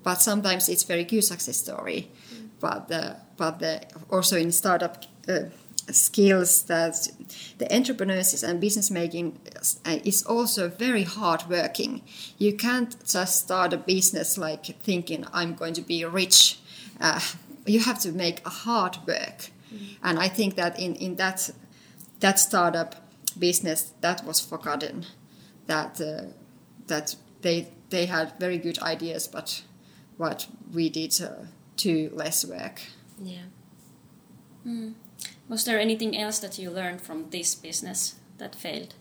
but 0.05 0.21
sometimes 0.21 0.69
it's 0.69 0.83
very 0.83 1.03
good 1.03 1.23
success 1.23 1.57
story. 1.57 2.11
But 2.59 2.87
the, 2.87 3.17
but 3.37 3.59
the, 3.59 3.81
also 4.11 4.37
in 4.37 4.51
startup 4.51 5.03
uh, 5.27 5.45
skills 5.91 6.63
that 6.63 7.09
the 7.57 7.75
entrepreneurs 7.75 8.43
and 8.43 8.61
business 8.61 8.91
making 8.91 9.39
uh, 9.85 9.97
is 10.03 10.23
also 10.23 10.69
very 10.69 11.03
hard 11.03 11.43
working. 11.49 12.01
You 12.37 12.55
can't 12.55 12.95
just 13.05 13.41
start 13.41 13.73
a 13.73 13.77
business 13.77 14.37
like 14.37 14.65
thinking 14.83 15.25
I'm 15.33 15.55
going 15.55 15.73
to 15.73 15.81
be 15.81 16.05
rich. 16.05 16.59
Uh, 17.01 17.19
you 17.65 17.79
have 17.79 17.99
to 18.01 18.11
make 18.11 18.45
a 18.45 18.49
hard 18.49 18.97
work, 19.07 19.49
and 20.03 20.19
I 20.19 20.27
think 20.27 20.55
that 20.55 20.79
in 20.79 20.95
in 20.95 21.15
that 21.15 21.49
that 22.19 22.39
startup 22.39 22.95
business 23.37 23.93
that 24.01 24.25
was 24.25 24.39
forgotten. 24.39 25.05
That 25.67 25.99
uh, 26.01 26.31
that 26.87 27.15
they 27.41 27.67
they 27.89 28.05
had 28.05 28.33
very 28.39 28.57
good 28.57 28.79
ideas, 28.79 29.27
but 29.27 29.63
what 30.17 30.47
we 30.73 30.89
did 30.89 31.21
uh, 31.21 31.45
too 31.75 32.09
less 32.13 32.45
work. 32.45 32.81
Yeah. 33.21 33.45
Was 35.47 35.63
there 35.63 35.79
anything 35.79 36.17
else 36.17 36.39
that 36.39 36.57
you 36.57 36.71
learned 36.71 37.01
from 37.01 37.29
this 37.29 37.53
business 37.55 38.15
that 38.39 38.55
failed? 38.55 38.95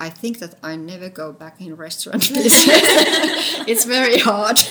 I 0.00 0.08
think 0.08 0.38
that 0.38 0.54
I 0.62 0.76
never 0.76 1.10
go 1.10 1.32
back 1.32 1.60
in 1.60 1.76
restaurant 1.76 2.22
business. 2.34 2.64
it's 3.68 3.84
very 3.84 4.18
hard. 4.18 4.58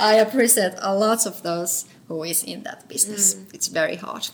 I 0.00 0.14
appreciate 0.14 0.74
a 0.78 0.94
lot 0.94 1.26
of 1.26 1.42
those 1.42 1.86
who 2.10 2.24
is 2.24 2.42
in 2.42 2.64
that 2.64 2.88
business. 2.88 3.36
It's 3.54 3.68
very 3.68 3.94
hard. 3.94 4.28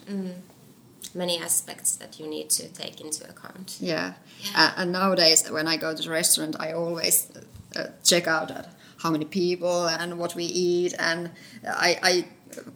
Many 1.14 1.38
aspects 1.38 1.96
that 1.96 2.18
you 2.18 2.26
need 2.26 2.48
to 2.50 2.68
take 2.68 3.00
into 3.02 3.28
account. 3.28 3.76
Yeah. 3.80 4.14
Uh, 4.54 4.72
and 4.78 4.92
nowadays, 4.92 5.46
when 5.50 5.68
I 5.68 5.76
go 5.76 5.94
to 5.94 6.02
the 6.02 6.10
restaurant, 6.10 6.56
I 6.58 6.72
always 6.72 7.30
uh, 7.76 7.88
check 8.02 8.26
out 8.26 8.50
how 9.02 9.10
many 9.10 9.26
people 9.26 9.86
and 9.86 10.18
what 10.18 10.34
we 10.34 10.44
eat, 10.44 10.94
and 10.98 11.30
I, 11.68 11.98
I 12.02 12.24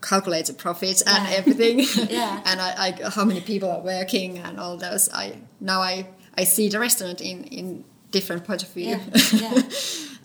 calculate 0.03 0.47
the 0.47 0.53
profits 0.53 1.01
and 1.03 1.29
everything, 1.29 1.79
Yeah. 2.11 2.43
and 2.49 2.61
I, 2.61 2.71
I 2.87 3.11
how 3.11 3.25
many 3.25 3.41
people 3.41 3.71
are 3.71 3.81
working 3.81 4.39
and 4.39 4.61
all 4.61 4.77
those. 4.77 5.09
I 5.13 5.39
now 5.61 5.81
I 5.81 6.07
I 6.37 6.45
see 6.45 6.69
the 6.69 6.79
restaurant 6.79 7.21
in 7.21 7.45
in 7.45 7.85
different 8.11 8.45
point 8.45 8.63
of 8.63 8.69
view. 8.75 8.97
Yeah, 8.97 9.01
yeah. 9.33 9.63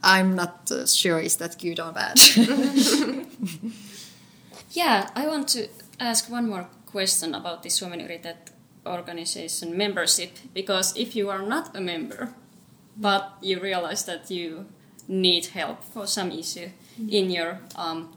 I'm 0.03 0.35
not 0.35 0.69
uh, 0.71 0.85
sure 0.85 1.19
is 1.19 1.37
that 1.37 1.57
good 1.59 1.79
or 1.79 1.91
bad. 1.93 2.19
Yeah, 4.75 5.09
I 5.15 5.25
want 5.27 5.47
to 5.49 5.69
ask 6.01 6.29
one 6.29 6.49
more 6.49 6.67
question 6.85 7.33
about 7.33 7.63
the 7.63 7.69
Suomen 7.69 8.01
Yrittäjät 8.01 8.51
organization 8.85 9.77
membership 9.77 10.31
because 10.53 10.93
if 10.99 11.15
you 11.15 11.29
are 11.29 11.45
not 11.45 11.75
a 11.75 11.79
member, 11.79 12.27
but 12.97 13.23
you 13.41 13.61
realize 13.61 14.03
that 14.05 14.29
you 14.29 14.65
need 15.07 15.45
help 15.45 15.81
for 15.81 16.05
some 16.07 16.29
issue 16.31 16.69
in 17.09 17.31
your 17.31 17.59
um, 17.77 18.09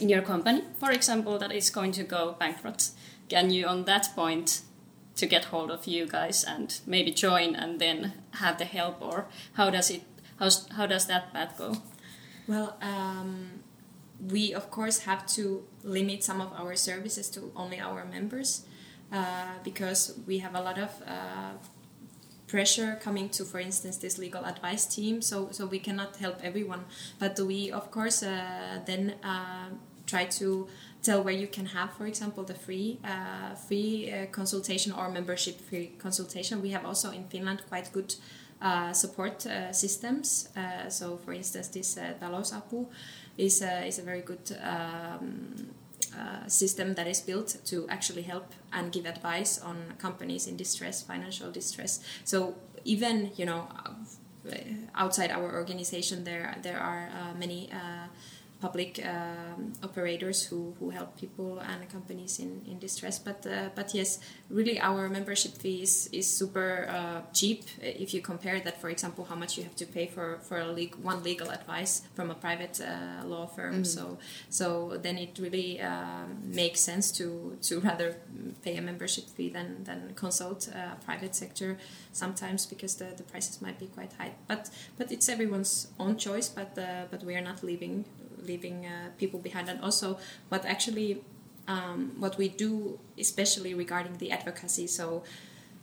in 0.00 0.08
your 0.08 0.22
company, 0.22 0.62
for 0.78 0.92
example, 0.92 1.38
that 1.38 1.52
is 1.52 1.70
going 1.70 1.92
to 1.92 2.04
go 2.04 2.36
bankrupt, 2.38 2.90
can 3.28 3.50
you 3.50 3.66
on 3.66 3.84
that 3.84 4.14
point 4.14 4.62
to 5.16 5.26
get 5.26 5.46
hold 5.46 5.70
of 5.70 5.86
you 5.86 6.06
guys 6.06 6.44
and 6.44 6.80
maybe 6.86 7.10
join 7.10 7.56
and 7.56 7.80
then 7.80 8.12
have 8.30 8.58
the 8.58 8.64
help, 8.64 9.02
or 9.02 9.26
how 9.54 9.70
does 9.70 9.90
it 9.90 10.02
how 10.38 10.48
how 10.76 10.86
does 10.86 11.06
that 11.06 11.32
path 11.32 11.58
go? 11.58 11.76
Well, 12.46 12.76
um, 12.80 13.64
we 14.20 14.54
of 14.54 14.70
course 14.70 15.00
have 15.00 15.26
to 15.26 15.64
limit 15.82 16.22
some 16.24 16.40
of 16.40 16.52
our 16.52 16.76
services 16.76 17.28
to 17.30 17.52
only 17.56 17.80
our 17.80 18.04
members 18.04 18.66
uh, 19.12 19.46
because 19.62 20.18
we 20.26 20.38
have 20.38 20.54
a 20.54 20.60
lot 20.60 20.78
of 20.78 20.90
uh, 21.06 21.52
pressure 22.48 22.98
coming 23.02 23.28
to, 23.28 23.44
for 23.44 23.60
instance, 23.60 23.98
this 23.98 24.18
legal 24.18 24.44
advice 24.44 24.86
team. 24.86 25.22
So 25.22 25.48
so 25.50 25.66
we 25.66 25.78
cannot 25.78 26.16
help 26.16 26.38
everyone, 26.42 26.84
but 27.18 27.38
we 27.38 27.70
of 27.70 27.90
course 27.90 28.22
uh, 28.22 28.80
then 28.86 29.14
uh, 29.22 29.68
try 30.06 30.24
to 30.24 30.66
tell 31.02 31.22
where 31.22 31.34
you 31.34 31.46
can 31.46 31.66
have, 31.66 31.92
for 31.92 32.06
example, 32.06 32.44
the 32.44 32.54
free 32.54 32.98
uh, 33.04 33.54
free 33.54 34.10
uh, 34.10 34.26
consultation 34.32 34.92
or 34.92 35.10
membership 35.10 35.60
free 35.60 35.92
consultation. 35.98 36.62
We 36.62 36.70
have 36.70 36.84
also 36.84 37.10
in 37.10 37.24
Finland 37.28 37.62
quite 37.68 37.92
good 37.92 38.14
support 38.92 39.46
systems. 39.72 40.48
So, 40.88 41.18
for 41.18 41.32
instance, 41.34 41.68
this 41.68 41.98
Talousapu 42.20 42.86
is 43.36 43.62
a, 43.62 43.86
is 43.86 43.98
a 43.98 44.02
very 44.02 44.20
good 44.20 44.56
um, 44.62 45.70
uh, 46.16 46.46
system 46.46 46.94
that 46.94 47.06
is 47.06 47.20
built 47.20 47.56
to 47.64 47.86
actually 47.88 48.22
help 48.22 48.52
and 48.72 48.92
give 48.92 49.06
advice 49.06 49.60
on 49.60 49.94
companies 49.98 50.46
in 50.46 50.56
distress, 50.56 51.02
financial 51.02 51.50
distress. 51.50 52.00
So, 52.24 52.54
even 52.84 53.32
you 53.36 53.46
know, 53.46 53.68
outside 54.94 55.30
our 55.30 55.54
organization, 55.54 56.24
there 56.24 56.56
there 56.62 56.78
are 56.78 57.08
uh, 57.10 57.34
many. 57.38 57.70
Uh, 57.72 58.06
public 58.64 58.92
um, 59.04 59.74
operators 59.82 60.38
who, 60.48 60.74
who 60.78 60.88
help 60.88 61.10
people 61.20 61.58
and 61.58 61.80
companies 61.96 62.38
in, 62.38 62.62
in 62.70 62.78
distress. 62.78 63.18
But 63.18 63.46
uh, 63.46 63.68
but 63.78 63.88
yes, 63.98 64.10
really 64.48 64.76
our 64.80 65.02
membership 65.18 65.52
fee 65.62 65.82
is, 65.82 66.08
is 66.12 66.26
super 66.40 66.70
uh, 66.98 67.20
cheap 67.38 67.60
if 67.82 68.14
you 68.14 68.20
compare 68.22 68.58
that, 68.66 68.80
for 68.80 68.88
example, 68.88 69.22
how 69.30 69.36
much 69.42 69.58
you 69.58 69.64
have 69.68 69.76
to 69.82 69.86
pay 69.96 70.06
for 70.14 70.38
for 70.48 70.56
a 70.66 70.68
leg- 70.78 70.96
one 71.10 71.20
legal 71.22 71.48
advice 71.58 71.94
from 72.16 72.30
a 72.30 72.34
private 72.46 72.80
uh, 72.80 73.26
law 73.32 73.46
firm. 73.56 73.84
So 73.84 74.18
so 74.48 74.66
then 75.04 75.16
it 75.18 75.32
really 75.38 75.70
um, 75.80 76.28
makes 76.62 76.80
sense 76.80 77.06
to 77.18 77.26
to 77.68 77.80
rather 77.88 78.08
pay 78.64 78.74
a 78.78 78.82
membership 78.90 79.26
fee 79.34 79.50
than 79.56 79.84
than 79.88 79.98
consult 80.24 80.68
a 80.68 80.96
private 81.04 81.34
sector 81.34 81.76
sometimes 82.12 82.66
because 82.72 82.94
the, 83.00 83.08
the 83.16 83.24
prices 83.32 83.60
might 83.60 83.78
be 83.78 83.88
quite 83.96 84.12
high. 84.20 84.32
But 84.50 84.70
but 84.98 85.12
it's 85.12 85.28
everyone's 85.28 85.88
own 85.98 86.16
choice. 86.16 86.48
But 86.48 86.72
uh, 86.78 86.84
but 87.10 87.20
we 87.28 87.34
are 87.38 87.44
not 87.50 87.62
leaving 87.62 88.04
leaving 88.46 88.86
uh, 88.86 89.10
people 89.18 89.40
behind. 89.40 89.68
And 89.68 89.80
also 89.80 90.18
what 90.48 90.64
actually 90.64 91.22
um, 91.66 92.12
what 92.18 92.36
we 92.36 92.48
do 92.48 92.98
especially 93.18 93.72
regarding 93.72 94.18
the 94.18 94.30
advocacy 94.30 94.86
so 94.86 95.22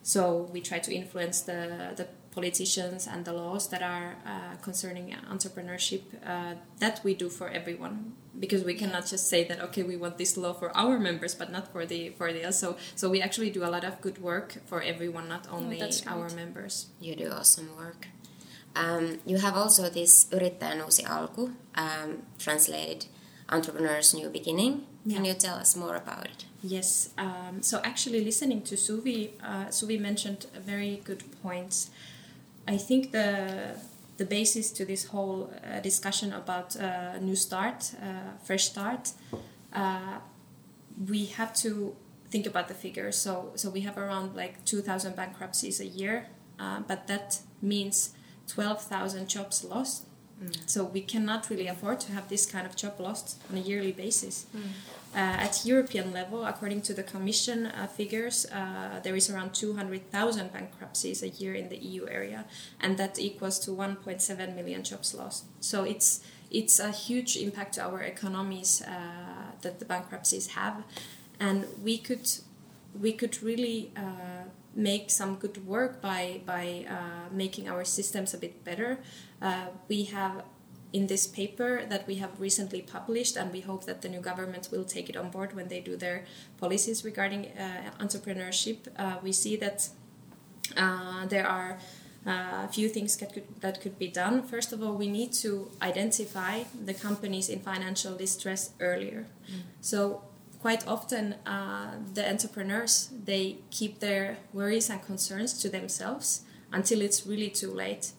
so 0.04 0.50
we 0.54 0.62
try 0.62 0.80
to 0.80 0.94
influence 0.94 1.42
the 1.42 1.94
the 1.96 2.08
politicians 2.32 3.08
and 3.08 3.26
the 3.26 3.34
laws 3.34 3.68
that 3.70 3.84
are 3.84 4.16
uh, 4.26 4.56
concerning 4.62 5.14
entrepreneurship 5.30 6.02
uh, 6.26 6.56
that 6.80 7.02
we 7.04 7.14
do 7.14 7.30
for 7.30 7.50
everyone. 7.50 8.14
Because 8.40 8.64
we 8.64 8.74
cannot 8.74 9.06
just 9.06 9.28
say 9.28 9.44
that 9.44 9.60
okay 9.60 9.84
we 9.84 9.98
want 9.98 10.18
this 10.18 10.38
law 10.38 10.54
for 10.54 10.76
our 10.76 10.98
members 10.98 11.36
but 11.36 11.52
not 11.52 11.72
for 11.72 11.86
the 11.86 12.10
for 12.12 12.32
the 12.32 12.52
so 12.52 12.78
so 12.96 13.10
we 13.10 13.22
actually 13.22 13.52
do 13.52 13.64
a 13.64 13.70
lot 13.76 13.84
of 13.84 14.00
good 14.00 14.20
work 14.20 14.56
for 14.66 14.82
everyone 14.82 15.28
not 15.28 15.46
only 15.52 15.78
that's 15.78 16.08
our 16.08 16.30
members. 16.30 16.88
You 17.00 17.16
do 17.16 17.30
awesome 17.30 17.76
work. 17.76 18.08
Um, 18.76 19.20
you 19.26 19.38
have 19.38 19.58
also 19.58 19.90
this 19.90 20.28
Yrittäjän 20.32 20.82
uusi 20.82 21.06
alku, 21.06 21.52
um, 21.78 22.22
translated 22.38 23.06
Entrepreneur's 23.52 24.14
New 24.14 24.30
Beginning. 24.30 24.88
Can 25.10 25.26
you 25.26 25.34
tell 25.34 25.60
us 25.60 25.76
more 25.76 25.96
about 25.96 26.26
it? 26.26 26.46
Yes. 26.64 27.10
Um, 27.18 27.62
so 27.62 27.80
actually, 27.84 28.24
listening 28.24 28.62
to 28.62 28.76
Suvi, 28.76 29.32
uh, 29.44 29.72
Suvi 29.72 30.00
mentioned 30.00 30.46
very 30.66 31.02
good 31.06 31.24
points. 31.42 31.90
I 32.68 32.78
think 32.78 33.12
the 33.12 33.76
the 34.18 34.26
basis 34.26 34.72
to 34.72 34.86
this 34.86 35.06
whole 35.06 35.50
uh, 35.50 35.80
discussion 35.80 36.34
about 36.34 36.76
uh, 36.76 37.18
new 37.20 37.36
start, 37.36 37.92
uh, 38.02 38.38
fresh 38.44 38.66
start, 38.66 39.14
uh, 39.74 40.20
we 41.10 41.26
have 41.26 41.54
to 41.54 41.96
think 42.30 42.46
about 42.46 42.68
the 42.68 42.74
figures. 42.74 43.18
So, 43.18 43.52
so 43.56 43.70
we 43.70 43.82
have 43.82 43.98
around 43.98 44.36
like 44.36 44.64
2,000 44.66 45.16
bankruptcies 45.16 45.80
a 45.80 45.86
year, 45.86 46.28
uh, 46.60 46.82
but 46.88 47.08
that 47.08 47.40
means 47.62 48.14
12,000 48.54 49.30
jobs 49.30 49.64
lost. 49.64 50.06
So 50.66 50.84
we 50.84 51.02
cannot 51.02 51.50
really 51.50 51.68
afford 51.68 52.00
to 52.02 52.14
have 52.14 52.28
this 52.28 52.46
kind 52.46 52.66
of 52.66 52.76
job 52.76 53.00
lost 53.00 53.42
on 53.52 53.58
a 53.58 53.62
yearly 53.62 53.92
basis. 53.92 54.48
Uh, 55.14 55.18
at 55.18 55.66
European 55.66 56.12
level, 56.14 56.46
according 56.46 56.82
to 56.82 56.94
the 56.94 57.04
Commission 57.04 57.66
uh, 57.68 57.86
figures, 57.86 58.46
uh, 58.46 59.00
there 59.04 59.16
is 59.16 59.30
around 59.30 59.54
200,000 59.54 60.52
bankruptcies 60.54 61.22
a 61.22 61.30
year 61.30 61.54
in 61.54 61.70
the 61.70 61.78
EU 61.78 62.08
area, 62.08 62.46
and 62.80 62.98
that 62.98 63.20
equals 63.20 63.60
to 63.60 63.72
1.7 63.72 64.56
million 64.56 64.84
jobs 64.84 65.14
lost. 65.14 65.46
So 65.60 65.84
it's 65.84 66.24
it's 66.50 66.80
a 66.80 66.92
huge 66.92 67.38
impact 67.38 67.76
to 67.76 67.82
our 67.82 68.02
economies 68.02 68.82
uh, 68.82 69.52
that 69.62 69.80
the 69.80 69.86
bankruptcies 69.86 70.48
have, 70.48 70.84
and 71.40 71.66
we 71.84 71.98
could 71.98 72.28
we 73.00 73.12
could 73.12 73.44
really 73.44 73.92
uh, 73.98 74.46
make 74.76 75.10
some 75.10 75.36
good 75.36 75.66
work 75.66 76.02
by 76.02 76.42
by 76.46 76.86
uh, 76.90 77.28
making 77.32 77.70
our 77.70 77.84
systems 77.84 78.34
a 78.34 78.38
bit 78.38 78.64
better. 78.64 79.00
Uh, 79.42 79.66
we 79.88 80.06
have 80.06 80.44
in 80.94 81.08
this 81.08 81.26
paper 81.26 81.86
that 81.88 82.06
we 82.08 82.16
have 82.16 82.30
recently 82.40 82.82
published, 82.82 83.38
and 83.38 83.52
we 83.54 83.62
hope 83.62 83.86
that 83.86 84.02
the 84.02 84.10
new 84.10 84.20
government 84.20 84.70
will 84.72 84.84
take 84.84 85.10
it 85.10 85.16
on 85.16 85.30
board 85.30 85.54
when 85.54 85.68
they 85.68 85.80
do 85.80 85.96
their 85.96 86.26
policies 86.58 87.06
regarding 87.06 87.48
uh, 87.48 87.92
entrepreneurship. 88.00 88.78
Uh, 88.98 89.18
we 89.24 89.32
see 89.32 89.56
that 89.56 89.90
uh, 90.76 91.26
there 91.28 91.48
are 91.48 91.78
uh, 92.28 92.66
a 92.66 92.70
few 92.72 92.90
things 92.90 93.18
that 93.18 93.34
could, 93.34 93.48
that 93.62 93.82
could 93.82 93.98
be 93.98 94.08
done. 94.08 94.44
First 94.44 94.74
of 94.74 94.84
all, 94.84 94.94
we 94.94 95.08
need 95.08 95.34
to 95.34 95.72
identify 95.82 96.64
the 96.86 96.94
companies 96.94 97.50
in 97.50 97.60
financial 97.62 98.16
distress 98.16 98.72
earlier. 98.80 99.28
So 99.80 100.24
quite 100.62 100.88
often 100.88 101.34
uh, 101.46 101.96
the 102.14 102.30
entrepreneurs 102.30 103.10
they 103.26 103.58
keep 103.72 104.00
their 104.00 104.38
worries 104.54 104.90
and 104.90 105.02
concerns 105.02 105.54
to 105.62 105.70
themselves 105.70 106.42
until 106.72 107.02
it's 107.02 107.26
really 107.26 107.50
too 107.50 107.72
late. 107.72 108.12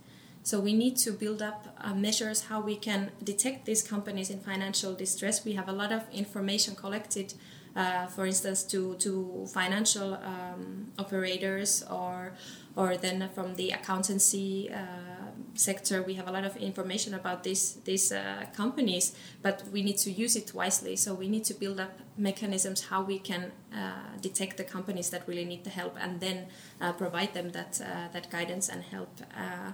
So 0.43 0.59
we 0.59 0.73
need 0.73 0.97
to 0.99 1.13
build 1.13 1.41
up 1.41 1.69
uh, 1.81 1.95
measures 1.95 2.43
how 2.43 2.61
we 2.61 2.75
can 2.75 3.13
detect 3.23 3.65
these 3.65 3.83
companies 3.83 4.29
in 4.29 4.41
financial 4.41 4.93
distress. 4.93 5.45
We 5.45 5.53
have 5.53 5.69
a 5.69 5.73
lot 5.73 5.93
of 5.93 6.03
information 6.13 6.75
collected 6.75 7.35
uh, 7.75 8.07
for 8.07 8.27
instance 8.27 8.65
to, 8.65 8.95
to 8.97 9.47
financial 9.53 10.15
um, 10.15 10.93
operators 10.99 11.83
or 11.91 12.33
or 12.77 12.97
then 12.97 13.29
from 13.35 13.55
the 13.55 13.71
accountancy 13.71 14.71
uh, 14.71 15.22
sector 15.55 16.03
we 16.03 16.15
have 16.15 16.29
a 16.29 16.33
lot 16.33 16.45
of 16.45 16.57
information 16.57 17.15
about 17.15 17.43
these 17.43 17.75
these 17.85 18.13
uh, 18.13 18.45
companies 18.57 19.15
but 19.43 19.63
we 19.73 19.83
need 19.83 19.99
to 19.99 20.11
use 20.11 20.37
it 20.37 20.55
wisely. 20.55 20.97
So 20.97 21.15
we 21.15 21.29
need 21.29 21.45
to 21.45 21.55
build 21.55 21.81
up 21.81 21.93
mechanisms 22.17 22.87
how 22.87 23.03
we 23.03 23.19
can 23.19 23.53
uh, 23.75 24.17
detect 24.21 24.57
the 24.57 24.65
companies 24.65 25.11
that 25.11 25.27
really 25.27 25.45
need 25.45 25.65
the 25.65 25.71
help 25.71 25.97
and 26.01 26.21
then 26.21 26.47
uh, 26.81 26.93
provide 26.93 27.35
them 27.35 27.51
that 27.51 27.81
uh, 27.81 28.09
that 28.13 28.31
guidance 28.31 28.69
and 28.69 28.83
help. 28.83 29.21
Uh, 29.37 29.73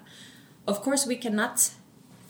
of 0.66 0.83
course 0.83 1.07
we 1.07 1.16
cannot 1.16 1.70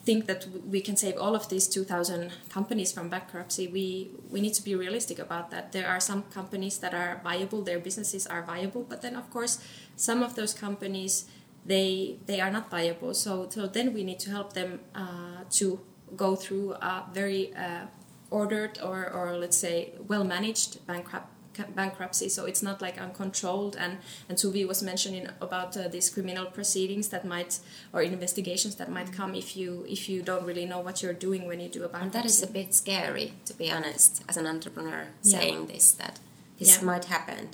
think 0.05 0.25
that 0.27 0.47
we 0.65 0.81
can 0.81 0.95
save 0.95 1.17
all 1.17 1.35
of 1.35 1.49
these 1.49 1.67
2000 1.67 2.31
companies 2.49 2.91
from 2.91 3.09
bankruptcy. 3.09 3.67
We 3.67 4.11
we 4.29 4.41
need 4.41 4.53
to 4.53 4.63
be 4.63 4.75
realistic 4.75 5.19
about 5.19 5.51
that. 5.51 5.71
There 5.71 5.87
are 5.87 5.99
some 5.99 6.23
companies 6.33 6.79
that 6.79 6.93
are 6.93 7.21
viable 7.23 7.61
their 7.61 7.79
businesses 7.79 8.27
are 8.27 8.43
viable 8.43 8.83
but 8.83 9.01
then 9.01 9.15
of 9.15 9.29
course 9.29 9.59
some 9.95 10.23
of 10.23 10.35
those 10.35 10.53
companies 10.53 11.25
they 11.65 12.17
they 12.25 12.39
are 12.41 12.51
not 12.51 12.69
viable 12.69 13.13
so 13.13 13.47
so 13.49 13.67
then 13.67 13.93
we 13.93 14.03
need 14.03 14.19
to 14.19 14.29
help 14.29 14.53
them 14.53 14.79
uh, 14.95 15.43
to 15.49 15.79
go 16.15 16.35
through 16.35 16.73
a 16.73 17.03
very 17.13 17.53
uh, 17.55 17.85
ordered 18.31 18.79
or 18.83 19.09
or 19.11 19.37
let's 19.37 19.57
say 19.57 19.91
well 20.07 20.23
managed 20.23 20.85
bankrupt 20.87 21.27
bankruptcy 21.75 22.29
so 22.29 22.45
it's 22.45 22.63
not 22.63 22.81
like 22.81 22.97
uncontrolled 23.01 23.75
and 23.75 23.97
and 24.29 24.37
Suvi 24.37 24.65
was 24.65 24.81
mentioning 24.81 25.27
about 25.41 25.75
uh, 25.75 25.89
these 25.89 26.09
criminal 26.09 26.45
proceedings 26.45 27.09
that 27.09 27.25
might 27.25 27.59
or 27.91 28.01
investigations 28.01 28.75
that 28.75 28.89
might 28.89 29.11
come 29.11 29.35
if 29.35 29.57
you 29.57 29.85
if 29.89 30.07
you 30.07 30.21
don't 30.21 30.45
really 30.45 30.65
know 30.65 30.79
what 30.79 31.03
you're 31.03 31.19
doing 31.27 31.47
when 31.47 31.59
you 31.59 31.67
do 31.67 31.83
a 31.83 31.89
bankruptcy 31.89 32.05
And 32.05 32.13
that 32.13 32.25
is 32.25 32.41
a 32.41 32.47
bit 32.47 32.73
scary, 32.73 33.33
to 33.45 33.53
be 33.53 33.69
honest, 33.69 34.23
as 34.29 34.37
an 34.37 34.47
entrepreneur, 34.47 35.07
Yeah. 35.21 35.39
saying 35.39 35.67
this 35.67 35.91
that 35.93 36.19
this 36.59 36.77
Yeah. 36.77 36.85
might 36.85 37.05
happen. 37.05 37.49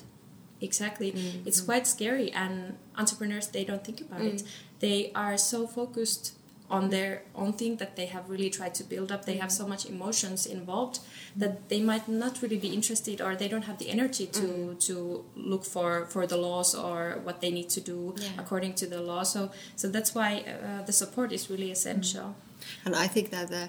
Exactly 0.62 1.12
Mm-hmm. 1.12 1.48
it's 1.48 1.62
quite 1.62 1.86
scary 1.88 2.32
and 2.32 2.78
entrepreneurs 2.98 3.48
they 3.48 3.64
don't 3.66 3.84
think 3.84 4.02
about 4.02 4.22
it 4.22 4.42
Mm. 4.42 4.48
they 4.80 5.12
are 5.16 5.38
so 5.38 5.68
focused 5.68 6.34
on 6.68 6.90
their 6.90 7.22
own 7.36 7.54
thing 7.54 7.78
that 7.78 7.96
they 7.96 8.08
have 8.08 8.28
really 8.28 8.50
tried 8.50 8.74
to 8.74 8.84
build 8.84 9.12
up 9.12 9.26
they 9.26 9.38
have 9.38 9.50
Mm. 9.52 9.58
so 9.62 9.68
much 9.68 9.86
emotions 9.86 10.46
involved 10.48 11.00
that 11.36 11.70
they 11.70 11.80
might 11.82 12.08
not 12.08 12.42
really 12.42 12.58
be 12.58 12.70
interested 12.80 13.22
or 13.22 13.36
they 13.36 13.48
don't 13.48 13.66
have 13.66 13.78
the 13.78 13.90
energy 13.90 14.26
to 14.40 14.42
Mm. 14.48 14.80
to 14.88 14.96
look 15.36 15.64
for 15.66 16.08
for 16.14 16.26
the 16.28 16.38
laws 16.38 16.74
or 16.76 17.00
what 17.26 17.38
they 17.42 17.52
need 17.52 17.70
to 17.78 17.82
do 17.82 18.00
Yeah. 18.18 18.42
according 18.42 18.74
to 18.82 18.86
the 18.94 19.02
law 19.02 19.24
so 19.24 19.52
so 19.76 19.86
that's 19.96 20.12
why 20.18 20.30
uh, 20.48 20.82
the 20.90 20.94
support 20.94 21.32
is 21.32 21.50
really 21.52 21.72
essential 21.72 22.28
And 22.86 22.96
I 22.96 23.08
think 23.16 23.30
that 23.30 23.48
the 23.56 23.64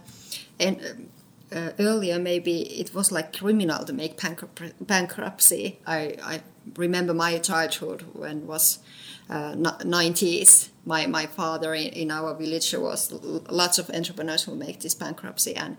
and, 0.67 0.77
um, 0.81 1.09
uh, 1.53 1.71
earlier 1.79 2.19
maybe 2.19 2.63
it 2.81 2.95
was 2.95 3.13
like 3.13 3.37
criminal 3.39 3.85
to 3.85 3.93
make 3.93 4.21
bankrup- 4.21 4.75
bankruptcy. 4.81 5.79
I, 5.87 6.17
I 6.23 6.41
remember 6.77 7.15
my 7.15 7.39
childhood 7.39 8.05
when 8.13 8.47
was 8.47 8.79
uh, 9.31 9.53
90s. 9.55 10.71
My, 10.85 11.07
my 11.07 11.27
father 11.27 11.75
in, 11.75 11.89
in 11.89 12.11
our 12.11 12.35
village 12.35 12.75
was 12.75 13.13
l- 13.13 13.45
lots 13.49 13.79
of 13.79 13.91
entrepreneurs 13.91 14.45
who 14.45 14.55
make 14.55 14.81
this 14.81 14.95
bankruptcy 14.95 15.55
and 15.55 15.77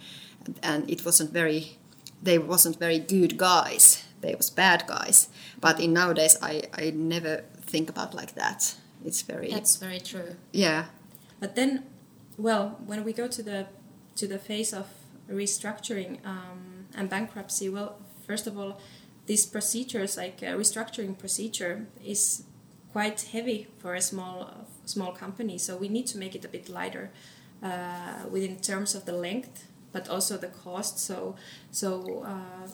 and 0.63 0.89
it 0.89 1.03
wasn't 1.03 1.32
very 1.34 1.78
they 2.24 2.38
wasn't 2.38 2.80
very 2.80 2.99
good 2.99 3.38
guys. 3.38 4.03
They 4.22 4.34
was 4.36 4.49
bad 4.49 4.86
guys. 4.88 5.28
But 5.59 5.80
in 5.80 5.93
nowadays 5.93 6.38
I, 6.41 6.63
I 6.74 6.91
never 6.91 7.43
think 7.61 7.89
about 7.89 8.13
like 8.13 8.34
that. 8.36 8.76
It's 9.05 9.22
very 9.22 9.51
That's 9.51 9.76
very 9.76 9.99
true. 9.99 10.36
yeah. 10.53 10.86
But 11.39 11.55
then, 11.55 11.84
well, 12.38 12.80
when 12.86 13.03
we 13.03 13.13
go 13.13 13.28
to 13.28 13.43
the 13.43 13.68
to 14.15 14.28
the 14.28 14.39
phase 14.39 14.74
of 14.74 14.88
restructuring 15.30 16.25
um, 16.25 16.86
and 16.95 17.09
bankruptcy, 17.09 17.69
well, 17.69 17.99
first 18.25 18.47
of 18.47 18.57
all, 18.57 18.80
these 19.25 19.45
procedures, 19.45 20.17
like 20.17 20.41
a 20.41 20.53
restructuring 20.55 21.17
procedure, 21.17 21.86
is 22.03 22.43
quite 22.93 23.21
heavy 23.34 23.67
for 23.80 23.93
a 23.95 24.01
small 24.01 24.67
small 24.86 25.11
company. 25.11 25.57
So 25.57 25.75
we 25.75 25.89
need 25.89 26.07
to 26.07 26.17
make 26.17 26.34
it 26.34 26.45
a 26.45 26.47
bit 26.47 26.69
lighter, 26.69 27.11
uh, 27.61 28.23
within 28.32 28.57
terms 28.57 28.95
of 28.95 29.03
the 29.05 29.11
length, 29.11 29.67
but 29.91 30.07
also 30.09 30.38
the 30.38 30.47
cost. 30.47 30.99
So 30.99 31.36
so. 31.71 32.23
Uh, 32.25 32.67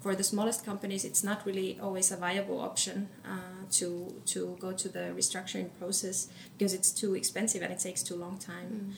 for 0.00 0.14
the 0.14 0.22
smallest 0.22 0.64
companies, 0.64 1.04
it's 1.04 1.24
not 1.24 1.44
really 1.46 1.78
always 1.80 2.12
a 2.12 2.16
viable 2.16 2.60
option 2.60 3.08
uh, 3.24 3.64
to 3.70 3.88
to 4.26 4.56
go 4.60 4.72
to 4.72 4.88
the 4.88 5.12
restructuring 5.16 5.68
process 5.78 6.28
because 6.56 6.72
it's 6.74 6.90
too 6.90 7.14
expensive 7.14 7.62
and 7.62 7.72
it 7.72 7.80
takes 7.80 8.02
too 8.02 8.14
long 8.14 8.38
time. 8.38 8.94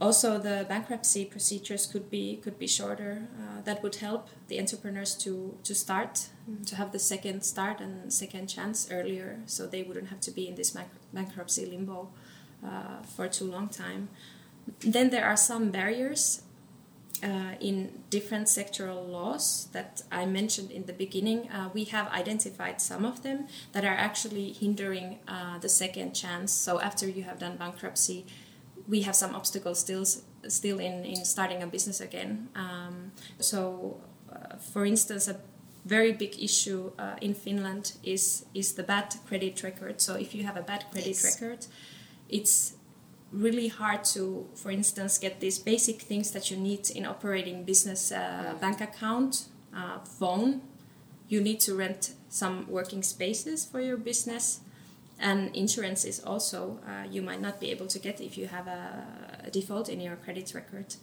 Also, 0.00 0.38
the 0.38 0.64
bankruptcy 0.66 1.26
procedures 1.26 1.86
could 1.86 2.08
be 2.10 2.36
could 2.42 2.58
be 2.58 2.66
shorter. 2.66 3.28
Uh, 3.38 3.60
that 3.64 3.82
would 3.82 3.96
help 3.96 4.28
the 4.48 4.58
entrepreneurs 4.58 5.14
to 5.16 5.58
to 5.62 5.74
start 5.74 6.28
to 6.66 6.76
have 6.76 6.90
the 6.90 6.98
second 6.98 7.42
start 7.42 7.80
and 7.80 8.12
second 8.12 8.46
chance 8.46 8.88
earlier, 8.90 9.40
so 9.46 9.66
they 9.66 9.82
wouldn't 9.82 10.08
have 10.08 10.20
to 10.20 10.30
be 10.30 10.48
in 10.48 10.54
this 10.54 10.70
bank- 10.70 10.88
bankruptcy 11.12 11.66
limbo 11.66 12.08
uh, 12.64 13.02
for 13.14 13.28
too 13.28 13.44
long 13.44 13.68
time. 13.68 14.08
Then 14.80 15.10
there 15.10 15.26
are 15.26 15.36
some 15.36 15.70
barriers 15.70 16.42
uh, 17.22 17.54
in 17.60 18.02
different 18.08 18.46
sectoral 18.46 19.06
laws 19.08 19.68
that 19.72 20.02
I 20.10 20.24
mentioned 20.26 20.70
in 20.70 20.86
the 20.86 20.92
beginning. 20.92 21.50
Uh, 21.50 21.68
we 21.74 21.84
have 21.84 22.08
identified 22.08 22.80
some 22.80 23.04
of 23.04 23.22
them 23.22 23.46
that 23.72 23.84
are 23.84 23.96
actually 23.96 24.52
hindering 24.52 25.18
uh, 25.28 25.58
the 25.58 25.68
second 25.68 26.14
chance. 26.14 26.52
So 26.52 26.80
after 26.80 27.06
you 27.08 27.24
have 27.24 27.38
done 27.38 27.56
bankruptcy, 27.56 28.24
we 28.90 29.02
have 29.02 29.14
some 29.14 29.34
obstacles 29.36 29.78
still 29.78 30.04
still 30.48 30.78
in, 30.80 31.04
in 31.04 31.24
starting 31.24 31.62
a 31.62 31.66
business 31.66 32.00
again. 32.00 32.48
Um, 32.54 33.12
so, 33.38 34.00
uh, 34.32 34.56
for 34.72 34.84
instance, 34.84 35.28
a 35.28 35.36
very 35.84 36.12
big 36.12 36.34
issue 36.42 36.90
uh, 36.98 37.16
in 37.20 37.34
Finland 37.34 37.92
is 38.02 38.44
is 38.54 38.74
the 38.74 38.82
bad 38.82 39.14
credit 39.28 39.62
record. 39.62 40.00
So 40.00 40.14
if 40.14 40.34
you 40.34 40.44
have 40.44 40.56
a 40.58 40.62
bad 40.62 40.84
credit 40.90 41.08
Yes. 41.08 41.24
record, 41.24 41.66
it's 42.28 42.74
really 43.32 43.68
hard 43.68 44.04
to, 44.14 44.46
for 44.54 44.70
instance, 44.70 45.18
get 45.18 45.40
these 45.40 45.58
basic 45.62 46.02
things 46.02 46.30
that 46.32 46.50
you 46.50 46.56
need 46.60 46.90
in 46.90 47.06
operating 47.06 47.64
business: 47.64 48.12
uh, 48.12 48.54
bank 48.60 48.80
account, 48.80 49.48
uh, 49.74 49.98
phone. 50.18 50.60
You 51.28 51.40
need 51.40 51.60
to 51.60 51.76
rent 51.76 52.14
some 52.28 52.66
working 52.68 53.02
spaces 53.04 53.64
for 53.64 53.80
your 53.80 53.96
business, 53.96 54.60
and 55.20 55.54
insurance 55.54 56.04
is 56.04 56.20
also 56.24 56.78
uh, 56.86 57.06
you 57.10 57.22
might 57.22 57.40
not 57.40 57.60
be 57.60 57.70
able 57.70 57.86
to 57.86 57.98
get 57.98 58.20
if 58.20 58.36
you 58.38 58.46
have 58.46 58.66
a, 58.66 59.04
a 59.44 59.50
default 59.50 59.88
in 59.88 60.00
your 60.00 60.16
credit 60.16 60.52
record. 60.54 60.94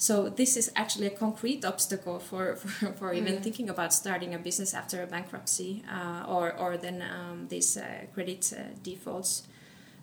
So 0.00 0.28
this 0.28 0.56
is 0.56 0.70
actually 0.76 1.08
a 1.08 1.10
concrete 1.10 1.64
obstacle 1.64 2.20
for, 2.20 2.54
for, 2.54 2.92
for 2.98 3.12
even 3.12 3.42
thinking 3.42 3.68
about 3.68 3.92
starting 3.92 4.32
a 4.32 4.38
business 4.38 4.72
after 4.72 5.02
a 5.02 5.06
bankruptcy 5.06 5.82
uh, 5.92 6.24
or, 6.28 6.52
or 6.56 6.76
then 6.76 7.02
um, 7.02 7.48
these 7.48 7.76
uh, 7.76 8.06
credit 8.14 8.52
uh, 8.56 8.62
defaults. 8.84 9.42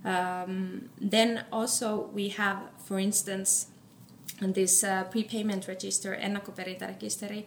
Um, 0.04 0.90
then 1.00 1.46
also 1.52 2.10
we 2.14 2.30
have, 2.30 2.60
for 2.78 3.00
instance, 3.00 3.68
this 4.42 4.84
uh, 4.84 5.06
prepayment 5.06 5.68
register, 5.70 6.18
ennakkoperintärekisteri, 6.22 7.46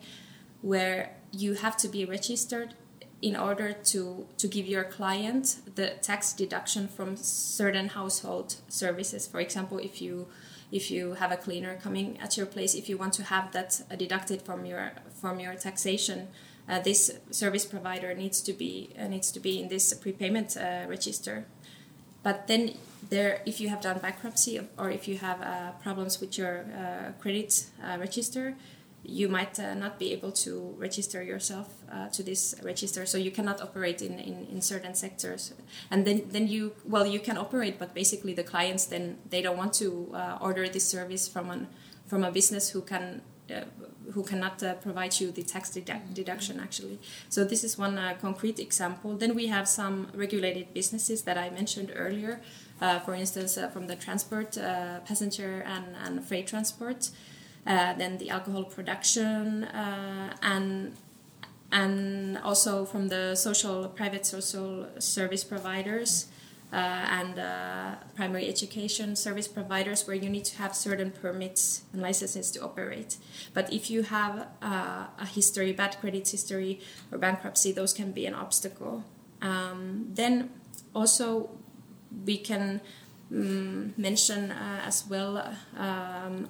where 0.63 1.17
you 1.31 1.53
have 1.55 1.77
to 1.77 1.89
be 1.89 2.07
registered 2.07 2.75
in 3.21 3.37
order 3.37 3.73
to, 3.73 4.27
to 4.37 4.47
give 4.47 4.67
your 4.67 4.85
client 4.85 5.57
the 5.75 5.91
tax 6.03 6.33
deduction 6.33 6.87
from 6.87 7.17
certain 7.17 7.89
household 7.89 8.57
services. 8.69 9.27
For 9.27 9.41
example, 9.41 9.79
if 9.79 10.01
you 10.01 10.29
if 10.71 10.91
you 10.91 11.15
have 11.15 11.33
a 11.33 11.37
cleaner 11.37 11.77
coming 11.77 12.19
at 12.21 12.37
your 12.37 12.45
place, 12.45 12.75
if 12.75 12.91
you 12.91 12.99
want 12.99 13.15
to 13.15 13.23
have 13.23 13.53
that 13.53 13.81
deducted 13.97 14.43
from 14.43 14.67
your 14.67 14.93
from 15.21 15.41
your 15.41 15.55
taxation, 15.55 16.29
uh, 16.69 16.79
this 16.79 17.11
service 17.31 17.65
provider 17.65 18.15
needs 18.15 18.43
to 18.43 18.53
be 18.53 18.91
uh, 18.99 19.09
needs 19.09 19.33
to 19.33 19.41
be 19.41 19.61
in 19.61 19.69
this 19.69 19.95
prepayment 19.95 20.57
uh, 20.57 20.85
register. 20.87 21.47
But 22.23 22.47
then 22.47 22.75
there, 23.09 23.41
if 23.47 23.61
you 23.61 23.69
have 23.71 23.81
done 23.81 23.99
bankruptcy 24.01 24.61
or 24.77 24.91
if 24.91 25.09
you 25.09 25.19
have 25.19 25.41
uh, 25.41 25.71
problems 25.83 26.21
with 26.21 26.37
your 26.37 26.67
uh, 26.77 27.13
credit 27.23 27.67
uh, 27.83 27.97
register, 27.99 28.55
you 29.09 29.27
might 29.27 29.59
uh, 29.59 29.73
not 29.73 29.99
be 29.99 30.13
able 30.13 30.31
to 30.31 30.75
register 30.77 31.23
yourself 31.23 31.69
uh, 31.91 32.09
to 32.09 32.23
this 32.23 32.55
register. 32.63 33.07
So 33.07 33.17
you 33.17 33.31
cannot 33.31 33.63
operate 33.63 34.03
in, 34.03 34.19
in, 34.19 34.47
in 34.53 34.61
certain 34.61 34.95
sectors. 34.95 35.55
And 35.91 36.07
then, 36.07 36.25
then 36.29 36.47
you 36.47 36.73
well 36.85 37.07
you 37.07 37.19
can 37.19 37.39
operate 37.39 37.79
but 37.79 37.95
basically 37.95 38.35
the 38.35 38.43
clients 38.43 38.85
then 38.87 39.17
they 39.31 39.41
don't 39.41 39.57
want 39.57 39.73
to 39.75 40.11
uh, 40.15 40.39
order 40.41 40.69
this 40.69 40.87
service 40.87 41.27
from 41.27 41.51
an 41.51 41.69
from 42.07 42.23
a 42.23 42.31
business 42.31 42.71
who 42.71 42.83
can 42.83 43.23
uh, 43.51 43.63
who 44.13 44.23
cannot 44.23 44.63
uh, 44.63 44.75
provide 44.75 45.19
you 45.21 45.31
the 45.31 45.43
tax 45.43 45.71
dedu- 45.71 46.13
deduction 46.13 46.61
actually. 46.61 46.99
So 47.31 47.45
this 47.45 47.65
is 47.65 47.79
one 47.79 47.97
uh, 47.97 48.15
concrete 48.21 48.59
example. 48.59 49.17
Then 49.17 49.35
we 49.35 49.47
have 49.47 49.67
some 49.67 50.09
regulated 50.15 50.75
businesses 50.75 51.23
that 51.23 51.39
i 51.39 51.49
mentioned 51.49 51.93
earlier 51.95 52.41
for 53.05 53.15
instance 53.15 53.59
from 53.73 53.87
the 53.87 53.97
transport 53.97 54.57
passenger 55.05 55.63
and, 55.67 55.87
and 56.05 56.25
freight 56.25 56.47
transport 56.47 57.11
then 57.69 58.19
the 58.19 58.31
alcohol 58.31 58.65
production, 58.65 59.65
uh, 59.65 60.35
and 60.43 60.97
and 61.71 62.39
also 62.39 62.85
from 62.85 63.09
the 63.09 63.35
social 63.35 63.89
private 63.89 64.25
social 64.25 64.89
service 64.99 65.45
providers 65.45 66.29
uh, 66.73 66.77
and 66.77 67.39
uh, 67.39 67.95
primary 68.15 68.49
education 68.49 69.17
service 69.17 69.49
providers 69.49 70.07
where 70.07 70.17
you 70.17 70.29
need 70.29 70.45
to 70.45 70.57
have 70.57 70.75
certain 70.75 71.11
permits 71.11 71.83
and 71.93 72.03
licenses 72.03 72.51
to 72.51 72.63
operate. 72.63 73.17
But 73.55 73.73
if 73.73 73.91
you 73.91 74.03
have 74.03 74.49
uh, 74.63 75.07
a 75.19 75.27
history, 75.27 75.73
bad 75.73 75.99
credit 76.01 76.29
history, 76.29 76.81
or 77.11 77.19
bankruptcy, 77.19 77.73
those 77.73 77.93
can 77.93 78.13
be 78.13 78.27
an 78.27 78.35
obstacle. 78.35 79.05
Um, 79.41 80.09
then 80.15 80.51
also 80.95 81.51
we 82.27 82.39
can 82.39 82.81
um, 83.31 83.95
mention 83.97 84.51
uh, 84.51 84.83
as 84.85 85.07
well 85.09 85.55
um, 85.77 86.49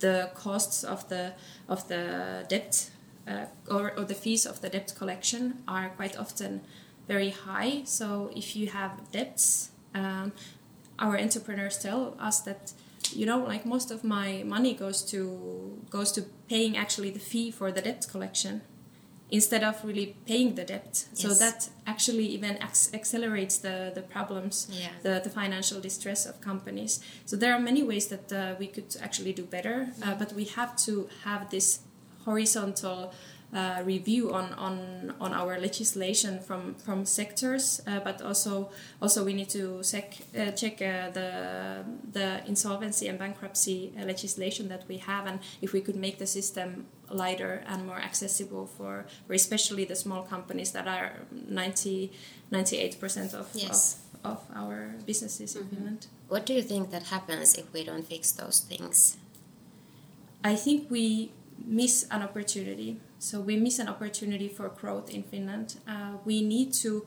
the 0.00 0.30
costs 0.34 0.84
of 0.84 1.08
the 1.08 1.32
of 1.68 1.88
the 1.88 2.44
debt 2.48 2.90
uh, 3.26 3.46
or, 3.70 3.92
or 3.98 4.04
the 4.04 4.14
fees 4.14 4.46
of 4.46 4.60
the 4.60 4.68
debt 4.68 4.94
collection 4.96 5.62
are 5.68 5.90
quite 5.90 6.16
often 6.18 6.62
very 7.06 7.30
high. 7.30 7.82
So 7.84 8.30
if 8.34 8.56
you 8.56 8.68
have 8.68 9.10
debts, 9.12 9.70
um, 9.94 10.32
our 10.98 11.18
entrepreneurs 11.18 11.78
tell 11.78 12.16
us 12.18 12.40
that 12.40 12.72
you 13.12 13.24
know 13.24 13.38
like 13.38 13.64
most 13.64 13.90
of 13.90 14.04
my 14.04 14.42
money 14.44 14.74
goes 14.74 15.02
to 15.02 15.78
goes 15.90 16.12
to 16.12 16.22
paying 16.48 16.76
actually 16.76 17.10
the 17.10 17.18
fee 17.18 17.50
for 17.50 17.72
the 17.72 17.80
debt 17.80 18.06
collection 18.10 18.60
instead 19.30 19.62
of 19.62 19.84
really 19.84 20.16
paying 20.26 20.54
the 20.54 20.64
debt. 20.64 21.04
Yes. 21.14 21.22
So 21.22 21.34
that 21.34 21.68
actually 21.86 22.26
even 22.26 22.56
ac- 22.62 22.90
accelerates 22.94 23.58
the, 23.58 23.92
the 23.94 24.02
problems, 24.02 24.68
yeah. 24.70 24.88
the, 25.02 25.20
the 25.22 25.30
financial 25.30 25.80
distress 25.80 26.26
of 26.26 26.40
companies. 26.40 27.00
So 27.26 27.36
there 27.36 27.52
are 27.52 27.60
many 27.60 27.82
ways 27.82 28.06
that 28.08 28.32
uh, 28.32 28.54
we 28.58 28.66
could 28.66 28.96
actually 29.02 29.32
do 29.32 29.44
better, 29.44 29.88
uh, 30.02 30.14
but 30.14 30.32
we 30.32 30.44
have 30.44 30.76
to 30.86 31.08
have 31.24 31.50
this 31.50 31.80
horizontal 32.24 33.12
uh, 33.54 33.80
review 33.84 34.32
on, 34.32 34.52
on 34.54 35.14
on 35.20 35.32
our 35.32 35.58
legislation 35.58 36.38
from 36.40 36.74
from 36.74 37.04
sectors, 37.06 37.80
uh, 37.86 38.00
but 38.00 38.20
also 38.20 38.70
also 39.00 39.24
we 39.24 39.32
need 39.32 39.48
to 39.48 39.82
sec, 39.82 40.18
uh, 40.38 40.50
check 40.50 40.82
uh, 40.82 41.10
the 41.10 41.84
the 42.12 42.46
insolvency 42.46 43.08
and 43.08 43.18
bankruptcy 43.18 43.92
uh, 43.98 44.04
legislation 44.04 44.68
that 44.68 44.86
we 44.88 44.98
have, 44.98 45.26
and 45.26 45.40
if 45.62 45.72
we 45.72 45.80
could 45.80 45.96
make 45.96 46.18
the 46.18 46.26
system 46.26 46.86
lighter 47.10 47.62
and 47.66 47.86
more 47.86 47.98
accessible 47.98 48.66
for, 48.66 49.06
for 49.26 49.32
especially 49.32 49.86
the 49.86 49.96
small 49.96 50.22
companies 50.22 50.72
that 50.72 50.86
are 50.86 51.12
90 51.30 52.12
98 52.50 53.00
percent 53.00 53.32
of, 53.32 53.48
yes. 53.54 54.00
of, 54.24 54.32
of 54.32 54.56
our 54.56 54.94
businesses 55.06 55.54
mm-hmm. 55.54 55.70
in 55.70 55.76
Finland. 55.76 56.06
What 56.28 56.44
do 56.44 56.52
you 56.52 56.62
think 56.62 56.90
that 56.90 57.04
happens 57.04 57.54
if 57.54 57.72
we 57.72 57.82
don't 57.82 58.06
fix 58.06 58.32
those 58.32 58.60
things? 58.60 59.16
I 60.44 60.54
think 60.54 60.90
we 60.90 61.32
miss 61.66 62.06
an 62.10 62.22
opportunity 62.22 63.00
so 63.18 63.40
we 63.40 63.56
miss 63.56 63.78
an 63.78 63.88
opportunity 63.88 64.48
for 64.48 64.68
growth 64.68 65.10
in 65.10 65.22
Finland. 65.22 65.76
Uh, 65.86 66.12
we 66.24 66.42
need 66.42 66.72
to 66.74 67.06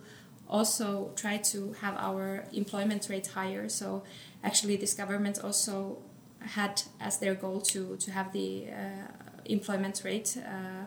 also 0.50 1.12
try 1.16 1.38
to 1.38 1.74
have 1.82 1.96
our 1.98 2.46
employment 2.52 3.08
rate 3.10 3.28
higher. 3.28 3.70
So 3.70 4.04
actually, 4.44 4.76
this 4.76 4.94
government 4.94 5.40
also 5.44 6.00
had 6.40 6.82
as 7.00 7.20
their 7.20 7.36
goal 7.36 7.62
to 7.62 7.96
to 7.98 8.12
have 8.12 8.34
the 8.34 8.68
uh, 8.70 9.08
employment 9.46 10.02
rate. 10.04 10.38
Uh, 10.38 10.86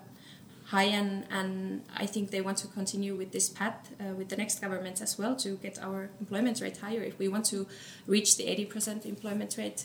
high 0.67 0.85
and, 0.85 1.27
and 1.31 1.83
I 1.95 2.07
think 2.07 2.31
they 2.31 2.41
want 2.41 2.57
to 2.59 2.69
continue 2.69 3.15
with 3.15 3.33
this 3.33 3.49
path 3.49 3.93
uh, 4.01 4.15
with 4.15 4.31
the 4.31 4.37
next 4.37 4.61
government 4.61 5.03
as 5.03 5.19
well 5.19 5.37
to 5.37 5.57
get 5.57 5.79
our 5.79 6.11
employment 6.21 6.61
rate 6.61 6.79
higher. 6.79 7.03
If 7.03 7.19
we 7.19 7.29
want 7.29 7.45
to 7.47 7.67
reach 8.07 8.37
the 8.39 8.45
80% 8.45 9.05
employment 9.05 9.57
rate, 9.59 9.85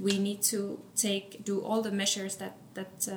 we 0.00 0.18
need 0.18 0.42
to 0.42 0.78
take 0.96 1.44
do 1.44 1.60
all 1.60 1.82
the 1.82 1.90
measures 1.90 2.36
that 2.36 2.54
that 2.74 3.08
uh, 3.10 3.14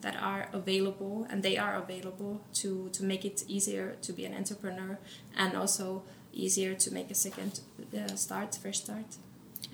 that 0.00 0.16
are 0.16 0.48
available 0.52 1.26
and 1.30 1.42
they 1.42 1.58
are 1.58 1.76
available 1.76 2.40
to 2.54 2.88
to 2.90 3.04
make 3.04 3.24
it 3.24 3.44
easier 3.48 3.96
to 4.00 4.12
be 4.12 4.24
an 4.24 4.34
entrepreneur 4.34 4.98
and 5.36 5.54
also 5.54 6.02
easier 6.32 6.74
to 6.74 6.92
make 6.92 7.10
a 7.10 7.14
second 7.14 7.60
uh, 7.94 8.16
start 8.16 8.54
first 8.54 8.84
start 8.84 9.16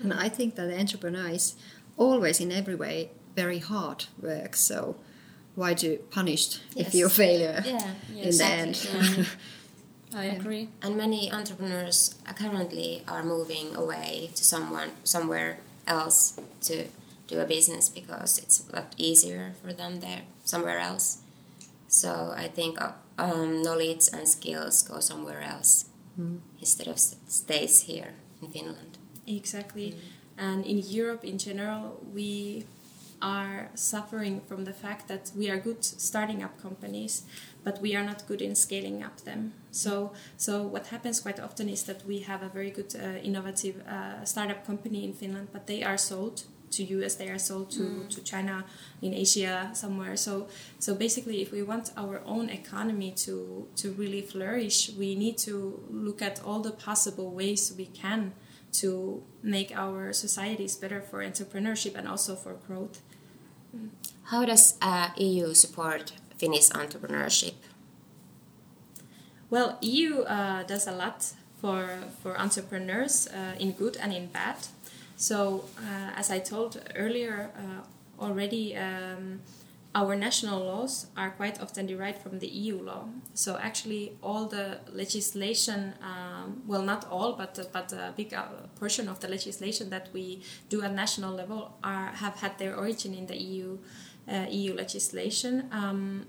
and 0.01 0.13
i 0.13 0.27
think 0.27 0.55
that 0.55 0.67
the 0.67 0.77
entrepreneur 0.77 1.29
is 1.29 1.55
always 1.95 2.39
in 2.41 2.51
every 2.51 2.75
way 2.75 3.09
very 3.35 3.59
hard 3.59 4.05
work 4.21 4.55
so 4.55 4.95
why 5.55 5.73
do 5.73 5.97
punish 6.11 6.59
yes. 6.75 6.87
if 6.87 6.93
you 6.93 7.07
failure 7.07 7.63
yeah, 7.65 7.93
in 8.09 8.27
exactly. 8.27 8.73
the 8.73 8.97
end 8.97 9.17
yeah. 9.17 9.25
I 10.11 10.25
agree. 10.25 10.69
And 10.81 10.97
many 10.97 11.31
entrepreneurs 11.31 12.15
currently 12.35 13.03
are 13.07 13.23
moving 13.23 13.75
away 13.75 14.31
to 14.33 14.43
someone 14.43 14.89
somewhere 15.03 15.59
else 15.89 16.39
to 16.61 16.85
do 17.27 17.39
a 17.39 17.45
business 17.45 17.89
because 17.89 18.37
it's 18.37 18.67
a 18.69 18.75
lot 18.75 18.95
easier 18.97 19.53
for 19.61 19.73
them 19.73 19.99
there 19.99 20.21
somewhere 20.43 20.79
else. 20.79 21.19
So 21.87 22.33
I 22.35 22.47
think 22.47 22.79
um, 23.17 23.61
knowledge 23.61 24.09
and 24.13 24.27
skills 24.27 24.83
go 24.83 24.99
somewhere 24.99 25.41
else 25.41 25.85
mm. 26.19 26.39
instead 26.59 26.87
of 26.87 26.99
stays 26.99 27.81
here 27.81 28.13
in 28.41 28.49
Finland. 28.49 28.97
Exactly, 29.27 29.91
mm. 29.91 29.97
and 30.37 30.65
in 30.65 30.77
Europe 30.77 31.23
in 31.23 31.37
general, 31.37 31.99
we 32.13 32.65
are 33.21 33.69
suffering 33.75 34.41
from 34.47 34.65
the 34.65 34.73
fact 34.73 35.07
that 35.07 35.31
we 35.35 35.49
are 35.49 35.57
good 35.57 35.83
starting 35.83 36.41
up 36.43 36.61
companies, 36.61 37.23
but 37.63 37.81
we 37.81 37.95
are 37.95 38.03
not 38.03 38.27
good 38.27 38.41
in 38.41 38.55
scaling 38.55 39.03
up 39.03 39.21
them. 39.21 39.53
So, 39.71 40.13
so 40.37 40.63
what 40.63 40.87
happens 40.87 41.19
quite 41.19 41.39
often 41.39 41.69
is 41.69 41.83
that 41.83 42.05
we 42.05 42.19
have 42.19 42.41
a 42.41 42.49
very 42.49 42.71
good 42.71 42.95
uh, 42.95 43.19
innovative 43.23 43.85
uh, 43.87 44.23
startup 44.25 44.65
company 44.65 45.03
in 45.03 45.13
Finland, 45.13 45.49
but 45.51 45.67
they 45.67 45.83
are 45.83 45.97
sold 45.97 46.43
to 46.71 46.83
US, 46.83 47.15
they 47.15 47.29
are 47.29 47.39
sold 47.39 47.71
to, 47.71 47.81
mm. 47.81 48.09
to 48.09 48.21
China, 48.23 48.65
in 49.01 49.13
Asia 49.13 49.71
somewhere. 49.73 50.15
So, 50.15 50.47
so 50.79 50.95
basically, 50.95 51.41
if 51.41 51.51
we 51.51 51.63
want 51.63 51.91
our 51.97 52.21
own 52.25 52.49
economy 52.49 53.11
to 53.25 53.67
to 53.77 53.91
really 53.93 54.21
flourish, 54.21 54.91
we 54.97 55.15
need 55.15 55.37
to 55.39 55.83
look 55.89 56.21
at 56.21 56.41
all 56.45 56.59
the 56.59 56.71
possible 56.71 57.31
ways 57.31 57.73
we 57.77 57.87
can 57.87 58.33
to 58.71 59.23
make 59.41 59.75
our 59.75 60.13
societies 60.13 60.75
better 60.75 61.01
for 61.01 61.23
entrepreneurship 61.23 61.95
and 61.95 62.07
also 62.07 62.35
for 62.35 62.53
growth. 62.67 63.01
How 64.25 64.45
does 64.45 64.77
uh, 64.81 65.09
EU 65.17 65.53
support 65.55 66.13
Finnish 66.39 66.69
entrepreneurship? 66.69 67.53
Well, 69.49 69.77
EU 69.81 70.21
uh, 70.21 70.63
does 70.63 70.87
a 70.87 70.91
lot 70.91 71.33
for 71.61 71.89
for 72.23 72.39
entrepreneurs 72.39 73.27
uh, 73.27 73.55
in 73.59 73.73
good 73.73 73.97
and 73.97 74.13
in 74.13 74.27
bad. 74.27 74.55
So, 75.17 75.65
uh, 75.77 76.11
as 76.15 76.31
I 76.31 76.39
told 76.39 76.81
earlier 76.95 77.51
uh, 77.55 78.23
already. 78.23 78.75
Um, 78.75 79.41
our 79.95 80.15
national 80.15 80.59
laws 80.59 81.07
are 81.17 81.31
quite 81.31 81.59
often 81.59 81.87
derived 81.87 82.21
from 82.21 82.37
the 82.39 82.47
EU 82.47 82.79
law. 82.81 83.05
So 83.33 83.57
actually, 83.57 84.13
all 84.21 84.45
the 84.45 84.79
legislation, 84.93 85.95
um, 86.01 86.61
well, 86.67 86.83
not 86.83 87.07
all, 87.09 87.33
but 87.33 87.57
but 87.73 87.91
a 87.91 88.13
big 88.15 88.33
uh, 88.33 88.45
portion 88.75 89.09
of 89.09 89.19
the 89.19 89.27
legislation 89.27 89.89
that 89.89 90.09
we 90.13 90.43
do 90.69 90.83
at 90.83 90.93
national 90.93 91.33
level 91.33 91.73
are 91.83 92.11
have 92.13 92.35
had 92.39 92.59
their 92.59 92.75
origin 92.75 93.15
in 93.15 93.25
the 93.25 93.35
EU 93.35 93.79
EU 94.49 94.73
legislation. 94.73 95.69
Um, 95.71 96.25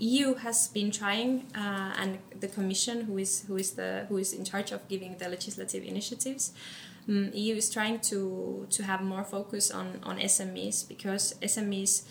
EU 0.00 0.34
has 0.34 0.68
been 0.68 0.90
trying, 0.90 1.46
uh, 1.54 1.94
and 1.98 2.18
the 2.40 2.48
Commission, 2.48 3.02
who 3.02 3.18
is 3.18 3.44
who 3.46 3.56
is 3.56 3.72
the 3.72 4.06
who 4.08 4.16
is 4.16 4.32
in 4.32 4.44
charge 4.44 4.72
of 4.72 4.88
giving 4.88 5.18
the 5.18 5.28
legislative 5.28 5.84
initiatives, 5.84 6.54
um, 7.08 7.30
EU 7.34 7.54
is 7.54 7.70
trying 7.70 8.00
to 8.00 8.66
to 8.70 8.82
have 8.82 9.02
more 9.02 9.24
focus 9.24 9.70
on 9.70 10.00
on 10.02 10.18
SMEs 10.18 10.88
because 10.88 11.34
SMEs. 11.42 12.04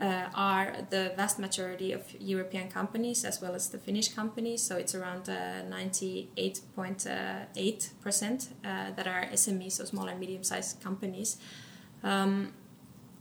Uh, 0.00 0.30
are 0.34 0.76
the 0.88 1.12
vast 1.14 1.38
majority 1.38 1.92
of 1.92 2.02
European 2.18 2.70
companies 2.70 3.22
as 3.22 3.42
well 3.42 3.54
as 3.54 3.68
the 3.68 3.76
Finnish 3.76 4.08
companies. 4.08 4.62
So 4.62 4.78
it's 4.78 4.94
around 4.94 5.28
uh, 5.28 5.60
98.8% 5.68 8.48
uh, 8.64 8.92
that 8.96 9.06
are 9.06 9.26
SMEs, 9.34 9.72
so 9.72 9.84
small 9.84 10.08
and 10.08 10.18
medium 10.18 10.42
sized 10.42 10.80
companies. 10.80 11.36
Um, 12.02 12.54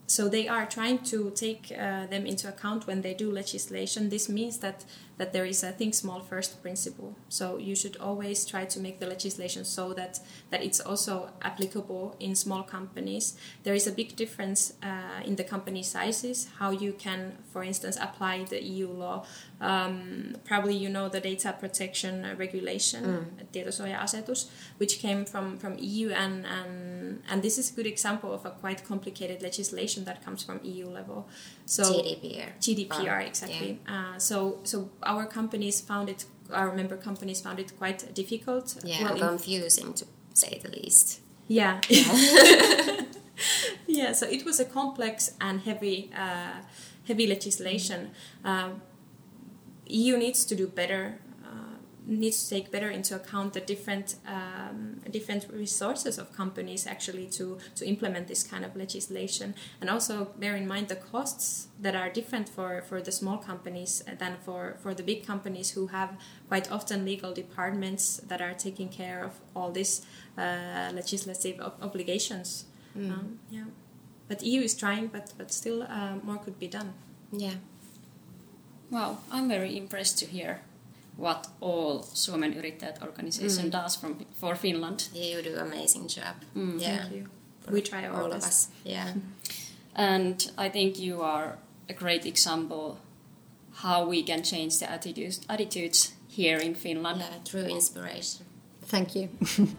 so 0.09 0.27
they 0.27 0.47
are 0.47 0.65
trying 0.65 0.99
to 1.03 1.31
take 1.35 1.71
uh, 1.71 2.07
them 2.07 2.25
into 2.25 2.47
account 2.47 2.87
when 2.87 3.01
they 3.01 3.13
do 3.13 3.31
legislation. 3.31 4.09
This 4.09 4.27
means 4.27 4.57
that 4.57 4.83
that 5.19 5.33
there 5.33 5.45
is 5.45 5.63
a 5.63 5.71
think 5.71 5.93
small 5.93 6.21
first 6.21 6.61
principle. 6.61 7.13
So 7.27 7.57
you 7.57 7.75
should 7.75 7.97
always 7.97 8.45
try 8.45 8.63
to 8.65 8.79
make 8.79 8.99
the 8.99 9.05
legislation 9.05 9.65
so 9.65 9.93
that 9.93 10.19
that 10.49 10.63
it's 10.63 10.79
also 10.79 11.29
applicable 11.41 12.15
in 12.19 12.35
small 12.35 12.63
companies. 12.63 13.37
There 13.63 13.75
is 13.75 13.85
a 13.85 13.91
big 13.91 14.15
difference 14.15 14.73
uh, 14.81 15.21
in 15.25 15.35
the 15.35 15.43
company 15.43 15.83
sizes. 15.83 16.47
How 16.57 16.71
you 16.71 16.93
can, 16.93 17.37
for 17.51 17.63
instance, 17.63 17.97
apply 18.01 18.45
the 18.45 18.63
EU 18.63 18.87
law. 18.87 19.25
Um, 19.59 20.37
probably 20.45 20.77
you 20.77 20.87
know 20.87 21.09
the 21.09 21.19
data 21.19 21.53
protection 21.59 22.25
regulation, 22.37 23.03
mm. 23.03 23.45
tietosuoja-asetus, 23.51 24.47
which 24.77 24.99
came 24.99 25.25
from 25.25 25.57
from 25.57 25.75
EU 25.77 26.11
and 26.11 26.45
and 26.45 27.23
and 27.29 27.43
this 27.43 27.57
is 27.57 27.71
a 27.71 27.73
good 27.75 27.87
example 27.87 28.31
of 28.33 28.45
a 28.45 28.51
quite 28.51 28.85
complicated 28.85 29.41
legislation 29.41 30.05
that 30.05 30.23
comes 30.23 30.43
from 30.43 30.61
EU 30.63 30.87
level. 30.87 31.27
So 31.65 31.83
GDPR. 31.83 32.49
GDPR, 32.61 33.27
exactly. 33.27 33.79
Yeah. 33.85 34.13
Uh, 34.15 34.19
so 34.19 34.59
so 34.63 34.89
our 35.09 35.25
companies 35.25 35.81
found 35.81 36.09
it, 36.09 36.25
our 36.53 36.73
member 36.73 36.95
companies 36.97 37.41
found 37.41 37.59
it 37.59 37.77
quite 37.77 38.13
difficult. 38.13 38.77
Yeah, 38.83 39.03
well, 39.03 39.17
confusing 39.17 39.93
to 39.95 40.05
say 40.33 40.59
the 40.63 40.69
least. 40.69 41.21
Yeah. 41.47 41.81
Yeah. 41.89 43.01
yeah. 43.87 44.11
So 44.13 44.27
it 44.27 44.45
was 44.45 44.59
a 44.59 44.65
complex 44.65 45.31
and 45.41 45.61
heavy, 45.61 46.11
uh, 46.15 46.61
heavy 47.07 47.25
legislation. 47.27 48.11
Uh, 48.45 48.69
EU 49.87 50.17
needs 50.17 50.45
to 50.45 50.55
do 50.55 50.67
better 50.67 51.19
needs 52.09 52.43
to 52.43 52.55
take 52.55 52.71
better 52.71 52.89
into 52.89 53.15
account 53.15 53.53
the 53.53 53.61
different 53.61 54.15
um, 54.27 54.99
different 55.11 55.45
resources 55.53 56.17
of 56.17 56.33
companies 56.35 56.87
actually 56.87 57.27
to 57.27 57.57
to 57.75 57.85
implement 57.85 58.27
this 58.27 58.43
kind 58.43 58.65
of 58.65 58.75
legislation. 58.75 59.53
And 59.79 59.89
also 59.89 60.29
bear 60.39 60.55
in 60.55 60.67
mind 60.67 60.87
the 60.87 60.95
costs 60.95 61.67
that 61.79 61.95
are 61.95 62.09
different 62.09 62.49
for 62.49 62.81
for 62.81 63.01
the 63.01 63.11
small 63.11 63.37
companies 63.37 64.03
than 64.17 64.37
for 64.43 64.75
for 64.81 64.93
the 64.93 65.03
big 65.03 65.25
companies 65.25 65.71
who 65.71 65.87
have 65.87 66.17
quite 66.47 66.71
often 66.71 67.05
legal 67.05 67.31
departments 67.33 68.17
that 68.27 68.41
are 68.41 68.53
taking 68.53 68.89
care 68.89 69.23
of 69.23 69.33
all 69.55 69.71
these 69.71 70.01
uh, 70.37 70.89
legislative 70.93 71.59
ob- 71.59 71.77
obligations. 71.81 72.65
Mm. 72.97 73.11
um, 73.11 73.39
yeah. 73.51 73.65
But 74.27 74.43
EU 74.43 74.61
is 74.61 74.73
trying 74.73 75.07
but 75.07 75.33
but 75.37 75.51
still 75.51 75.83
uh, 75.83 76.15
more 76.23 76.37
could 76.37 76.59
be 76.59 76.67
done. 76.67 76.93
Yeah. 77.31 77.57
Wow 78.89 79.19
I'm 79.31 79.47
very 79.47 79.77
impressed 79.77 80.17
to 80.19 80.25
hear 80.25 80.61
what 81.19 81.47
all 81.61 82.03
Suomen 82.13 82.53
Yrittäjät 82.53 83.01
organization 83.01 83.65
mm. 83.65 83.71
does 83.71 83.97
from, 83.97 84.17
for 84.33 84.55
Finland. 84.55 84.99
Yeah, 85.13 85.33
you 85.33 85.43
do 85.43 85.61
amazing 85.61 86.07
job. 86.07 86.35
Mm. 86.55 86.79
Yeah. 86.79 86.97
Thank 86.97 87.15
you. 87.15 87.27
We 87.71 87.81
try 87.81 88.07
all 88.07 88.31
of 88.31 88.43
us. 88.43 88.69
Yeah. 88.85 89.07
And 89.95 90.51
I 90.57 90.69
think 90.69 90.99
you 90.99 91.21
are 91.21 91.57
a 91.89 91.93
great 91.93 92.25
example 92.25 92.97
how 93.83 94.05
we 94.09 94.23
can 94.23 94.43
change 94.43 94.79
the 94.79 94.89
attitudes, 94.91 95.41
attitudes 95.49 96.13
here 96.27 96.57
in 96.57 96.75
Finland. 96.75 97.19
Yeah, 97.19 97.37
true 97.45 97.65
inspiration. 97.65 98.45
Thank 98.81 99.15
you. 99.15 99.29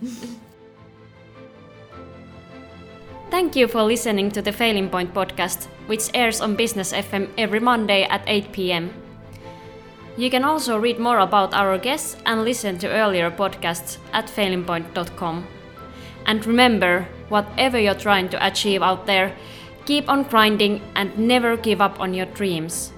Thank 3.31 3.57
you 3.57 3.69
for 3.69 3.83
listening 3.83 4.31
to 4.33 4.43
the 4.43 4.53
Failing 4.53 4.89
Point 4.89 5.15
podcast, 5.15 5.69
which 5.87 6.11
airs 6.15 6.41
on 6.41 6.57
Business 6.57 6.93
FM 6.93 7.29
every 7.39 7.61
Monday 7.61 8.03
at 8.03 8.23
8 8.27 8.53
p.m. 8.53 8.91
You 10.21 10.29
can 10.29 10.45
also 10.45 10.77
read 10.77 10.99
more 10.99 11.19
about 11.19 11.55
our 11.55 11.79
guests 11.79 12.15
and 12.27 12.45
listen 12.45 12.77
to 12.81 12.91
earlier 12.91 13.31
podcasts 13.31 13.97
at 14.13 14.27
failingpoint.com. 14.27 15.47
And 16.27 16.45
remember, 16.45 17.09
whatever 17.31 17.79
you're 17.79 17.95
trying 17.95 18.29
to 18.29 18.47
achieve 18.47 18.83
out 18.83 19.07
there, 19.07 19.35
keep 19.87 20.11
on 20.11 20.25
grinding 20.25 20.83
and 20.95 21.17
never 21.17 21.57
give 21.57 21.81
up 21.81 21.99
on 22.01 22.13
your 22.13 22.27
dreams. 22.27 22.93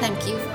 Thank 0.00 0.26
you 0.26 0.51